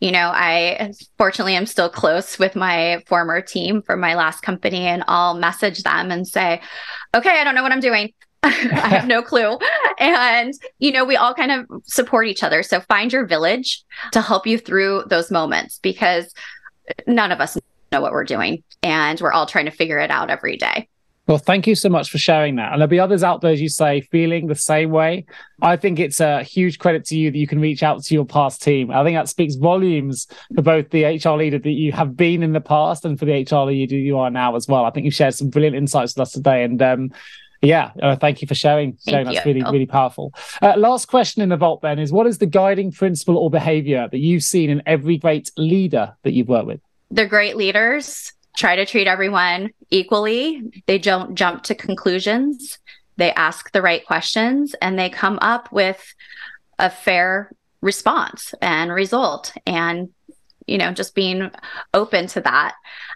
You 0.02 0.10
know, 0.10 0.32
I 0.34 0.90
fortunately 1.16 1.54
am 1.54 1.64
still 1.64 1.88
close 1.88 2.36
with 2.36 2.56
my 2.56 3.04
former 3.06 3.40
team 3.40 3.82
from 3.82 4.00
my 4.00 4.16
last 4.16 4.40
company, 4.40 4.80
and 4.80 5.04
I'll 5.06 5.34
message 5.34 5.84
them 5.84 6.10
and 6.10 6.26
say, 6.26 6.60
okay, 7.14 7.40
I 7.40 7.44
don't 7.44 7.54
know 7.54 7.62
what 7.62 7.70
I'm 7.70 7.78
doing. 7.78 8.12
I 8.42 8.48
have 8.48 9.06
no 9.06 9.22
clue. 9.22 9.58
And, 10.00 10.54
you 10.80 10.90
know, 10.90 11.04
we 11.04 11.14
all 11.14 11.34
kind 11.34 11.52
of 11.52 11.84
support 11.84 12.26
each 12.26 12.42
other. 12.42 12.64
So 12.64 12.80
find 12.80 13.12
your 13.12 13.26
village 13.26 13.84
to 14.10 14.20
help 14.20 14.44
you 14.44 14.58
through 14.58 15.04
those 15.06 15.30
moments 15.30 15.78
because 15.80 16.34
none 17.06 17.30
of 17.30 17.40
us 17.40 17.56
know 17.92 18.00
what 18.00 18.10
we're 18.10 18.24
doing. 18.24 18.64
And 18.82 19.20
we're 19.20 19.30
all 19.30 19.46
trying 19.46 19.66
to 19.66 19.70
figure 19.70 20.00
it 20.00 20.10
out 20.10 20.30
every 20.30 20.56
day. 20.56 20.88
Well, 21.28 21.38
thank 21.38 21.68
you 21.68 21.76
so 21.76 21.88
much 21.88 22.10
for 22.10 22.18
sharing 22.18 22.56
that. 22.56 22.72
And 22.72 22.80
there'll 22.80 22.90
be 22.90 22.98
others 22.98 23.22
out 23.22 23.42
there, 23.42 23.52
as 23.52 23.60
you 23.60 23.68
say, 23.68 24.00
feeling 24.00 24.48
the 24.48 24.56
same 24.56 24.90
way. 24.90 25.24
I 25.60 25.76
think 25.76 26.00
it's 26.00 26.18
a 26.18 26.42
huge 26.42 26.80
credit 26.80 27.04
to 27.06 27.16
you 27.16 27.30
that 27.30 27.38
you 27.38 27.46
can 27.46 27.60
reach 27.60 27.84
out 27.84 28.02
to 28.02 28.14
your 28.14 28.24
past 28.24 28.60
team. 28.60 28.90
I 28.90 29.04
think 29.04 29.16
that 29.16 29.28
speaks 29.28 29.54
volumes 29.54 30.26
for 30.54 30.62
both 30.62 30.90
the 30.90 31.04
HR 31.04 31.36
leader 31.36 31.60
that 31.60 31.70
you 31.70 31.92
have 31.92 32.16
been 32.16 32.42
in 32.42 32.52
the 32.52 32.60
past 32.60 33.04
and 33.04 33.18
for 33.18 33.24
the 33.24 33.46
HR 33.48 33.66
leader 33.66 33.94
you 33.94 34.18
are 34.18 34.30
now 34.30 34.56
as 34.56 34.66
well. 34.66 34.84
I 34.84 34.90
think 34.90 35.04
you've 35.04 35.14
shared 35.14 35.34
some 35.34 35.48
brilliant 35.48 35.76
insights 35.76 36.16
with 36.16 36.22
us 36.22 36.32
today. 36.32 36.64
And 36.64 36.82
um, 36.82 37.12
yeah, 37.60 37.92
uh, 38.02 38.16
thank 38.16 38.42
you 38.42 38.48
for 38.48 38.56
sharing. 38.56 38.98
sharing. 39.06 39.26
That's 39.26 39.46
really, 39.46 39.62
really 39.62 39.86
powerful. 39.86 40.34
Uh, 40.60 40.74
last 40.76 41.06
question 41.06 41.40
in 41.40 41.50
the 41.50 41.56
vault 41.56 41.82
then 41.82 42.00
is 42.00 42.10
what 42.10 42.26
is 42.26 42.38
the 42.38 42.46
guiding 42.46 42.90
principle 42.90 43.38
or 43.38 43.48
behavior 43.48 44.08
that 44.10 44.18
you've 44.18 44.42
seen 44.42 44.70
in 44.70 44.82
every 44.86 45.18
great 45.18 45.52
leader 45.56 46.16
that 46.24 46.32
you've 46.32 46.48
worked 46.48 46.66
with? 46.66 46.80
they're 47.12 47.28
great 47.28 47.56
leaders, 47.56 48.32
try 48.56 48.76
to 48.76 48.86
treat 48.86 49.06
everyone 49.06 49.70
equally. 49.90 50.82
They 50.86 50.98
don't 50.98 51.34
jump 51.34 51.64
to 51.64 51.74
conclusions. 51.74 52.78
They 53.16 53.32
ask 53.32 53.72
the 53.72 53.82
right 53.82 54.04
questions 54.04 54.74
and 54.80 54.98
they 54.98 55.10
come 55.10 55.38
up 55.42 55.70
with 55.72 56.14
a 56.78 56.90
fair 56.90 57.52
response 57.80 58.54
and 58.62 58.92
result 58.92 59.52
and 59.66 60.08
you 60.66 60.78
know 60.78 60.92
just 60.92 61.14
being 61.14 61.50
open 61.92 62.28
to 62.28 62.40
that 62.40 62.74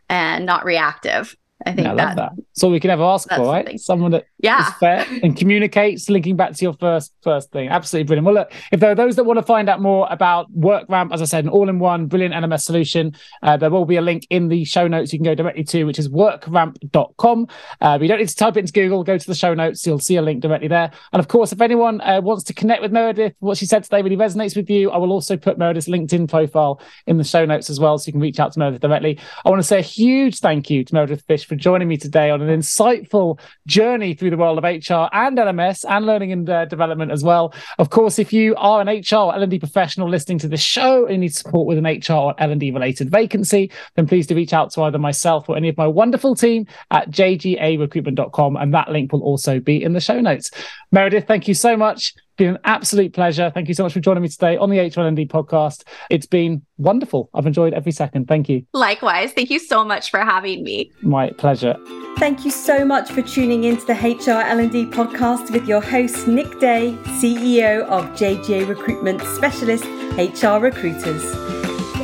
and 0.09 0.45
not 0.45 0.65
reactive 0.65 1.37
I 1.65 1.73
think 1.73 1.87
I 1.87 1.95
that, 1.95 2.17
that. 2.17 2.33
So 2.53 2.69
we 2.69 2.81
can 2.81 2.91
ever 2.91 3.03
ask 3.03 3.29
for, 3.31 3.47
right? 3.47 3.65
Something. 3.65 3.79
Someone 3.79 4.11
that 4.11 4.27
yeah. 4.41 4.69
is 4.69 4.75
fair 4.75 5.07
and 5.23 5.35
communicates, 5.37 6.11
linking 6.11 6.37
back 6.37 6.53
to 6.53 6.65
your 6.65 6.75
first 6.75 7.15
first 7.23 7.51
thing. 7.51 7.71
Absolutely 7.71 8.07
brilliant. 8.07 8.27
Well, 8.27 8.35
look, 8.35 8.53
if 8.73 8.81
there 8.81 8.91
are 8.91 8.95
those 8.95 9.17
that 9.17 9.25
want 9.25 9.39
to 9.39 9.43
find 9.43 9.71
out 9.71 9.81
more 9.81 10.07
about 10.11 10.53
WorkRamp, 10.55 11.15
as 11.15 11.23
I 11.23 11.25
said, 11.25 11.45
an 11.45 11.51
all-in-one 11.51 12.07
brilliant 12.07 12.35
LMS 12.35 12.61
solution, 12.61 13.17
uh, 13.43 13.57
there 13.57 13.71
will 13.71 13.87
be 13.87 13.97
a 13.97 14.03
link 14.03 14.27
in 14.29 14.49
the 14.49 14.65
show 14.65 14.87
notes 14.87 15.15
you 15.15 15.19
can 15.19 15.25
go 15.25 15.35
directly 15.35 15.65
to, 15.65 15.85
which 15.85 15.99
is 15.99 16.11
workramp.com. 16.11 17.49
Uh, 17.81 17.99
but 17.99 18.03
you 18.03 18.09
don't 18.09 18.19
need 18.19 18.29
to 18.29 18.37
type 18.37 18.59
it 18.59 18.61
into 18.61 18.73
Google. 18.73 19.03
Go 19.03 19.17
to 19.17 19.27
the 19.27 19.35
show 19.35 19.55
notes. 19.55 19.87
You'll 19.87 19.99
see 19.99 20.17
a 20.17 20.23
link 20.23 20.43
directly 20.43 20.69
there. 20.69 20.91
And 21.15 21.21
of 21.21 21.29
course, 21.29 21.53
if 21.53 21.63
anyone 21.63 22.03
uh, 22.03 22.21
wants 22.21 22.45
to 22.45 22.55
connect 22.55 22.83
with 22.83 22.93
Meredith, 22.93 23.35
what 23.39 23.57
she 23.57 23.65
said 23.65 23.83
today 23.83 24.03
really 24.03 24.17
resonates 24.17 24.55
with 24.55 24.69
you, 24.69 24.91
I 24.91 24.99
will 24.99 25.13
also 25.13 25.39
put 25.39 25.57
Meredith's 25.57 25.89
LinkedIn 25.89 26.29
profile 26.29 26.83
in 27.07 27.17
the 27.17 27.25
show 27.25 27.47
notes 27.47 27.71
as 27.71 27.81
well, 27.81 27.97
so 27.97 28.09
you 28.09 28.13
can 28.13 28.21
reach 28.21 28.39
out 28.39 28.53
to 28.53 28.59
Meredith 28.59 28.83
directly. 28.83 29.19
I 29.45 29.49
want 29.49 29.61
to 29.61 29.67
say 29.67 29.79
a 29.79 29.83
huge 29.83 30.41
thank 30.41 30.69
you 30.69 30.85
to 30.85 30.95
Meredith 30.95 31.25
Fish 31.27 31.46
for 31.47 31.55
joining 31.55 31.89
me 31.89 31.97
today 31.97 32.31
on 32.31 32.43
an 32.43 32.49
insightful 32.49 33.41
journey 33.67 34.15
through 34.15 34.31
the 34.31 34.37
world 34.37 34.59
of 34.59 34.65
HR 34.65 35.09
and 35.13 35.39
LMS 35.39 35.85
and 35.89 36.05
learning 36.05 36.33
and 36.33 36.51
uh, 36.51 36.65
development 36.67 37.13
as 37.13 37.25
well. 37.25 37.55
Of 37.79 37.91
course, 37.91 38.19
if 38.19 38.33
you 38.33 38.55
are 38.57 38.81
an 38.81 38.89
HR 38.89 39.17
or 39.17 39.35
L&D 39.37 39.59
professional 39.59 40.09
listening 40.09 40.39
to 40.41 40.49
this 40.49 40.61
show 40.61 41.07
and 41.07 41.21
need 41.21 41.35
support 41.35 41.67
with 41.67 41.79
an 41.79 41.85
HR 41.85 42.13
or 42.13 42.35
L&D 42.39 42.71
related 42.73 43.11
vacancy, 43.11 43.71
then 43.95 44.07
please 44.07 44.27
do 44.27 44.35
reach 44.35 44.53
out 44.53 44.73
to 44.73 44.83
either 44.83 44.99
myself 44.99 45.49
or 45.49 45.57
any 45.57 45.69
of 45.69 45.77
my 45.77 45.87
wonderful 45.87 46.35
team 46.35 46.67
at 46.91 47.11
jgarecruitment.com. 47.11 48.57
And 48.57 48.75
that 48.75 48.91
link 48.91 49.13
will 49.13 49.23
also 49.23 49.61
be 49.61 49.83
in 49.83 49.93
the 49.93 50.01
show 50.01 50.21
notes. 50.21 50.51
Meredith, 50.93 51.27
thank 51.27 51.49
you 51.49 51.55
so 51.55 51.77
much 51.77 52.15
been 52.37 52.51
an 52.51 52.59
absolute 52.65 53.13
pleasure. 53.13 53.51
Thank 53.51 53.69
you 53.69 53.75
so 53.75 53.83
much 53.83 53.93
for 53.93 54.01
joining 54.01 54.23
me 54.23 54.29
today 54.29 54.57
on 54.57 54.71
the 54.71 54.79
HR 54.79 55.01
L&D 55.01 55.27
podcast. 55.27 55.85
It's 56.11 56.27
been 56.27 56.63
wonderful. 56.79 57.31
I've 57.35 57.47
enjoyed 57.47 57.73
every 57.73 57.93
second. 57.93 58.29
Thank 58.29 58.49
you. 58.49 58.65
Likewise. 58.73 59.33
Thank 59.33 59.51
you 59.51 59.59
so 59.59 59.85
much 59.85 60.11
for 60.11 60.21
having 60.21 60.63
me. 60.63 60.93
My 61.03 61.31
pleasure. 61.31 61.77
Thank 62.19 62.45
you 62.45 62.51
so 62.51 62.85
much 62.85 63.11
for 63.11 63.23
tuning 63.23 63.65
into 63.65 63.85
the 63.85 63.95
HR 63.95 64.41
L&D 64.41 64.87
podcast 64.87 65.51
with 65.51 65.67
your 65.69 65.83
host 65.83 66.27
Nick 66.27 66.59
Day, 66.61 66.97
CEO 67.21 67.83
of 67.89 68.05
JGA 68.11 68.67
Recruitment 68.67 69.21
Specialist 69.23 69.85
HR 70.17 70.59
Recruiters. 70.59 71.23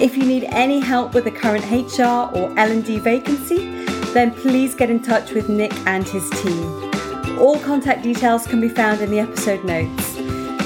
If 0.01 0.17
you 0.17 0.25
need 0.25 0.45
any 0.45 0.81
help 0.81 1.15
with 1.15 1.27
a 1.27 1.31
current 1.31 1.65
HR 1.71 2.37
or 2.37 2.53
L&D 2.59 2.99
vacancy, 2.99 3.85
then 4.13 4.33
please 4.33 4.75
get 4.75 4.91
in 4.91 5.01
touch 5.01 5.33
with 5.33 5.49
Nick 5.49 5.73
and 5.87 6.07
his 6.07 6.29
team. 6.43 7.39
All 7.39 7.59
contact 7.61 8.03
details 8.03 8.47
can 8.47 8.61
be 8.61 8.69
found 8.69 9.01
in 9.01 9.11
the 9.11 9.19
episode 9.19 9.65
notes. 9.65 10.12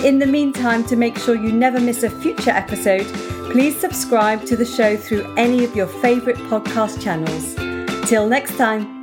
In 0.05 0.19
the 0.19 0.27
meantime, 0.27 0.85
to 0.85 0.97
make 0.97 1.19
sure 1.19 1.35
you 1.35 1.53
never 1.53 1.81
miss 1.81 2.03
a 2.03 2.11
future 2.11 2.51
episode, 2.51 3.07
please 3.51 3.79
subscribe 3.79 4.45
to 4.47 4.57
the 4.57 4.65
show 4.65 4.97
through 4.97 5.25
any 5.37 5.65
of 5.65 5.75
your 5.75 5.87
favourite 5.87 6.39
podcast 6.51 7.03
channels. 7.03 7.55
Till 8.09 8.29
next 8.29 8.57
time. 8.57 8.96